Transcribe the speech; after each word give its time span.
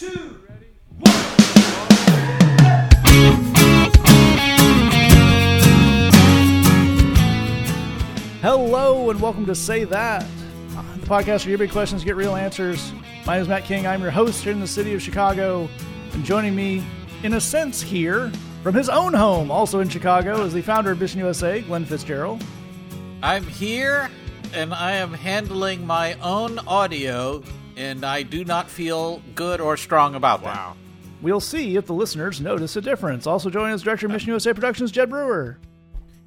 two, 0.00 0.34
Hello 8.40 9.10
and 9.10 9.20
welcome 9.20 9.44
to 9.44 9.54
Say 9.54 9.84
That, 9.84 10.24
the 10.70 11.06
podcast 11.06 11.44
where 11.44 11.50
your 11.50 11.58
big 11.58 11.70
questions 11.70 12.02
get 12.02 12.16
real 12.16 12.34
answers. 12.34 12.94
My 13.26 13.34
name 13.34 13.42
is 13.42 13.48
Matt 13.48 13.64
King. 13.64 13.86
I'm 13.86 14.00
your 14.00 14.10
host 14.10 14.42
here 14.42 14.54
in 14.54 14.60
the 14.60 14.66
city 14.66 14.94
of 14.94 15.02
Chicago. 15.02 15.68
And 16.14 16.24
joining 16.24 16.56
me, 16.56 16.82
in 17.22 17.34
a 17.34 17.40
sense, 17.40 17.82
here 17.82 18.32
from 18.62 18.74
his 18.74 18.88
own 18.88 19.12
home, 19.12 19.50
also 19.50 19.80
in 19.80 19.90
Chicago, 19.90 20.42
is 20.46 20.54
the 20.54 20.62
founder 20.62 20.92
of 20.92 21.00
Mission 21.00 21.20
USA, 21.20 21.60
Glenn 21.60 21.84
Fitzgerald. 21.84 22.42
I'm 23.22 23.44
here 23.44 24.08
and 24.54 24.72
I 24.72 24.92
am 24.92 25.12
handling 25.12 25.86
my 25.86 26.14
own 26.22 26.58
audio, 26.60 27.42
and 27.76 28.04
I 28.04 28.22
do 28.22 28.44
not 28.44 28.68
feel 28.70 29.22
good 29.34 29.60
or 29.60 29.76
strong 29.76 30.14
about 30.14 30.42
that. 30.44 30.76
We'll 31.22 31.40
see 31.40 31.76
if 31.76 31.86
the 31.86 31.92
listeners 31.94 32.40
notice 32.40 32.76
a 32.76 32.80
difference. 32.80 33.26
Also 33.26 33.50
joining 33.50 33.74
us, 33.74 33.82
director 33.82 34.06
of 34.06 34.12
Mission 34.12 34.28
USA 34.30 34.54
Productions, 34.54 34.90
Jed 34.90 35.10
Brewer. 35.10 35.58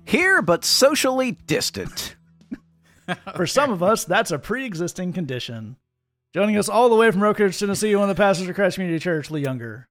Here, 0.05 0.41
but 0.41 0.63
socially 0.65 1.31
distant. 1.47 2.15
For 3.35 3.47
some 3.47 3.71
of 3.71 3.81
us, 3.81 4.05
that's 4.05 4.31
a 4.31 4.39
pre-existing 4.39 5.13
condition. 5.13 5.77
Joining 6.33 6.57
us 6.57 6.69
all 6.69 6.89
the 6.89 6.95
way 6.95 7.11
from 7.11 7.23
Oak 7.23 7.39
Ridge, 7.39 7.59
Tennessee, 7.59 7.95
one 7.95 8.09
of 8.09 8.15
the 8.15 8.21
pastors 8.21 8.47
of 8.49 8.55
Christ 8.55 8.75
Community 8.75 8.99
Church, 8.99 9.29
Lee 9.31 9.41
Younger. 9.41 9.87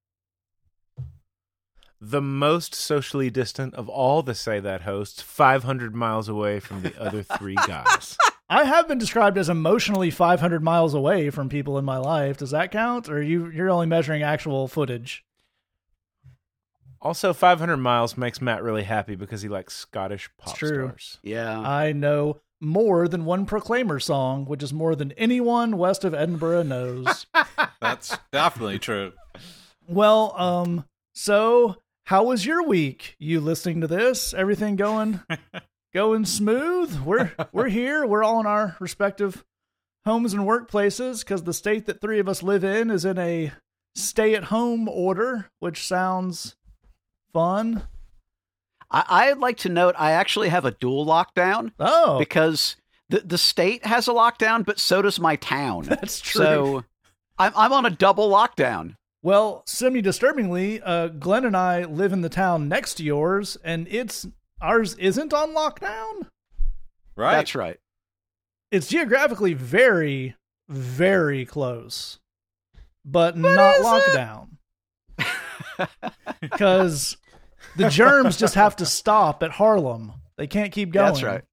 the 2.01 2.21
most 2.21 2.75
socially 2.75 3.31
distant 3.31 3.75
of 3.75 3.89
all 3.89 4.23
the 4.23 4.35
Say 4.35 4.59
That 4.59 4.83
hosts, 4.83 5.23
500 5.23 5.95
miles 5.95 6.29
away 6.29 6.59
from 6.59 6.83
the 6.83 7.01
other 7.01 7.23
three 7.23 7.55
guys. 7.55 8.17
I 8.53 8.65
have 8.65 8.87
been 8.87 8.99
described 8.99 9.39
as 9.39 9.49
emotionally 9.49 10.11
500 10.11 10.63
miles 10.63 10.93
away 10.93 11.31
from 11.31 11.49
people 11.49 11.79
in 11.79 11.85
my 11.87 11.97
life. 11.97 12.37
Does 12.37 12.51
that 12.51 12.71
count, 12.71 13.09
or 13.09 13.23
you 13.23 13.49
you're 13.51 13.71
only 13.71 13.87
measuring 13.87 14.23
actual 14.23 14.69
footage? 14.69 15.25
Also, 17.01 17.33
500 17.33 17.79
miles 17.79 18.17
makes 18.17 18.41
Matt 18.41 18.63
really 18.63 18.85
happy 18.85 19.17
because 19.17 19.43
he 19.43 19.49
likes 19.49 19.75
Scottish 19.75 20.29
pop 20.39 20.51
It's 20.51 20.59
true. 20.59 20.87
stars. 20.89 21.19
Yeah. 21.23 21.59
I 21.61 21.93
know 21.93 22.41
more 22.61 23.09
than 23.09 23.25
one 23.25 23.45
Proclaimer 23.47 23.99
song, 23.99 24.45
which 24.45 24.63
is 24.63 24.73
more 24.73 24.95
than 24.95 25.13
anyone 25.13 25.79
west 25.79 26.05
of 26.05 26.13
Edinburgh 26.15 26.65
knows. 26.65 27.27
That's 27.81 28.17
definitely 28.33 28.79
true. 28.79 29.13
well, 29.89 30.35
um, 30.39 30.85
so 31.15 31.77
how 32.05 32.25
was 32.25 32.45
your 32.47 32.63
week? 32.65 33.17
You 33.19 33.41
listening 33.41 33.81
to 33.81 33.87
this? 33.89 34.33
Everything 34.35 34.77
going 34.77 35.21
going 35.93 36.25
smooth? 36.25 37.01
We're 37.01 37.33
we're 37.53 37.69
here. 37.69 38.07
We're 38.07 38.25
all 38.25 38.41
in 38.41 38.47
our 38.47 38.77
respective 38.81 39.45
homes 40.05 40.35
and 40.35 40.43
workplaces 40.43 41.21
because 41.21 41.45
the 41.45 41.53
state 41.53 41.87
that 41.87 42.01
three 42.01 42.19
of 42.19 42.29
us 42.29 42.43
live 42.43 42.65
in 42.65 42.91
is 42.91 43.05
in 43.05 43.19
a 43.19 43.53
stay 43.95 44.35
at 44.35 44.45
home 44.45 44.89
order, 44.89 45.51
which 45.61 45.87
sounds 45.87 46.57
fun. 47.33 47.85
I, 48.91 49.05
I'd 49.09 49.39
like 49.39 49.59
to 49.59 49.69
note 49.69 49.95
I 49.99 50.13
actually 50.13 50.49
have 50.49 50.65
a 50.65 50.73
dual 50.73 51.07
lockdown 51.07 51.73
Oh, 51.79 52.19
because 52.19 52.77
the, 53.09 53.21
the 53.21 53.39
state 53.39 53.85
has 53.87 54.09
a 54.09 54.13
lockdown, 54.13 54.65
but 54.65 54.79
so 54.79 55.03
does 55.03 55.21
my 55.21 55.37
town. 55.37 55.85
that's 55.89 56.21
true. 56.21 56.41
So 56.43 56.85
I'm, 57.39 57.53
I'm 57.57 57.73
on 57.73 57.87
a 57.87 57.91
double 57.91 58.31
lockdown. 58.31 58.97
Well, 59.23 59.63
semi 59.67 60.01
disturbingly, 60.03 60.83
uh, 60.83 61.07
Glenn 61.09 61.45
and 61.45 61.57
I 61.57 61.85
live 61.85 62.13
in 62.13 62.23
the 62.23 62.29
town 62.29 62.69
next 62.69 62.95
to 62.95 63.05
yours, 63.05 63.57
and 63.63 63.87
it's 63.89 64.27
ours 64.63 64.95
isn't 64.95 65.35
on 65.35 65.55
lockdown. 65.55 66.29
Right? 67.17 67.33
That's 67.33 67.55
right. 67.55 67.79
It's 68.71 68.89
geographically 68.89 69.53
very, 69.53 70.35
very 70.69 71.45
close, 71.45 72.19
but 73.05 73.37
not 73.37 73.77
lockdown. 73.83 74.49
Because 76.41 77.17
the 77.77 77.89
germs 77.89 78.37
just 78.37 78.55
have 78.55 78.77
to 78.77 78.87
stop 78.87 79.43
at 79.43 79.53
Harlem. 79.53 80.13
They 80.37 80.47
can't 80.47 80.73
keep 80.73 80.93
going. 80.93 81.15
That's 81.15 81.23
right. 81.23 81.45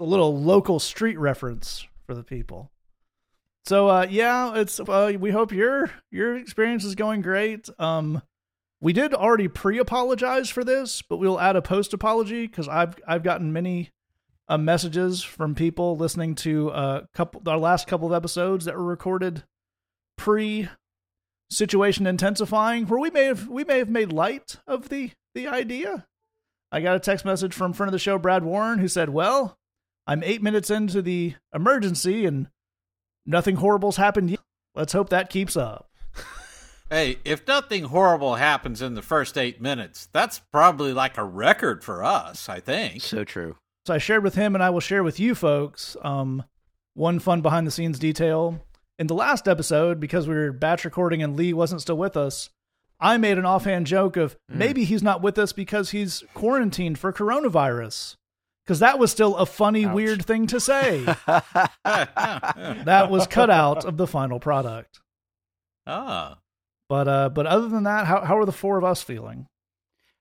a 0.00 0.02
little 0.02 0.40
local 0.40 0.80
street 0.80 1.18
reference 1.18 1.86
for 2.06 2.14
the 2.14 2.22
people. 2.22 2.70
So 3.66 3.88
uh 3.88 4.06
yeah, 4.08 4.54
it's 4.56 4.78
uh, 4.80 5.12
we 5.18 5.30
hope 5.30 5.52
your 5.52 5.90
your 6.10 6.36
experience 6.36 6.84
is 6.84 6.94
going 6.94 7.22
great. 7.22 7.68
Um 7.78 8.22
we 8.84 8.92
did 8.92 9.14
already 9.14 9.48
pre-apologize 9.48 10.50
for 10.50 10.62
this, 10.62 11.00
but 11.00 11.16
we'll 11.16 11.40
add 11.40 11.56
a 11.56 11.62
post 11.62 11.94
apology 11.94 12.46
cuz 12.46 12.68
I've 12.68 12.96
I've 13.08 13.22
gotten 13.22 13.50
many 13.50 13.92
uh, 14.46 14.58
messages 14.58 15.22
from 15.22 15.54
people 15.54 15.96
listening 15.96 16.34
to 16.34 16.68
a 16.68 17.08
couple 17.14 17.40
our 17.46 17.56
last 17.56 17.86
couple 17.86 18.06
of 18.06 18.12
episodes 18.12 18.66
that 18.66 18.76
were 18.76 18.84
recorded 18.84 19.44
pre 20.18 20.68
situation 21.50 22.06
intensifying 22.06 22.86
where 22.86 23.00
we 23.00 23.10
may 23.10 23.24
have 23.24 23.48
we 23.48 23.64
may 23.64 23.78
have 23.78 23.88
made 23.88 24.12
light 24.12 24.56
of 24.66 24.90
the 24.90 25.12
the 25.34 25.48
idea. 25.48 26.06
I 26.70 26.82
got 26.82 26.96
a 26.96 27.00
text 27.00 27.24
message 27.24 27.54
from 27.54 27.72
friend 27.72 27.88
of 27.88 27.92
the 27.92 27.98
show 27.98 28.18
Brad 28.18 28.44
Warren 28.44 28.80
who 28.80 28.88
said, 28.88 29.08
"Well, 29.08 29.56
I'm 30.06 30.22
8 30.22 30.42
minutes 30.42 30.68
into 30.68 31.00
the 31.00 31.36
emergency 31.54 32.26
and 32.26 32.50
nothing 33.24 33.56
horrible's 33.56 33.96
happened 33.96 34.28
yet. 34.28 34.40
Let's 34.74 34.92
hope 34.92 35.08
that 35.08 35.30
keeps 35.30 35.56
up." 35.56 35.88
Hey, 36.90 37.16
if 37.24 37.46
nothing 37.46 37.84
horrible 37.84 38.34
happens 38.34 38.82
in 38.82 38.94
the 38.94 39.02
first 39.02 39.38
eight 39.38 39.60
minutes, 39.60 40.08
that's 40.12 40.40
probably 40.52 40.92
like 40.92 41.16
a 41.16 41.24
record 41.24 41.82
for 41.82 42.04
us, 42.04 42.48
I 42.48 42.60
think. 42.60 43.02
So 43.02 43.24
true. 43.24 43.56
So 43.86 43.94
I 43.94 43.98
shared 43.98 44.22
with 44.22 44.34
him, 44.34 44.54
and 44.54 44.62
I 44.62 44.70
will 44.70 44.80
share 44.80 45.02
with 45.02 45.18
you 45.18 45.34
folks 45.34 45.96
um, 46.02 46.44
one 46.94 47.18
fun 47.18 47.40
behind 47.40 47.66
the 47.66 47.70
scenes 47.70 47.98
detail. 47.98 48.60
In 48.98 49.06
the 49.08 49.14
last 49.14 49.48
episode, 49.48 49.98
because 49.98 50.28
we 50.28 50.34
were 50.34 50.52
batch 50.52 50.84
recording 50.84 51.22
and 51.22 51.36
Lee 51.36 51.52
wasn't 51.52 51.80
still 51.80 51.96
with 51.96 52.16
us, 52.16 52.50
I 53.00 53.16
made 53.16 53.38
an 53.38 53.46
offhand 53.46 53.86
joke 53.86 54.16
of 54.16 54.36
maybe 54.48 54.84
he's 54.84 55.02
not 55.02 55.20
with 55.20 55.38
us 55.38 55.52
because 55.52 55.90
he's 55.90 56.22
quarantined 56.32 56.98
for 56.98 57.12
coronavirus. 57.12 58.16
Because 58.64 58.78
that 58.78 58.98
was 58.98 59.10
still 59.10 59.36
a 59.36 59.44
funny, 59.46 59.84
Ouch. 59.84 59.94
weird 59.94 60.24
thing 60.24 60.46
to 60.46 60.60
say. 60.60 61.04
that 61.84 63.08
was 63.10 63.26
cut 63.26 63.50
out 63.50 63.84
of 63.84 63.96
the 63.96 64.06
final 64.06 64.38
product. 64.38 65.00
ah. 65.86 66.38
But 66.94 67.08
uh, 67.08 67.28
but 67.28 67.48
other 67.48 67.68
than 67.68 67.82
that, 67.82 68.06
how 68.06 68.20
how 68.20 68.38
are 68.38 68.44
the 68.44 68.52
four 68.52 68.78
of 68.78 68.84
us 68.84 69.02
feeling? 69.02 69.48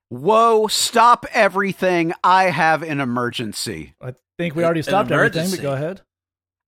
Whoa, 0.10 0.66
stop 0.66 1.24
everything. 1.32 2.14
I 2.24 2.46
have 2.46 2.82
an 2.82 3.00
emergency. 3.00 3.94
I 4.02 4.16
think 4.40 4.56
we 4.56 4.64
already 4.64 4.82
stopped 4.82 5.12
everything, 5.12 5.52
but 5.52 5.62
go 5.62 5.74
ahead. 5.74 6.02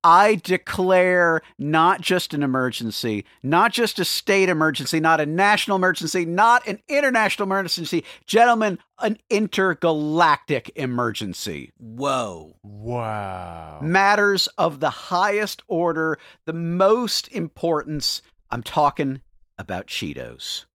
I 0.03 0.35
declare 0.35 1.41
not 1.57 2.01
just 2.01 2.35
an 2.35 2.43
emergency, 2.43 3.25
not 3.41 3.73
just 3.73 3.97
a 3.97 4.05
state 4.05 4.47
emergency, 4.47 4.99
not 4.99 5.19
a 5.19 5.25
national 5.25 5.77
emergency, 5.77 6.23
not 6.23 6.67
an 6.67 6.83
international 6.87 7.47
emergency. 7.47 8.03
Gentlemen, 8.27 8.77
an 8.99 9.17
intergalactic 9.31 10.69
emergency. 10.75 11.71
Whoa. 11.79 12.57
Wow. 12.61 13.79
Matters 13.81 14.49
of 14.59 14.81
the 14.81 14.91
highest 14.91 15.63
order, 15.67 16.19
the 16.45 16.53
most 16.53 17.27
importance. 17.29 18.21
I'm 18.51 18.61
talking 18.61 19.21
about 19.57 19.87
Cheetos. 19.87 20.65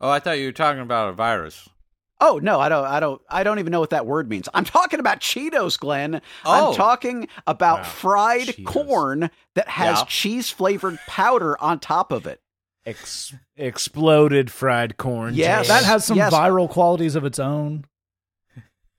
Oh, 0.00 0.10
I 0.10 0.18
thought 0.18 0.38
you 0.38 0.46
were 0.46 0.52
talking 0.52 0.82
about 0.82 1.08
a 1.10 1.12
virus. 1.12 1.68
Oh 2.20 2.38
no, 2.42 2.60
I 2.60 2.68
don't 2.68 2.84
I 2.84 3.00
don't 3.00 3.20
I 3.28 3.42
don't 3.42 3.58
even 3.58 3.72
know 3.72 3.80
what 3.80 3.90
that 3.90 4.06
word 4.06 4.28
means. 4.28 4.48
I'm 4.54 4.64
talking 4.64 5.00
about 5.00 5.20
Cheetos, 5.20 5.78
Glenn. 5.78 6.20
Oh. 6.44 6.70
I'm 6.70 6.76
talking 6.76 7.26
about 7.46 7.78
Wow. 7.78 7.84
fried 7.84 8.46
Cheetos. 8.48 8.64
corn 8.66 9.30
that 9.56 9.68
has 9.68 9.98
Yeah. 9.98 10.04
cheese 10.08 10.50
flavored 10.50 10.98
powder 11.08 11.60
on 11.60 11.80
top 11.80 12.12
of 12.12 12.26
it. 12.26 12.40
Ex- 12.86 13.34
exploded 13.56 14.50
fried 14.50 14.96
corn. 14.96 15.34
Yes. 15.34 15.68
That 15.68 15.84
has 15.84 16.04
some 16.04 16.16
Yes. 16.16 16.32
viral 16.32 16.68
qualities 16.70 17.14
of 17.16 17.24
its 17.24 17.38
own. 17.40 17.84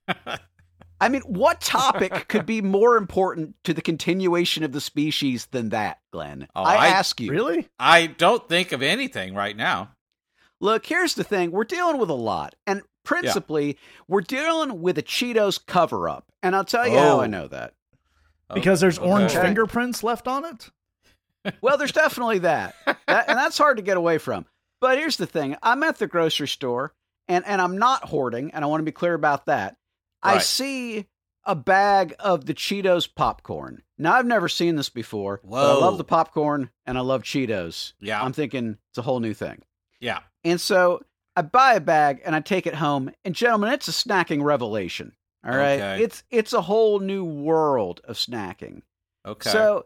I 1.00 1.08
mean, 1.08 1.22
what 1.22 1.60
topic 1.62 2.28
could 2.28 2.46
be 2.46 2.60
more 2.62 2.96
important 2.96 3.56
to 3.64 3.74
the 3.74 3.82
continuation 3.82 4.62
of 4.64 4.72
the 4.72 4.80
species 4.80 5.46
than 5.46 5.70
that, 5.70 5.98
Glenn? 6.12 6.48
Oh, 6.54 6.62
I, 6.62 6.74
I- 6.74 6.86
ask 6.88 7.20
you. 7.20 7.30
Really? 7.30 7.68
I 7.78 8.06
don't 8.06 8.48
think 8.48 8.72
of 8.72 8.82
anything 8.82 9.34
right 9.34 9.56
now. 9.56 9.90
Look, 10.60 10.86
here's 10.86 11.14
the 11.14 11.24
thing. 11.24 11.50
We're 11.50 11.64
dealing 11.64 11.98
with 11.98 12.10
a 12.10 12.14
lot. 12.14 12.54
And 12.66 12.82
principally, 13.04 13.76
we're 14.08 14.22
dealing 14.22 14.80
with 14.80 14.96
a 14.96 15.02
Cheetos 15.02 15.64
cover 15.64 16.08
up. 16.08 16.32
And 16.42 16.56
I'll 16.56 16.64
tell 16.64 16.86
you 16.88 16.96
how 16.96 17.16
Oh. 17.18 17.20
I 17.20 17.26
know 17.26 17.48
that. 17.48 17.74
Because 18.52 18.80
there's 18.80 18.98
orange 18.98 19.32
Okay. 19.32 19.42
fingerprints 19.42 20.02
left 20.02 20.28
on 20.28 20.44
it? 20.44 20.70
Well, 21.60 21.76
there's 21.76 21.92
definitely 21.92 22.38
that. 22.40 22.74
that. 22.86 23.28
And 23.28 23.36
that's 23.38 23.58
hard 23.58 23.76
to 23.78 23.82
get 23.82 23.96
away 23.98 24.16
from. 24.18 24.46
But 24.80 24.96
here's 24.98 25.16
the 25.16 25.26
thing 25.26 25.56
I'm 25.62 25.82
at 25.82 25.98
the 25.98 26.06
grocery 26.06 26.48
store, 26.48 26.94
and, 27.28 27.44
and 27.46 27.60
I'm 27.60 27.76
not 27.78 28.04
hoarding, 28.04 28.50
and 28.52 28.64
I 28.64 28.68
want 28.68 28.80
to 28.80 28.84
be 28.84 28.92
clear 28.92 29.14
about 29.14 29.46
that. 29.46 29.76
I 30.24 30.38
see 30.38 31.06
a 31.44 31.54
bag 31.54 32.14
of 32.18 32.46
the 32.46 32.54
Cheetos 32.54 33.08
popcorn. 33.14 33.82
Now, 33.98 34.14
I've 34.14 34.26
never 34.26 34.48
seen 34.48 34.76
this 34.76 34.88
before, 34.88 35.40
but 35.44 35.56
I 35.56 35.78
love 35.78 35.98
the 35.98 36.04
popcorn 36.04 36.70
and 36.86 36.96
I 36.98 37.02
love 37.02 37.22
Cheetos. 37.22 37.92
Yeah. 38.00 38.22
I'm 38.22 38.32
thinking 38.32 38.78
it's 38.90 38.98
a 38.98 39.02
whole 39.02 39.20
new 39.20 39.34
thing. 39.34 39.62
Yeah. 40.00 40.20
And 40.42 40.60
so 40.60 41.02
I 41.36 41.42
buy 41.42 41.74
a 41.74 41.80
bag 41.80 42.22
and 42.24 42.34
I 42.34 42.40
take 42.40 42.66
it 42.66 42.74
home, 42.74 43.10
and 43.24 43.34
gentlemen, 43.34 43.72
it's 43.72 43.88
a 43.88 43.92
snacking 43.92 44.42
revelation. 44.42 45.12
All 45.46 45.54
right, 45.54 45.78
Okay. 45.80 46.02
it's 46.02 46.22
it's 46.30 46.52
a 46.54 46.62
whole 46.62 47.00
new 47.00 47.22
world 47.24 48.00
of 48.04 48.16
snacking. 48.16 48.80
Okay. 49.26 49.50
So 49.50 49.84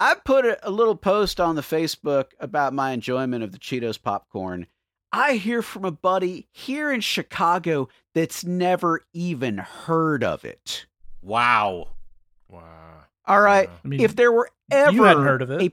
I 0.00 0.16
put 0.16 0.44
a, 0.44 0.68
a 0.68 0.70
little 0.70 0.96
post 0.96 1.38
on 1.40 1.54
the 1.54 1.62
Facebook 1.62 2.32
about 2.40 2.72
my 2.74 2.90
enjoyment 2.90 3.44
of 3.44 3.52
the 3.52 3.58
Cheetos 3.58 4.02
popcorn. 4.02 4.66
I 5.12 5.34
hear 5.34 5.62
from 5.62 5.84
a 5.84 5.90
buddy 5.90 6.46
here 6.52 6.92
in 6.92 7.00
Chicago 7.00 7.88
that's 8.14 8.44
never 8.44 9.04
even 9.12 9.58
heard 9.58 10.22
of 10.22 10.44
it. 10.44 10.86
Wow. 11.22 11.88
Wow. 12.48 13.04
All 13.26 13.40
right. 13.40 13.68
Yeah. 13.68 13.76
I 13.84 13.88
mean, 13.88 14.00
if 14.00 14.16
there 14.16 14.32
were 14.32 14.50
ever 14.70 14.92
you 14.92 15.02
hadn't 15.04 15.24
heard 15.24 15.42
of 15.42 15.50
it. 15.50 15.72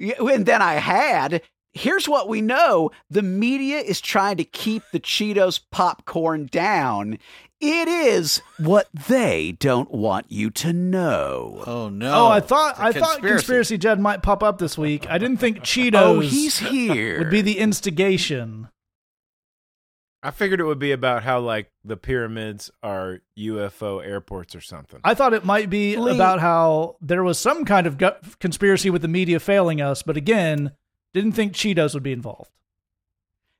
a- 0.00 0.24
and 0.26 0.46
then 0.46 0.62
I 0.62 0.74
had. 0.74 1.42
Here's 1.76 2.08
what 2.08 2.28
we 2.28 2.40
know: 2.40 2.90
the 3.10 3.22
media 3.22 3.78
is 3.78 4.00
trying 4.00 4.36
to 4.36 4.44
keep 4.44 4.82
the 4.92 5.00
Cheetos 5.00 5.60
popcorn 5.72 6.46
down. 6.46 7.18
It 7.66 7.88
is 7.88 8.42
what 8.58 8.88
they 8.92 9.52
don't 9.52 9.90
want 9.90 10.26
you 10.28 10.50
to 10.50 10.72
know. 10.72 11.62
Oh 11.66 11.88
no. 11.88 12.12
oh, 12.14 12.26
I 12.28 12.40
thought 12.40 12.72
It's 12.72 12.80
a 12.80 12.84
I 12.84 12.92
thought 12.92 13.22
conspiracy 13.22 13.78
Jed 13.78 13.98
might 14.00 14.22
pop 14.22 14.42
up 14.42 14.58
this 14.58 14.76
week. 14.76 15.08
I 15.08 15.16
didn't 15.18 15.38
think 15.38 15.58
oh, 15.60 15.60
Cheetos 15.62 15.94
Oh, 15.94 16.20
he's 16.20 16.58
here. 16.70 17.18
would 17.18 17.30
be 17.30 17.40
the 17.40 17.58
instigation. 17.58 18.68
I 20.22 20.30
figured 20.30 20.58
it 20.60 20.64
would 20.64 20.78
be 20.78 20.92
about 20.92 21.22
how 21.22 21.40
like 21.40 21.70
the 21.84 21.96
pyramids 21.96 22.70
are 22.82 23.20
UFO 23.38 24.04
airports 24.04 24.54
or 24.54 24.60
something. 24.60 25.00
I 25.04 25.14
thought 25.14 25.34
it 25.34 25.44
might 25.44 25.68
be 25.70 25.96
Lee- 25.96 26.14
about 26.14 26.40
how 26.40 26.96
there 27.00 27.22
was 27.22 27.38
some 27.38 27.64
kind 27.64 27.86
of 27.86 27.98
gut 27.98 28.38
conspiracy 28.40 28.88
with 28.90 29.02
the 29.02 29.08
media 29.08 29.38
failing 29.40 29.80
us, 29.82 30.02
but 30.02 30.16
again, 30.16 30.72
didn't 31.12 31.32
think 31.32 31.52
Cheetos 31.52 31.92
would 31.94 32.02
be 32.02 32.12
involved. 32.12 32.50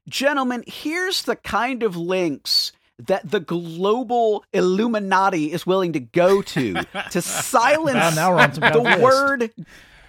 Gentlemen, 0.08 0.64
here's 0.66 1.22
the 1.22 1.36
kind 1.36 1.82
of 1.82 1.96
links 1.96 2.72
that 3.06 3.28
the 3.30 3.40
global 3.40 4.44
Illuminati 4.52 5.52
is 5.52 5.66
willing 5.66 5.92
to 5.94 6.00
go 6.00 6.42
to 6.42 6.74
to 7.10 7.20
silence 7.22 7.94
Now, 7.96 8.10
now 8.10 8.30
we're 8.34 8.40
on 8.40 8.52
some 8.54 8.62
kind 8.62 8.74
the 8.74 8.78
list. 8.80 9.00
word 9.02 9.50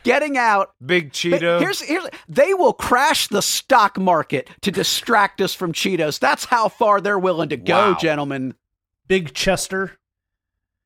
getting 0.04 0.38
out. 0.38 0.74
Big 0.86 1.12
Cheeto. 1.12 1.60
Here's, 1.60 1.82
here's 1.82 2.06
they 2.30 2.54
will 2.54 2.74
crash 2.74 3.28
the 3.28 3.42
stock 3.42 3.98
market 3.98 4.50
to 4.62 4.72
distract 4.72 5.42
us 5.42 5.54
from 5.56 5.74
Cheetos. 5.74 6.20
That's 6.20 6.46
how 6.46 6.70
far 6.70 7.02
they're 7.02 7.18
willing 7.20 7.50
to 7.50 7.58
go, 7.58 7.92
Wow. 7.94 7.98
gentlemen. 8.00 8.54
Big 9.08 9.34
Chester. 9.34 9.94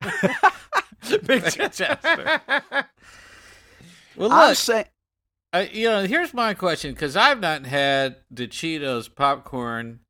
Big 1.26 1.44
Chester. 1.50 1.98
well, 4.16 4.32
I'm 4.32 4.48
look, 4.48 4.56
saying 4.56 4.86
uh, 5.52 5.66
you 5.72 5.88
know, 5.88 6.04
here's 6.06 6.32
my 6.32 6.54
question 6.54 6.92
because 6.94 7.16
I've 7.16 7.40
not 7.40 7.66
had 7.66 8.16
the 8.30 8.46
Cheetos 8.46 9.12
popcorn, 9.12 10.00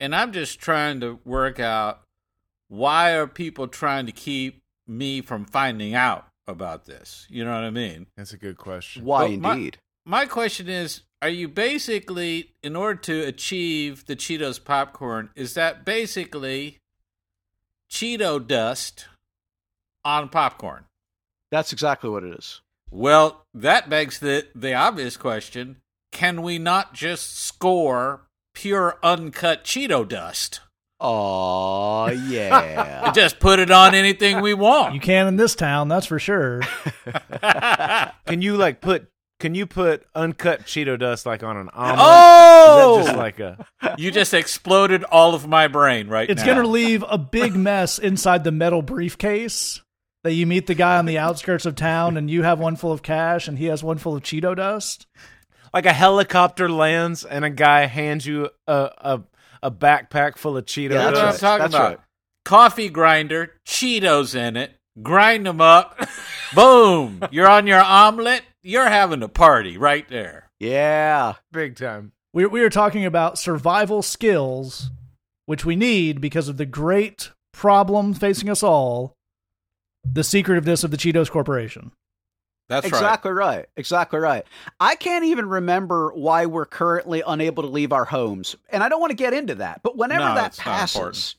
and 0.00 0.14
I'm 0.14 0.32
just 0.32 0.58
trying 0.58 1.00
to 1.00 1.18
work 1.24 1.60
out 1.60 2.02
why 2.68 3.12
are 3.12 3.26
people 3.26 3.66
trying 3.68 4.06
to 4.06 4.12
keep 4.12 4.62
me 4.86 5.20
from 5.20 5.44
finding 5.44 5.94
out 5.94 6.28
about 6.46 6.86
this? 6.86 7.26
You 7.28 7.44
know 7.44 7.52
what 7.52 7.64
I 7.64 7.70
mean? 7.70 8.06
That's 8.16 8.32
a 8.32 8.36
good 8.38 8.56
question. 8.56 9.04
why 9.04 9.24
Well, 9.24 9.36
my- 9.36 9.54
indeed. 9.54 9.78
My 10.06 10.26
question 10.26 10.68
is 10.68 11.02
Are 11.22 11.28
you 11.28 11.48
basically, 11.48 12.54
in 12.62 12.74
order 12.74 12.98
to 13.02 13.26
achieve 13.26 14.06
the 14.06 14.16
Cheetos 14.16 14.64
popcorn, 14.64 15.28
is 15.36 15.52
that 15.54 15.84
basically 15.84 16.78
Cheeto 17.90 18.44
dust 18.44 19.06
on 20.04 20.30
popcorn? 20.30 20.86
That's 21.50 21.72
exactly 21.72 22.08
what 22.08 22.24
it 22.24 22.38
is. 22.38 22.62
Well, 22.90 23.44
that 23.52 23.90
begs 23.90 24.18
the, 24.20 24.46
the 24.54 24.72
obvious 24.72 25.16
question 25.16 25.76
can 26.12 26.42
we 26.42 26.58
not 26.58 26.94
just 26.94 27.36
score 27.38 28.22
pure 28.54 28.98
uncut 29.02 29.64
Cheeto 29.64 30.06
dust? 30.08 30.60
Oh 31.00 32.10
yeah. 32.28 33.10
Just 33.12 33.40
put 33.40 33.58
it 33.58 33.70
on 33.70 33.94
anything 33.94 34.40
we 34.40 34.52
want. 34.54 34.94
You 34.94 35.00
can 35.00 35.26
in 35.26 35.36
this 35.36 35.54
town, 35.54 35.88
that's 35.88 36.06
for 36.06 36.18
sure. 36.18 36.60
Can 38.26 38.42
you 38.42 38.56
like 38.56 38.80
put? 38.80 39.08
Can 39.38 39.54
you 39.54 39.66
put 39.66 40.04
uncut 40.14 40.66
Cheeto 40.66 40.98
dust 40.98 41.24
like 41.24 41.42
on 41.42 41.56
an 41.56 41.70
omelet? 41.72 41.98
oh! 42.02 43.02
Just 43.02 43.16
like 43.16 43.40
a? 43.40 43.66
you 43.96 44.10
just 44.10 44.34
exploded 44.34 45.02
all 45.04 45.34
of 45.34 45.48
my 45.48 45.66
brain 45.66 46.08
right 46.08 46.28
It's 46.28 46.42
now. 46.42 46.52
going 46.52 46.62
to 46.62 46.68
leave 46.68 47.02
a 47.08 47.16
big 47.16 47.54
mess 47.56 47.98
inside 47.98 48.44
the 48.44 48.52
metal 48.52 48.82
briefcase 48.82 49.80
that 50.24 50.34
you 50.34 50.46
meet 50.46 50.66
the 50.66 50.74
guy 50.74 50.98
on 50.98 51.06
the 51.06 51.16
outskirts 51.16 51.64
of 51.64 51.74
town 51.74 52.18
and 52.18 52.30
you 52.30 52.42
have 52.42 52.58
one 52.58 52.76
full 52.76 52.92
of 52.92 53.02
cash 53.02 53.48
and 53.48 53.56
he 53.58 53.64
has 53.66 53.82
one 53.82 53.96
full 53.96 54.14
of 54.14 54.22
Cheeto 54.22 54.54
dust. 54.54 55.06
Like 55.72 55.86
a 55.86 55.92
helicopter 55.92 56.68
lands 56.70 57.24
and 57.24 57.44
a 57.44 57.50
guy 57.50 57.86
hands 57.86 58.26
you 58.26 58.50
a 58.66 58.90
a, 58.98 59.22
a 59.62 59.70
backpack 59.70 60.36
full 60.36 60.56
of 60.56 60.64
Cheetos. 60.66 60.90
Yeah, 60.92 61.10
That's 61.10 61.14
what 61.16 61.24
I'm 61.24 61.30
dust. 61.30 61.40
talking 61.40 61.62
That's 61.62 61.74
about. 61.74 61.88
right. 61.90 61.98
Coffee 62.44 62.88
grinder, 62.88 63.52
Cheetos 63.66 64.34
in 64.34 64.56
it, 64.56 64.72
grind 65.02 65.46
them 65.46 65.60
up, 65.60 65.98
boom. 66.54 67.22
You're 67.30 67.48
on 67.48 67.66
your 67.66 67.80
omelet. 67.82 68.42
You're 68.62 68.88
having 68.88 69.22
a 69.22 69.28
party 69.28 69.76
right 69.78 70.08
there. 70.08 70.50
yeah. 70.58 71.34
Big 71.52 71.76
time. 71.76 72.12
We, 72.32 72.46
we 72.46 72.60
are 72.62 72.70
talking 72.70 73.04
about 73.04 73.38
survival 73.38 74.02
skills, 74.02 74.90
which 75.46 75.64
we 75.64 75.74
need 75.76 76.20
because 76.20 76.48
of 76.48 76.56
the 76.58 76.66
great 76.66 77.30
problem 77.52 78.14
facing 78.14 78.48
us 78.48 78.62
all 78.62 79.14
the 80.04 80.22
secretiveness 80.24 80.84
of 80.84 80.90
the 80.90 80.96
Cheetos 80.96 81.30
Corporation. 81.30 81.92
That's 82.70 82.86
exactly 82.86 83.32
right. 83.32 83.66
Exactly 83.76 84.20
right. 84.20 84.44
I 84.78 84.94
can't 84.94 85.24
even 85.24 85.48
remember 85.48 86.12
why 86.14 86.46
we're 86.46 86.66
currently 86.66 87.20
unable 87.26 87.64
to 87.64 87.68
leave 87.68 87.92
our 87.92 88.04
homes. 88.04 88.54
And 88.68 88.84
I 88.84 88.88
don't 88.88 89.00
want 89.00 89.10
to 89.10 89.16
get 89.16 89.32
into 89.32 89.56
that. 89.56 89.82
But 89.82 89.96
whenever 89.96 90.20
No, 90.20 90.34
that 90.36 90.56
passes. 90.56 91.34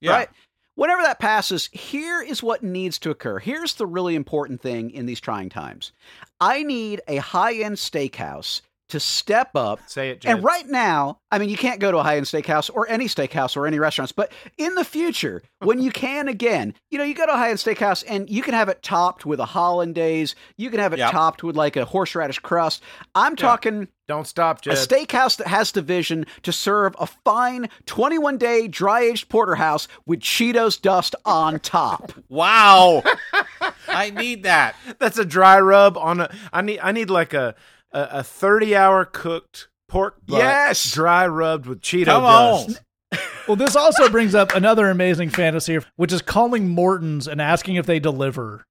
Yeah. 0.00 0.10
right? 0.10 0.28
Whenever 0.74 1.02
that 1.02 1.20
passes, 1.20 1.68
here 1.72 2.20
is 2.20 2.42
what 2.42 2.64
needs 2.64 2.98
to 2.98 3.10
occur. 3.10 3.38
Here's 3.38 3.74
the 3.74 3.86
really 3.86 4.16
important 4.16 4.60
thing 4.60 4.90
in 4.90 5.06
these 5.06 5.20
trying 5.20 5.50
times. 5.50 5.92
I 6.40 6.64
need 6.64 7.00
a 7.06 7.18
high-end 7.18 7.76
steakhouse 7.76 8.62
to 8.92 9.00
step 9.00 9.50
up 9.54 9.80
Say 9.86 10.10
it, 10.10 10.20
Jed. 10.22 10.32
and 10.36 10.44
right 10.44 10.66
now, 10.66 11.18
I 11.30 11.38
mean, 11.38 11.48
you 11.50 11.56
can't 11.58 11.80
go 11.80 11.90
to 11.90 11.98
a 11.98 12.02
high 12.02 12.16
end 12.16 12.26
steakhouse 12.26 12.70
or 12.72 12.88
any 12.88 13.06
steakhouse 13.06 13.56
or 13.56 13.66
any 13.66 13.78
restaurants, 13.78 14.12
but 14.12 14.32
in 14.56 14.74
the 14.74 14.84
future, 14.84 15.42
when 15.58 15.82
you 15.82 15.90
can 15.90 16.28
again, 16.28 16.74
you 16.90 16.98
know, 16.98 17.04
you 17.04 17.14
go 17.14 17.26
to 17.26 17.32
a 17.34 17.36
high 17.36 17.50
end 17.50 17.58
steakhouse 17.58 18.04
and 18.08 18.30
you 18.30 18.42
can 18.42 18.54
have 18.54 18.68
it 18.68 18.82
topped 18.82 19.26
with 19.26 19.40
a 19.40 19.44
hollandaise. 19.46 20.34
You 20.56 20.70
can 20.70 20.80
have 20.80 20.92
it 20.92 20.98
Yep. 21.00 21.10
topped 21.10 21.42
with 21.42 21.56
like 21.56 21.76
a 21.76 21.84
horseradish 21.84 22.38
crust. 22.38 22.82
I'm 23.14 23.34
talking 23.36 23.88
Don't 24.08 24.26
stop, 24.26 24.58
a 24.60 24.62
Jed. 24.62 24.76
steakhouse 24.76 25.36
that 25.38 25.46
has 25.48 25.72
the 25.72 25.82
vision 25.82 26.26
to 26.42 26.52
serve 26.52 26.94
a 26.98 27.06
fine 27.06 27.68
21 27.86 28.38
day 28.38 28.68
dry 28.68 29.00
aged 29.02 29.28
porterhouse 29.28 29.88
with 30.06 30.20
Cheetos 30.20 30.80
dust 30.80 31.14
on 31.24 31.58
top. 31.60 32.12
Wow. 32.28 33.02
I 33.88 34.10
need 34.10 34.44
that. 34.44 34.74
That's 34.98 35.18
a 35.18 35.24
dry 35.24 35.60
rub 35.60 35.96
on 35.98 36.20
a. 36.20 36.34
I 36.52 36.62
need. 36.62 36.78
I 36.80 36.92
need 36.92 37.10
like 37.10 37.34
a 37.34 37.54
a, 37.92 38.08
a 38.18 38.22
thirty 38.22 38.74
hour 38.76 39.04
cooked 39.04 39.68
pork 39.88 40.16
butt, 40.26 40.38
Yes! 40.38 40.92
dry 40.92 41.26
rubbed 41.26 41.66
with 41.66 41.80
Cheeto 41.80 42.06
Come 42.06 42.22
dust. 42.22 42.68
on. 42.68 43.18
Well, 43.48 43.56
this 43.56 43.74
also 43.74 44.08
brings 44.08 44.36
up 44.36 44.54
another 44.54 44.88
amazing 44.88 45.30
fantasy, 45.30 45.78
which 45.96 46.12
is 46.12 46.22
calling 46.22 46.68
Morton's 46.68 47.26
and 47.26 47.42
asking 47.42 47.74
if 47.74 47.86
they 47.86 47.98
deliver. 47.98 48.64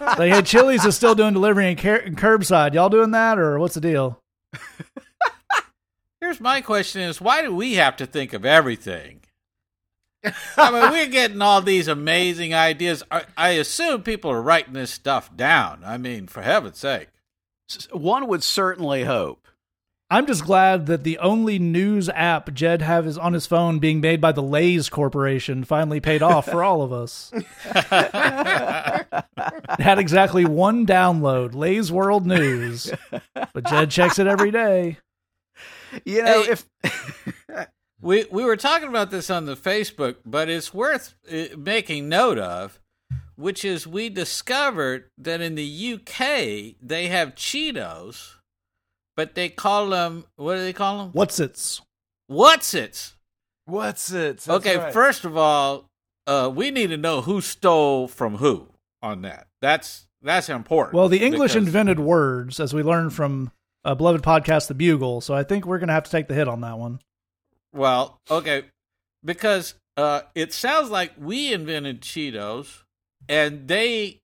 like, 0.00 0.32
hey, 0.32 0.42
Chili's 0.42 0.84
is 0.84 0.94
still 0.94 1.16
doing 1.16 1.34
delivery 1.34 1.68
and, 1.70 1.78
car- 1.78 1.96
and 1.96 2.16
curbside. 2.16 2.72
Y'all 2.72 2.88
doing 2.88 3.10
that, 3.10 3.36
or 3.36 3.58
what's 3.58 3.74
the 3.74 3.80
deal? 3.80 4.20
Here's 6.20 6.40
my 6.40 6.60
question 6.60 7.00
is 7.02 7.20
why 7.20 7.42
do 7.42 7.54
we 7.54 7.74
have 7.74 7.96
to 7.96 8.06
think 8.06 8.32
of 8.32 8.44
everything? 8.44 9.22
I 10.56 10.70
mean, 10.70 10.90
we're 10.92 11.06
getting 11.08 11.40
all 11.42 11.62
these 11.62 11.88
amazing 11.88 12.54
ideas. 12.54 13.02
I, 13.10 13.24
I 13.36 13.48
assume 13.50 14.02
people 14.02 14.30
are 14.30 14.42
writing 14.42 14.74
this 14.74 14.90
stuff 14.92 15.34
down. 15.34 15.82
I 15.84 15.96
mean, 15.98 16.26
for 16.26 16.42
heaven's 16.42 16.78
sake. 16.78 17.08
S- 17.70 17.88
One 17.92 18.26
would 18.26 18.42
certainly 18.42 19.04
hope. 19.04 19.46
I'm 20.12 20.26
just 20.26 20.44
glad 20.44 20.86
that 20.86 21.04
the 21.04 21.18
only 21.18 21.60
news 21.60 22.08
app 22.08 22.52
Jed 22.52 22.82
have 22.82 23.06
is 23.06 23.16
on 23.16 23.32
his 23.32 23.46
phone 23.46 23.78
being 23.78 24.00
made 24.00 24.20
by 24.20 24.32
the 24.32 24.42
Lay's 24.42 24.88
Corporation 24.88 25.62
finally 25.62 26.00
paid 26.00 26.20
off 26.20 26.46
for 26.46 26.64
all 26.64 26.82
of 26.82 26.92
us. 26.92 27.30
it 27.32 27.44
had 29.80 29.98
exactly 29.98 30.44
one 30.44 30.84
download, 30.86 31.54
Lay's 31.54 31.92
World 31.92 32.26
News, 32.26 32.90
but 33.52 33.64
Jed 33.66 33.90
checks 33.90 34.18
it 34.18 34.26
every 34.26 34.50
day. 34.50 34.98
You 36.04 36.22
know, 36.22 36.42
Hey. 36.44 36.50
if 36.52 36.68
We 38.02 38.24
we 38.30 38.44
were 38.44 38.56
talking 38.56 38.88
about 38.88 39.10
this 39.10 39.28
on 39.28 39.44
the 39.44 39.54
Facebook, 39.56 40.16
but 40.24 40.48
it's 40.48 40.72
worth 40.72 41.14
uh, 41.30 41.54
making 41.58 42.08
note 42.08 42.38
of, 42.38 42.79
which 43.40 43.64
is 43.64 43.86
we 43.86 44.08
discovered 44.08 45.08
that 45.18 45.40
in 45.40 45.54
the 45.54 45.94
UK 45.94 46.76
they 46.80 47.08
have 47.08 47.34
Cheetos, 47.34 48.34
but 49.16 49.34
they 49.34 49.48
call 49.48 49.88
them 49.90 50.24
what 50.36 50.54
do 50.56 50.60
they 50.60 50.72
call 50.72 50.98
them? 50.98 51.10
What's 51.12 51.40
it's? 51.40 51.80
What's 52.26 52.74
it? 52.74 53.14
What's 53.64 54.10
it? 54.12 54.38
That's 54.38 54.48
Okay, 54.48 54.76
right. 54.76 54.92
first 54.92 55.24
of 55.24 55.36
all, 55.36 55.86
uh, 56.26 56.50
we 56.54 56.70
need 56.70 56.88
to 56.88 56.96
know 56.96 57.20
who 57.22 57.40
stole 57.40 58.06
from 58.08 58.36
who 58.36 58.68
on 59.02 59.22
that. 59.22 59.46
That's 59.60 60.06
that's 60.22 60.48
important. 60.48 60.94
Well, 60.94 61.08
the 61.08 61.22
English 61.24 61.52
because- 61.54 61.66
invented 61.66 61.98
words, 61.98 62.60
as 62.60 62.74
we 62.74 62.82
learned 62.82 63.14
from 63.14 63.50
a 63.84 63.96
beloved 63.96 64.22
podcast, 64.22 64.68
The 64.68 64.74
Bugle. 64.74 65.22
So 65.22 65.32
I 65.34 65.42
think 65.42 65.64
we're 65.64 65.78
going 65.78 65.88
to 65.88 65.94
have 65.94 66.04
to 66.04 66.10
take 66.10 66.28
the 66.28 66.34
hit 66.34 66.46
on 66.48 66.60
that 66.60 66.78
one. 66.78 67.00
Well, 67.72 68.18
okay, 68.30 68.64
because 69.24 69.74
uh, 69.96 70.22
it 70.34 70.52
sounds 70.52 70.90
like 70.90 71.12
we 71.18 71.52
invented 71.52 72.02
Cheetos, 72.02 72.82
and 73.30 73.68
they 73.68 74.20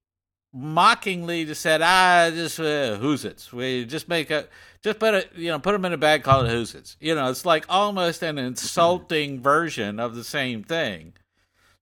mockingly 0.53 1.45
just 1.45 1.63
said, 1.63 1.81
"Ah, 1.81 2.31
just 2.35 2.59
uh, 2.59 2.99
Wotsits. 2.99 3.53
We 3.53 3.85
just 3.85 4.09
make 4.09 4.31
a 4.31 4.49
just 4.83 4.99
put 4.99 5.15
a 5.15 5.27
you 5.37 5.49
know 5.51 5.61
put 5.61 5.73
them 5.73 5.85
in 5.85 5.93
a 5.93 5.97
bag, 5.97 6.25
call 6.25 6.45
it 6.45 6.51
Wotsits. 6.51 6.97
You 7.01 7.15
know, 7.15 7.31
it's 7.31 7.47
like 7.47 7.65
almost 7.69 8.23
an 8.23 8.37
insulting 8.37 9.41
version 9.41 10.01
of 10.01 10.17
the 10.17 10.25
same 10.25 10.65
thing. 10.65 11.15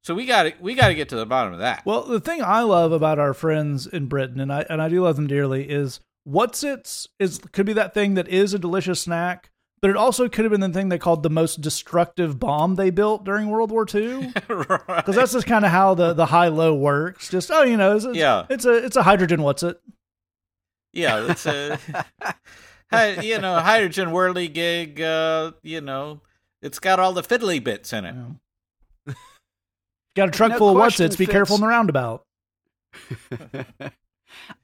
So 0.02 0.14
we 0.14 0.26
got 0.26 0.43
to 0.43 0.52
we 0.61 0.75
got 0.75 0.88
to 0.88 0.95
get 0.95 1.09
to 1.09 1.16
the 1.16 1.25
bottom 1.25 1.54
of 1.54 1.61
that. 1.61 1.87
Well, 1.87 2.02
the 2.02 2.21
thing 2.21 2.43
I 2.43 2.61
love 2.61 2.93
about 2.93 3.19
our 3.19 3.33
friends 3.33 3.87
in 3.87 4.07
Britain, 4.07 4.38
and 4.38 4.52
I 4.52 4.66
and 4.69 4.83
I 4.83 4.90
do 4.90 5.02
love 5.02 5.16
them 5.16 5.26
dearly, 5.26 5.69
is 5.69 6.00
what's 6.25 6.62
its 6.62 7.09
is 7.19 7.38
could 7.52 7.64
be 7.64 7.73
that 7.73 7.95
thing 7.95 8.14
that 8.14 8.28
is 8.28 8.52
a 8.52 8.59
delicious 8.59 9.00
snack, 9.00 9.50
but 9.85 9.91
it 9.91 9.99
also 9.99 10.31
could 10.31 10.47
have 10.47 10.50
been 10.50 10.62
the 10.62 10.71
thing 10.71 10.88
they 10.88 10.97
called 10.97 11.23
the 11.23 11.29
most 11.29 11.61
destructive 11.61 12.38
bomb 12.41 12.76
they 12.76 12.88
built 12.88 13.23
during 13.23 13.50
World 13.50 13.71
War 13.71 13.85
II. 13.95 14.33
right. 14.49 14.81
Because 14.87 15.14
that's 15.14 15.35
just 15.35 15.47
kind 15.47 15.62
of 15.62 15.71
how 15.71 15.93
the 15.93 16.14
the 16.14 16.25
high 16.25 16.49
low 16.49 16.75
works. 16.75 17.29
Just 17.29 17.50
oh, 17.50 17.64
you 17.64 17.76
know, 17.76 17.95
it's, 17.95 18.07
it's, 18.07 18.17
Yeah. 18.17 18.47
it's 18.49 18.64
a 18.64 18.73
it's 18.83 18.97
a 18.97 19.03
hydrogen. 19.03 19.43
What's 19.43 19.62
it? 19.62 19.79
Yeah, 20.95 21.26
it's 21.31 21.45
a 21.45 21.79
hi- 22.91 23.21
you 23.21 23.38
know 23.38 23.61
hydrogen 23.61 24.11
whirly 24.12 24.49
gig. 24.49 25.03
Uh, 25.03 25.53
you 25.62 25.83
know, 25.83 26.23
it's 26.62 26.79
got 26.79 26.99
all 26.99 27.12
the 27.12 27.21
fiddly 27.23 27.62
bits 27.62 27.93
in 27.93 28.07
it. 28.07 29.14
Got 30.17 30.29
a 30.31 30.33
truck 30.33 30.53
No 30.53 30.57
full 30.57 30.69
of 30.71 30.76
what's 30.76 30.97
question, 30.97 31.05
its. 31.09 31.17
Be 31.17 31.26
careful 31.26 31.57
in 31.57 31.61
the 31.61 31.67
roundabout. 31.69 32.25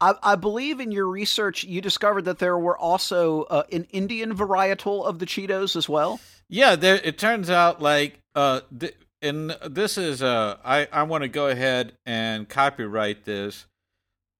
I, 0.00 0.14
I 0.22 0.34
believe 0.36 0.80
in 0.80 0.92
your 0.92 1.06
research 1.08 1.64
you 1.64 1.80
discovered 1.80 2.22
that 2.26 2.38
there 2.38 2.58
were 2.58 2.78
also 2.78 3.42
uh, 3.44 3.62
an 3.72 3.86
Indian 3.90 4.34
varietal 4.36 5.04
of 5.04 5.18
the 5.18 5.26
Cheetos 5.26 5.76
as 5.76 5.88
well. 5.88 6.20
Yeah, 6.48 6.76
there, 6.76 6.96
it 6.96 7.18
turns 7.18 7.50
out 7.50 7.80
like 7.80 8.18
uh, 8.34 8.60
th- 8.78 8.96
and 9.22 9.50
this 9.68 9.98
is 9.98 10.22
uh, 10.22 10.56
I 10.64 10.88
I 10.92 11.02
want 11.04 11.22
to 11.22 11.28
go 11.28 11.48
ahead 11.48 11.92
and 12.06 12.48
copyright 12.48 13.24
this 13.24 13.66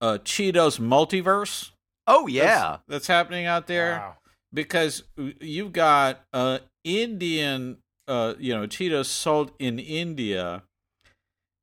uh, 0.00 0.18
Cheetos 0.24 0.80
multiverse. 0.80 1.70
Oh 2.06 2.26
that's, 2.26 2.78
that's 2.88 3.06
happening 3.06 3.46
out 3.46 3.66
there. 3.66 3.92
Wow. 3.98 4.16
because 4.52 5.04
you've 5.16 5.72
got 5.72 6.24
uh 6.32 6.58
Indian 6.82 7.76
uh 8.08 8.34
you 8.38 8.52
know 8.54 8.66
Cheetos 8.66 9.06
sold 9.06 9.52
in 9.60 9.78
India 9.78 10.62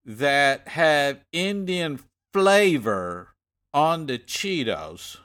that 0.06 0.68
have 0.70 1.20
Indian 1.34 2.00
flavor 2.34 3.34
on 3.78 4.08
the 4.08 4.18
Cheetos. 4.18 5.18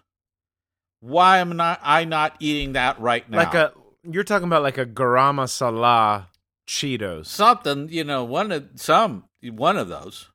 Why 1.00 1.38
am 1.38 1.56
not 1.56 1.80
I 1.82 2.04
not 2.04 2.36
eating 2.38 2.74
that 2.74 3.00
right 3.00 3.28
now? 3.28 3.38
Like 3.38 3.54
a 3.54 3.72
you're 4.04 4.24
talking 4.24 4.46
about 4.46 4.62
like 4.62 4.78
a 4.78 4.84
garam 4.84 5.36
masala 5.36 6.26
Cheetos. 6.68 7.26
something, 7.26 7.88
you 7.88 8.04
know, 8.04 8.24
one 8.24 8.52
of 8.52 8.68
some 8.76 9.24
one 9.42 9.78
of 9.78 9.88
those. 9.88 10.28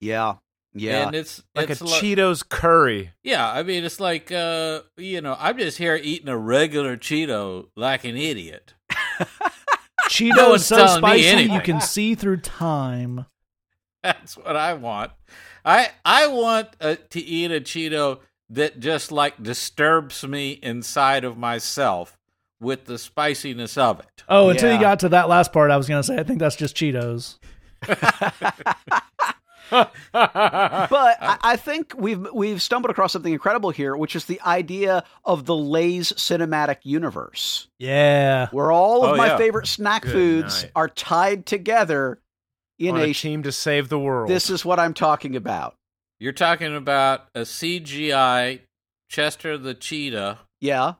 yeah, 0.00 0.36
yeah. 0.72 1.06
And 1.06 1.16
it's 1.16 1.42
like 1.54 1.70
it's 1.70 1.80
a 1.80 1.84
like, 1.84 2.00
Cheetos 2.00 2.48
curry. 2.48 3.10
Yeah, 3.24 3.50
I 3.50 3.64
mean 3.64 3.84
it's 3.84 4.00
like 4.00 4.30
uh 4.30 4.82
you 4.96 5.20
know, 5.20 5.36
I'm 5.38 5.58
just 5.58 5.76
here 5.78 5.98
eating 6.00 6.28
a 6.28 6.38
regular 6.38 6.96
Cheeto 6.96 7.66
like 7.76 8.04
an 8.04 8.16
idiot. 8.16 8.74
Cheeto 10.08 10.36
No 10.36 10.50
one's 10.50 10.66
so 10.66 10.86
spicy 10.86 11.26
anything. 11.26 11.52
you 11.52 11.60
can 11.60 11.80
see 11.94 12.14
through 12.14 12.38
time. 12.38 13.26
That's 14.04 14.36
what 14.36 14.54
I 14.54 14.74
want. 14.74 15.10
I 15.64 15.88
I 16.04 16.26
want 16.28 16.68
uh, 16.80 16.96
to 17.10 17.20
eat 17.20 17.50
a 17.50 17.60
Cheeto 17.60 18.18
that 18.50 18.80
just 18.80 19.10
like 19.10 19.42
disturbs 19.42 20.26
me 20.26 20.52
inside 20.62 21.24
of 21.24 21.38
myself 21.38 22.18
with 22.60 22.84
the 22.84 22.98
spiciness 22.98 23.76
of 23.78 24.00
it. 24.00 24.22
Oh, 24.28 24.50
until 24.50 24.68
Yeah. 24.70 24.74
you 24.76 24.80
got 24.80 25.00
to 25.00 25.08
that 25.10 25.28
last 25.28 25.52
part, 25.52 25.70
I 25.70 25.76
was 25.76 25.88
gonna 25.88 26.02
say 26.02 26.18
I 26.18 26.22
think 26.22 26.38
that's 26.38 26.56
just 26.56 26.76
Cheetos. 26.76 27.36
but 29.70 29.90
I, 30.12 31.38
I 31.42 31.56
think 31.56 31.94
we've 31.96 32.26
we've 32.32 32.60
stumbled 32.62 32.90
across 32.90 33.12
something 33.12 33.32
incredible 33.32 33.70
here, 33.70 33.96
which 33.96 34.14
is 34.14 34.26
the 34.26 34.40
idea 34.42 35.04
of 35.24 35.46
the 35.46 35.56
Lay's 35.56 36.12
cinematic 36.12 36.78
universe, 36.82 37.68
Yeah. 37.78 38.48
where 38.52 38.70
all 38.70 39.04
of 39.04 39.12
Oh, 39.12 39.16
my 39.16 39.28
yeah. 39.28 39.36
favorite 39.36 39.66
snack 39.66 40.02
Good 40.02 40.12
foods 40.12 40.62
night. 40.64 40.72
are 40.76 40.88
tied 40.88 41.46
together 41.46 42.20
in 42.78 42.94
on 42.96 43.00
a. 43.00 43.04
a 43.04 43.14
team 43.14 43.42
to 43.44 43.52
save 43.52 43.88
the 43.88 43.98
world. 43.98 44.28
this 44.28 44.50
is 44.50 44.64
what 44.64 44.78
I'm 44.80 44.94
talking 44.94 45.36
about. 45.36 45.74
You're 46.20 46.32
talking 46.32 46.74
about 46.74 47.28
a 47.34 47.40
CGI 47.40 48.60
Chester 49.08 49.56
the 49.58 49.74
cheetah 49.74 50.38
Yeah. 50.60 50.94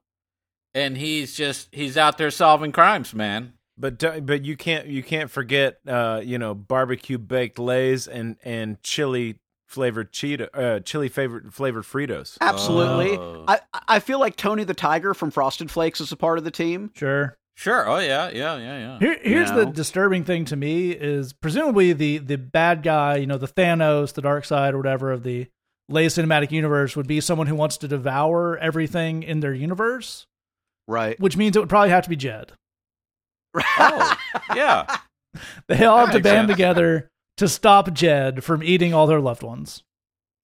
and 0.75 0.97
he's 0.97 1.35
just 1.35 1.69
he's 1.73 1.97
out 1.97 2.19
there 2.19 2.31
solving 2.31 2.73
crimes, 2.73 3.15
man. 3.15 3.55
But 3.77 3.99
but 4.27 4.45
you 4.45 4.57
can't 4.57 4.87
you 4.87 5.03
can't 5.03 5.31
forget 5.31 5.79
uh 5.89 6.21
you 6.25 6.39
know 6.39 6.55
barbecue 6.55 7.19
baked 7.19 7.59
lays 7.59 8.07
and 8.07 8.37
and 8.45 8.81
chili 8.83 9.41
flavored 9.67 10.13
cheetah 10.13 10.57
uh 10.57 10.81
chili 10.81 11.09
flavored 11.09 11.53
flavored 11.53 11.83
Fritos. 11.85 12.39
Absolutely. 12.41 13.17
Oh. 13.19 13.45
I 13.49 13.61
I 13.89 13.99
feel 13.99 14.21
like 14.21 14.37
Tony 14.37 14.63
the 14.65 14.75
Tiger 14.75 15.13
from 15.15 15.31
Frosted 15.33 15.71
Flakes 15.73 16.01
is 16.01 16.13
a 16.13 16.17
part 16.17 16.39
of 16.39 16.45
the 16.45 16.51
team. 16.53 16.93
Sure. 16.95 17.37
Sure. 17.57 17.89
Oh 17.89 17.99
yeah, 17.99 18.31
yeah, 18.31 18.57
yeah, 18.57 18.79
yeah. 18.79 18.99
Here, 18.99 19.19
here's 19.23 19.51
the 19.51 19.65
know? 19.67 19.73
disturbing 19.73 20.25
thing 20.25 20.45
to 20.47 20.57
me 20.57 20.91
is 20.91 21.33
presumably 21.33 21.93
the 21.93 22.19
the 22.19 22.37
bad 22.37 22.83
guy, 22.83 23.17
you 23.17 23.27
know, 23.27 23.39
the 23.39 23.47
Thanos, 23.49 24.13
the 24.13 24.23
dark 24.23 24.45
side 24.45 24.75
or 24.75 24.79
whatever 24.79 25.13
of 25.13 25.23
the 25.23 25.47
latest 25.89 26.19
cinematic 26.19 26.51
universe 26.51 26.97
would 26.97 27.07
be 27.07 27.21
someone 27.21 27.47
who 27.47 27.55
wants 27.55 27.77
to 27.79 27.87
devour 27.89 28.59
everything 28.59 29.23
in 29.23 29.41
their 29.41 29.53
universe, 29.55 30.27
Right. 30.89 31.19
which 31.21 31.37
means 31.37 31.55
it 31.57 31.61
would 31.61 31.69
probably 31.69 31.91
have 31.91 32.05
to 32.05 32.11
be 32.11 32.17
Jed. 32.17 32.53
Oh, 33.57 34.17
yeah. 34.55 34.97
They 35.67 35.85
all 35.85 35.99
have 36.07 36.15
to 36.15 36.21
band 36.21 36.47
sense. 36.47 36.53
together 36.53 37.09
to 37.39 37.49
stop 37.49 37.93
Jed 37.93 38.45
from 38.45 38.63
eating 38.63 38.95
all 38.95 39.09
their 39.09 39.21
loved 39.21 39.43
ones. 39.43 39.83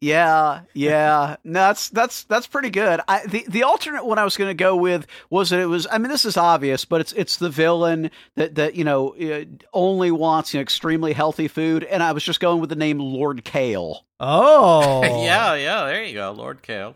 Yeah, 0.00 0.62
yeah. 0.72 1.36
No, 1.44 1.60
that's 1.60 1.90
that's 1.90 2.24
that's 2.24 2.46
pretty 2.46 2.70
good. 2.70 3.00
I 3.06 3.26
the, 3.26 3.44
the 3.48 3.64
alternate 3.64 4.04
one 4.04 4.18
I 4.18 4.24
was 4.24 4.36
going 4.36 4.48
to 4.48 4.54
go 4.54 4.76
with 4.76 5.06
was 5.28 5.50
that 5.50 5.60
it 5.60 5.66
was. 5.66 5.86
I 5.90 5.98
mean, 5.98 6.10
this 6.10 6.24
is 6.24 6.36
obvious, 6.36 6.84
but 6.84 7.00
it's 7.02 7.12
it's 7.12 7.36
the 7.36 7.50
villain 7.50 8.10
that 8.36 8.54
that 8.54 8.74
you 8.74 8.84
know 8.84 9.14
uh, 9.16 9.44
only 9.72 10.10
wants 10.10 10.54
you 10.54 10.58
know, 10.58 10.62
extremely 10.62 11.12
healthy 11.12 11.48
food, 11.48 11.84
and 11.84 12.02
I 12.02 12.12
was 12.12 12.24
just 12.24 12.40
going 12.40 12.60
with 12.60 12.70
the 12.70 12.76
name 12.76 12.98
Lord 12.98 13.44
Kale. 13.44 14.06
Oh. 14.18 15.02
yeah, 15.24 15.54
yeah, 15.54 15.84
there 15.84 16.04
you 16.04 16.14
go, 16.14 16.32
Lord 16.32 16.62
Kale. 16.62 16.94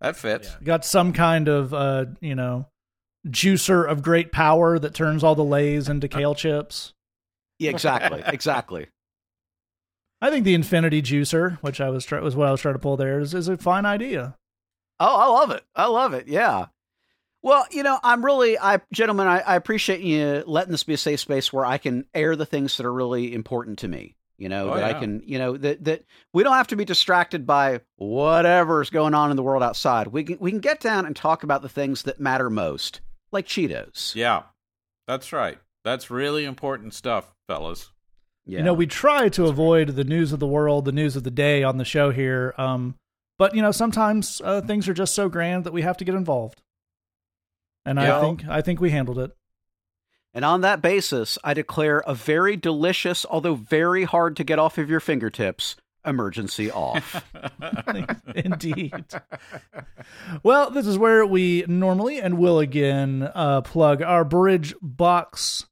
That 0.00 0.16
fits. 0.16 0.54
Got 0.62 0.84
some 0.84 1.12
kind 1.12 1.48
of 1.48 1.74
uh, 1.74 2.06
you 2.20 2.34
know, 2.34 2.66
juicer 3.26 3.88
of 3.88 4.02
great 4.02 4.30
power 4.30 4.78
that 4.78 4.94
turns 4.94 5.24
all 5.24 5.34
the 5.34 5.44
lays 5.44 5.88
into 5.88 6.08
kale 6.08 6.34
chips. 6.36 6.92
Yeah, 7.58 7.70
exactly, 7.70 8.22
exactly. 8.26 8.86
I 10.26 10.30
think 10.30 10.44
the 10.44 10.54
infinity 10.54 11.02
juicer, 11.02 11.58
which 11.62 11.80
I 11.80 11.88
was 11.88 12.04
try- 12.04 12.18
was 12.18 12.34
what 12.34 12.48
I 12.48 12.50
was 12.50 12.60
trying 12.60 12.74
to 12.74 12.80
pull 12.80 12.96
there, 12.96 13.20
is, 13.20 13.32
is 13.32 13.46
a 13.46 13.56
fine 13.56 13.86
idea. 13.86 14.36
Oh, 14.98 15.16
I 15.16 15.26
love 15.26 15.52
it. 15.52 15.62
I 15.76 15.86
love 15.86 16.14
it. 16.14 16.26
Yeah. 16.26 16.66
Well, 17.42 17.64
you 17.70 17.84
know, 17.84 18.00
I'm 18.02 18.24
really, 18.24 18.58
I, 18.58 18.80
gentlemen, 18.92 19.28
I, 19.28 19.38
I 19.38 19.54
appreciate 19.54 20.00
you 20.00 20.42
letting 20.44 20.72
this 20.72 20.82
be 20.82 20.94
a 20.94 20.98
safe 20.98 21.20
space 21.20 21.52
where 21.52 21.64
I 21.64 21.78
can 21.78 22.06
air 22.12 22.34
the 22.34 22.44
things 22.44 22.76
that 22.76 22.86
are 22.86 22.92
really 22.92 23.32
important 23.34 23.78
to 23.80 23.88
me. 23.88 24.16
You 24.36 24.48
know, 24.48 24.72
Oh, 24.72 24.74
that 24.74 24.82
I 24.96 24.98
can, 24.98 25.22
you 25.24 25.38
know, 25.38 25.56
that, 25.56 25.84
that 25.84 26.04
we 26.32 26.42
don't 26.42 26.56
have 26.56 26.66
to 26.68 26.76
be 26.76 26.84
distracted 26.84 27.46
by 27.46 27.82
whatever's 27.94 28.90
going 28.90 29.14
on 29.14 29.30
in 29.30 29.36
the 29.36 29.44
world 29.44 29.62
outside. 29.62 30.08
We 30.08 30.24
can, 30.24 30.38
we 30.40 30.50
can 30.50 30.60
get 30.60 30.80
down 30.80 31.06
and 31.06 31.14
talk 31.14 31.44
about 31.44 31.62
the 31.62 31.68
things 31.68 32.02
that 32.02 32.18
matter 32.18 32.50
most, 32.50 33.00
like 33.30 33.46
Cheetos. 33.46 34.14
Yeah, 34.16 34.42
that's 35.06 35.32
right. 35.32 35.58
That's 35.84 36.10
really 36.10 36.44
important 36.44 36.94
stuff, 36.94 37.32
fellas. 37.46 37.92
Yeah. 38.46 38.58
You 38.58 38.64
know, 38.64 38.74
we 38.74 38.86
try 38.86 39.28
to 39.30 39.46
avoid 39.46 39.88
the 39.90 40.04
news 40.04 40.32
of 40.32 40.38
the 40.40 40.46
world, 40.46 40.84
the 40.84 40.92
news 40.92 41.16
of 41.16 41.24
the 41.24 41.30
day 41.30 41.62
on 41.64 41.78
the 41.78 41.84
show 41.84 42.10
here. 42.10 42.54
Um, 42.56 42.94
but 43.38 43.54
you 43.54 43.60
know, 43.62 43.72
sometimes 43.72 44.40
uh, 44.44 44.60
things 44.60 44.88
are 44.88 44.94
just 44.94 45.14
so 45.14 45.28
grand 45.28 45.64
that 45.64 45.72
we 45.72 45.82
have 45.82 45.96
to 45.98 46.04
get 46.04 46.14
involved. 46.14 46.62
And 47.84 47.98
Yeah. 47.98 48.18
I 48.18 48.20
think 48.20 48.48
I 48.48 48.62
think 48.62 48.80
we 48.80 48.90
handled 48.90 49.18
it. 49.18 49.32
and 50.32 50.44
on 50.44 50.60
that 50.62 50.80
basis, 50.82 51.38
I 51.44 51.54
declare 51.54 52.00
a 52.06 52.14
very 52.14 52.56
delicious, 52.56 53.26
although 53.28 53.54
very 53.56 54.04
hard 54.04 54.36
to 54.36 54.44
get 54.44 54.58
off 54.58 54.78
of 54.78 54.88
your 54.88 55.00
fingertips, 55.00 55.76
emergency 56.04 56.70
off. 56.70 57.24
Indeed. 58.34 59.04
Well, 60.42 60.70
this 60.70 60.86
is 60.86 60.98
where 60.98 61.24
we 61.26 61.64
normally 61.68 62.20
and 62.20 62.38
will 62.38 62.58
again 62.60 63.30
uh, 63.34 63.62
plug 63.62 64.02
our 64.02 64.24
Bridge 64.24 64.74
Box 64.82 65.66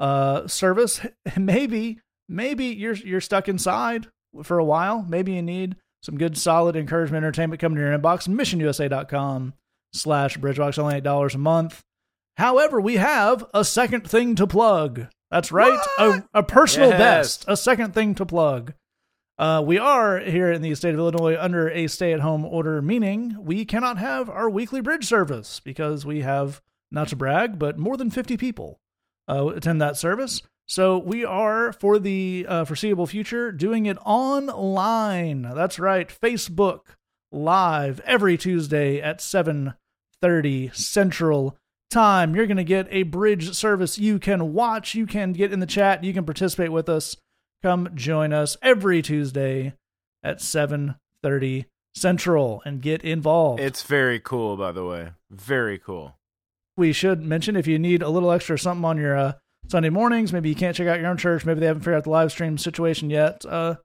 uh, 0.00 0.46
service. 0.46 1.00
Maybe, 1.36 2.00
maybe 2.28 2.66
you're 2.66 2.94
you're 2.94 3.20
stuck 3.20 3.48
inside 3.48 4.08
for 4.42 4.58
a 4.58 4.64
while. 4.64 5.04
Maybe 5.08 5.32
you 5.32 5.42
need 5.42 5.76
some 6.02 6.18
good, 6.18 6.36
solid 6.38 6.76
encouragement, 6.76 7.24
entertainment 7.24 7.60
coming 7.60 7.76
to 7.76 7.82
your 7.82 7.98
inbox. 7.98 8.28
MissionUSA.com 8.28 9.54
slash 9.92 10.38
BridgeBox, 10.38 10.78
only 10.78 10.96
eight 10.96 11.04
dollars 11.04 11.34
a 11.34 11.38
month. 11.38 11.82
However, 12.36 12.80
we 12.80 12.96
have 12.96 13.46
a 13.54 13.64
second 13.64 14.08
thing 14.08 14.34
to 14.36 14.46
plug. 14.46 15.06
That's 15.30 15.50
right, 15.50 15.78
a, 15.98 16.22
a 16.34 16.42
personal 16.42 16.90
Yes. 16.90 16.98
best, 16.98 17.44
a 17.48 17.56
second 17.56 17.94
thing 17.94 18.14
to 18.16 18.26
plug. 18.26 18.74
Uh, 19.38 19.62
we 19.66 19.76
are 19.78 20.18
here 20.20 20.52
in 20.52 20.62
the 20.62 20.74
state 20.74 20.94
of 20.94 20.98
Illinois 21.00 21.36
under 21.38 21.68
a 21.68 21.88
stay 21.88 22.12
at 22.12 22.20
home 22.20 22.44
order, 22.44 22.80
meaning 22.80 23.36
we 23.40 23.64
cannot 23.64 23.98
have 23.98 24.30
our 24.30 24.48
weekly 24.48 24.80
bridge 24.80 25.04
service 25.04 25.60
because 25.60 26.06
we 26.06 26.20
have, 26.20 26.62
not 26.90 27.08
to 27.08 27.16
brag, 27.16 27.58
but 27.58 27.76
more 27.78 27.96
than 27.96 28.08
50 28.10 28.36
people 28.36 28.78
uh, 29.28 29.48
attend 29.48 29.82
that 29.82 29.96
service. 29.96 30.42
So 30.68 30.98
we 30.98 31.24
are 31.24 31.72
for 31.72 31.98
the 31.98 32.44
uh, 32.48 32.64
foreseeable 32.64 33.06
future 33.06 33.52
doing 33.52 33.86
it 33.86 33.98
online. 34.04 35.42
That's 35.42 35.78
right, 35.78 36.08
Facebook 36.08 36.80
live 37.30 38.00
every 38.00 38.36
Tuesday 38.36 39.00
at 39.00 39.20
7:30 39.20 40.74
Central 40.74 41.56
Time. 41.90 42.34
You're 42.34 42.46
going 42.46 42.56
to 42.56 42.64
get 42.64 42.88
a 42.90 43.04
bridge 43.04 43.54
service 43.54 43.96
you 43.96 44.18
can 44.18 44.52
watch, 44.52 44.94
you 44.94 45.06
can 45.06 45.32
get 45.32 45.52
in 45.52 45.60
the 45.60 45.66
chat, 45.66 46.02
you 46.02 46.12
can 46.12 46.24
participate 46.24 46.72
with 46.72 46.88
us. 46.88 47.16
Come 47.62 47.90
join 47.94 48.32
us 48.32 48.56
every 48.60 49.02
Tuesday 49.02 49.74
at 50.24 50.38
7:30 50.40 51.66
Central 51.94 52.60
and 52.64 52.82
get 52.82 53.02
involved. 53.02 53.60
It's 53.60 53.84
very 53.84 54.18
cool, 54.18 54.56
by 54.56 54.72
the 54.72 54.84
way. 54.84 55.10
Very 55.30 55.78
cool. 55.78 56.16
we 56.76 56.92
should 56.92 57.22
mention 57.22 57.56
if 57.56 57.66
you 57.66 57.78
need 57.78 58.02
a 58.02 58.10
little 58.10 58.30
extra 58.32 58.58
something 58.58 58.84
on 58.84 58.98
your 58.98 59.16
uh, 59.16 59.32
Sunday 59.68 59.90
mornings, 59.90 60.32
maybe 60.32 60.48
you 60.48 60.54
can't 60.54 60.76
check 60.76 60.86
out 60.86 61.00
your 61.00 61.08
own 61.08 61.16
church, 61.16 61.44
maybe 61.44 61.60
they 61.60 61.66
haven't 61.66 61.82
figured 61.82 61.96
out 61.96 62.04
the 62.04 62.10
live 62.10 62.30
stream 62.30 62.56
situation 62.58 63.10
yet. 63.10 63.44
Uh, 63.44 63.76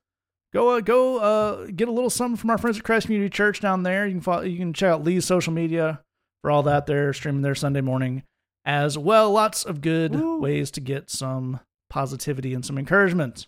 go 0.54 0.70
uh, 0.78 0.82
go 0.82 1.18
uh, 1.18 1.68
get 1.68 1.88
a 1.88 1.92
little 1.92 2.10
something 2.10 2.38
from 2.38 2.50
our 2.50 2.58
friends 2.58 2.78
at 2.78 2.84
Christ 2.84 3.08
Community 3.08 3.30
Church 3.30 3.60
down 3.60 3.84
there. 3.84 4.06
You 4.06 4.14
can 4.14 4.22
follow, 4.22 4.44
you 4.44 4.58
can 4.58 4.74
check 4.74 4.90
out 4.90 5.04
Lee's 5.04 5.26
social 5.26 5.54
media 5.54 6.02
for 6.42 6.52
all 6.52 6.64
that. 6.64 6.86
They're 6.86 7.14
streaming 7.14 7.42
their 7.42 7.56
Sunday 7.56 7.82
morning 7.82 8.24
as 8.66 8.98
well. 8.98 9.32
Lots 9.32 9.64
of 9.64 9.82
good 9.82 10.16
ways 10.16 10.72
to 10.72 10.82
get 10.82 11.10
some 11.10 11.60
positivity 11.90 12.54
and 12.54 12.66
some 12.66 12.78
encouragement. 12.78 13.48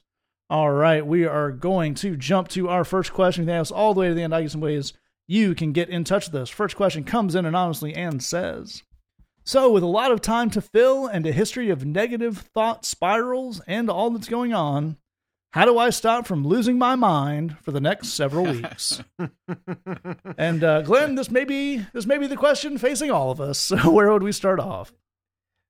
All 0.49 0.71
right, 0.71 1.05
we 1.05 1.25
are 1.25 1.51
going 1.51 1.95
to 1.95 2.15
jump 2.15 2.47
to 2.49 2.69
our 2.69 2.83
first 2.83 3.13
question. 3.13 3.45
Thanks 3.45 3.71
all 3.71 3.93
the 3.93 4.01
way 4.01 4.09
to 4.09 4.13
the 4.13 4.21
end. 4.21 4.35
I 4.35 4.41
get 4.41 4.51
some 4.51 4.61
ways 4.61 4.93
you 5.27 5.55
can 5.55 5.71
get 5.71 5.89
in 5.89 6.03
touch 6.03 6.27
with 6.27 6.41
us. 6.41 6.49
First 6.49 6.75
question 6.75 7.03
comes 7.03 7.33
in 7.33 7.45
anonymously 7.45 7.93
and 7.95 8.21
says. 8.21 8.83
So, 9.45 9.71
with 9.71 9.83
a 9.83 9.87
lot 9.87 10.11
of 10.11 10.21
time 10.21 10.49
to 10.51 10.61
fill 10.61 11.05
and 11.07 11.25
a 11.25 11.31
history 11.33 11.69
of 11.69 11.85
negative 11.85 12.37
thought 12.53 12.85
spirals 12.85 13.59
and 13.67 13.89
all 13.89 14.09
that's 14.09 14.29
going 14.29 14.53
on, 14.53 14.97
how 15.51 15.65
do 15.65 15.77
I 15.77 15.89
stop 15.89 16.25
from 16.25 16.47
losing 16.47 16.77
my 16.77 16.95
mind 16.95 17.57
for 17.61 17.71
the 17.71 17.81
next 17.81 18.09
several 18.09 18.45
weeks? 18.45 19.03
and 20.37 20.63
uh, 20.63 20.81
Glenn, 20.83 21.15
this 21.15 21.29
may 21.29 21.43
be 21.43 21.85
this 21.93 22.05
may 22.05 22.17
be 22.17 22.27
the 22.27 22.37
question 22.37 22.77
facing 22.77 23.11
all 23.11 23.31
of 23.31 23.41
us. 23.41 23.59
So, 23.73 23.91
where 23.91 24.11
would 24.11 24.23
we 24.23 24.31
start 24.31 24.59
off? 24.59 24.93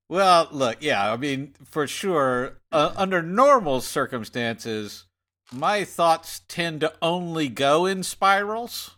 Well, 0.10 0.48
look, 0.52 0.78
yeah, 0.82 1.12
I 1.12 1.18
mean, 1.18 1.56
for 1.66 1.88
sure, 1.88 2.60
uh, 2.72 2.94
under 2.96 3.22
normal 3.24 3.82
circumstances, 3.82 5.06
my 5.52 5.84
thoughts 5.84 6.42
tend 6.48 6.82
to 6.82 6.94
only 7.02 7.50
go 7.50 7.86
in 7.86 8.04
spirals. 8.04 8.98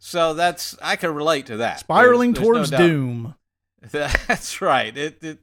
So 0.00 0.34
that's 0.34 0.76
I 0.82 0.96
can 0.96 1.14
relate 1.14 1.46
to 1.46 1.56
that. 1.58 1.80
Spiraling 1.80 2.32
There's- 2.32 2.46
there's 2.46 2.68
towards 2.68 2.72
no 2.72 2.78
doom. 2.78 3.34
That's 3.90 4.62
right. 4.62 4.96
It, 4.96 5.22
it 5.22 5.38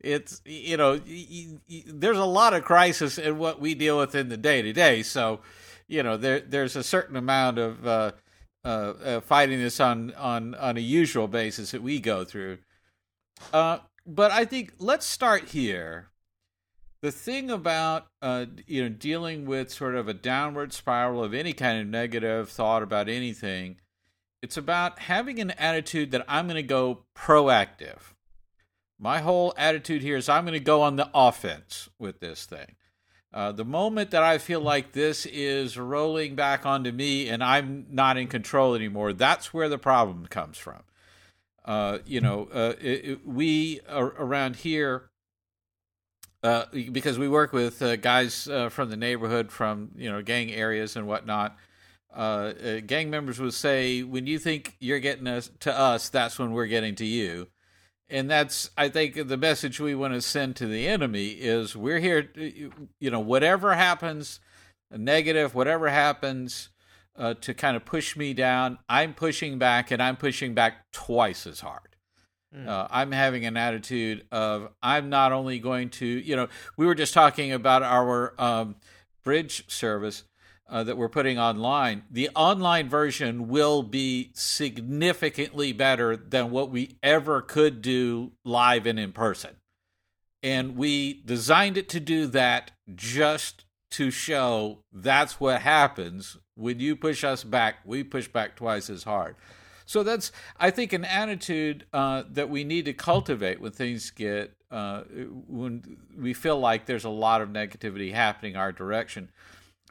it's 0.00 0.42
you 0.44 0.76
know 0.76 1.00
there's 1.86 2.18
a 2.18 2.24
lot 2.24 2.52
of 2.52 2.64
crisis 2.64 3.18
in 3.18 3.38
what 3.38 3.60
we 3.60 3.74
deal 3.74 3.98
with 3.98 4.14
in 4.14 4.28
the 4.28 4.36
day 4.36 4.62
to 4.62 4.72
day. 4.72 5.02
So 5.02 5.40
you 5.86 6.02
know 6.02 6.16
there 6.16 6.40
there's 6.40 6.74
a 6.74 6.82
certain 6.82 7.16
amount 7.16 7.58
of 7.58 7.86
uh, 7.86 8.12
uh, 8.64 8.68
uh, 8.68 9.20
fighting 9.20 9.60
this 9.60 9.78
on 9.78 10.12
on 10.14 10.54
on 10.56 10.76
a 10.76 10.80
usual 10.80 11.28
basis 11.28 11.70
that 11.70 11.82
we 11.82 12.00
go 12.00 12.24
through. 12.24 12.58
Uh, 13.52 13.78
but 14.04 14.32
I 14.32 14.44
think 14.44 14.74
let's 14.78 15.06
start 15.06 15.50
here. 15.50 16.08
The 17.02 17.12
thing 17.12 17.50
about 17.52 18.06
uh, 18.20 18.46
you 18.66 18.82
know 18.82 18.88
dealing 18.88 19.46
with 19.46 19.70
sort 19.70 19.94
of 19.94 20.08
a 20.08 20.14
downward 20.14 20.72
spiral 20.72 21.22
of 21.22 21.34
any 21.34 21.52
kind 21.52 21.80
of 21.80 21.86
negative 21.86 22.48
thought 22.48 22.82
about 22.82 23.08
anything 23.08 23.76
it's 24.46 24.56
about 24.56 25.00
having 25.00 25.40
an 25.40 25.50
attitude 25.50 26.12
that 26.12 26.24
I'm 26.28 26.46
going 26.46 26.54
to 26.54 26.62
go 26.62 27.00
proactive. 27.16 27.98
My 28.96 29.18
whole 29.18 29.52
attitude 29.56 30.02
here 30.02 30.16
is 30.16 30.28
I'm 30.28 30.44
going 30.44 30.52
to 30.52 30.60
go 30.60 30.82
on 30.82 30.94
the 30.94 31.10
offense 31.12 31.88
with 31.98 32.20
this 32.20 32.44
thing. 32.44 32.76
Uh, 33.34 33.50
the 33.50 33.64
moment 33.64 34.12
that 34.12 34.22
I 34.22 34.38
feel 34.38 34.60
like 34.60 34.92
this 34.92 35.26
is 35.26 35.76
rolling 35.76 36.36
back 36.36 36.64
onto 36.64 36.92
me 36.92 37.28
and 37.28 37.42
I'm 37.42 37.86
not 37.90 38.18
in 38.18 38.28
control 38.28 38.76
anymore, 38.76 39.12
that's 39.12 39.52
where 39.52 39.68
the 39.68 39.78
problem 39.78 40.26
comes 40.26 40.58
from. 40.58 40.84
Uh, 41.64 41.98
you 42.06 42.20
know, 42.20 42.48
uh, 42.54 42.74
it, 42.80 43.04
it, 43.04 43.26
we 43.26 43.80
around 43.90 44.54
here 44.54 45.10
uh, 46.44 46.66
because 46.92 47.18
we 47.18 47.26
work 47.26 47.52
with 47.52 47.82
uh, 47.82 47.96
guys 47.96 48.46
uh, 48.46 48.68
from 48.68 48.90
the 48.90 48.96
neighborhood, 48.96 49.50
from 49.50 49.90
you 49.96 50.08
know 50.08 50.22
gang 50.22 50.52
areas 50.52 50.94
and 50.94 51.08
whatnot 51.08 51.56
uh, 52.14 52.52
uh, 52.64 52.80
gang 52.80 53.10
members 53.10 53.38
would 53.38 53.54
say, 53.54 54.02
when 54.02 54.26
you 54.26 54.38
think 54.38 54.76
you're 54.80 55.00
getting 55.00 55.26
us 55.26 55.50
to 55.60 55.76
us, 55.76 56.08
that's 56.08 56.38
when 56.38 56.52
we're 56.52 56.66
getting 56.66 56.94
to 56.96 57.04
you. 57.04 57.48
And 58.08 58.30
that's, 58.30 58.70
I 58.76 58.88
think, 58.88 59.28
the 59.28 59.36
message 59.36 59.80
we 59.80 59.94
want 59.94 60.14
to 60.14 60.20
send 60.20 60.56
to 60.56 60.66
the 60.66 60.86
enemy 60.86 61.28
is 61.28 61.74
we're 61.74 61.98
here, 61.98 62.22
to, 62.22 62.70
you 63.00 63.10
know, 63.10 63.20
whatever 63.20 63.74
happens, 63.74 64.40
negative, 64.90 65.54
whatever 65.54 65.88
happens 65.88 66.68
uh, 67.16 67.34
to 67.40 67.52
kind 67.52 67.76
of 67.76 67.84
push 67.84 68.16
me 68.16 68.32
down, 68.32 68.78
I'm 68.88 69.12
pushing 69.12 69.58
back 69.58 69.90
and 69.90 70.02
I'm 70.02 70.16
pushing 70.16 70.54
back 70.54 70.90
twice 70.92 71.46
as 71.46 71.60
hard. 71.60 71.96
Uh, 72.56 72.86
I'm 72.90 73.12
having 73.12 73.44
an 73.44 73.58
attitude 73.58 74.24
of 74.32 74.70
I'm 74.82 75.10
not 75.10 75.32
only 75.32 75.58
going 75.58 75.90
to, 75.90 76.06
you 76.06 76.36
know, 76.36 76.48
we 76.78 76.86
were 76.86 76.94
just 76.94 77.12
talking 77.12 77.52
about 77.52 77.82
our 77.82 78.32
um, 78.38 78.76
bridge 79.24 79.68
service 79.68 80.24
uh, 80.68 80.82
that 80.84 80.96
we're 80.96 81.08
putting 81.08 81.38
online, 81.38 82.04
the 82.10 82.28
online 82.34 82.88
version 82.88 83.48
will 83.48 83.82
be 83.82 84.30
significantly 84.34 85.72
better 85.72 86.16
than 86.16 86.50
what 86.50 86.70
we 86.70 86.96
ever 87.02 87.40
could 87.40 87.82
do 87.82 88.32
live 88.44 88.86
and 88.86 88.98
in 88.98 89.12
person. 89.12 89.56
And 90.42 90.76
we 90.76 91.22
designed 91.24 91.76
it 91.76 91.88
to 91.90 92.00
do 92.00 92.26
that 92.28 92.72
just 92.94 93.64
to 93.92 94.10
show 94.10 94.82
that's 94.92 95.40
what 95.40 95.62
happens 95.62 96.36
when 96.56 96.80
you 96.80 96.96
push 96.96 97.22
us 97.22 97.44
back, 97.44 97.76
we 97.84 98.02
push 98.02 98.28
back 98.28 98.56
twice 98.56 98.90
as 98.90 99.04
hard. 99.04 99.36
So 99.84 100.02
that's, 100.02 100.32
I 100.58 100.70
think, 100.70 100.92
an 100.92 101.04
attitude 101.04 101.86
uh, 101.92 102.24
that 102.30 102.50
we 102.50 102.64
need 102.64 102.86
to 102.86 102.92
cultivate 102.92 103.60
when 103.60 103.70
things 103.70 104.10
get, 104.10 104.52
uh, 104.70 105.02
when 105.46 105.98
we 106.16 106.34
feel 106.34 106.58
like 106.58 106.86
there's 106.86 107.04
a 107.04 107.10
lot 107.10 107.40
of 107.40 107.50
negativity 107.50 108.12
happening 108.12 108.56
our 108.56 108.72
direction. 108.72 109.30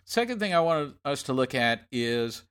Second 0.05 0.39
thing 0.39 0.53
I 0.53 0.59
want 0.59 0.95
us 1.03 1.23
to 1.23 1.33
look 1.33 1.55
at 1.55 1.87
is, 1.91 2.43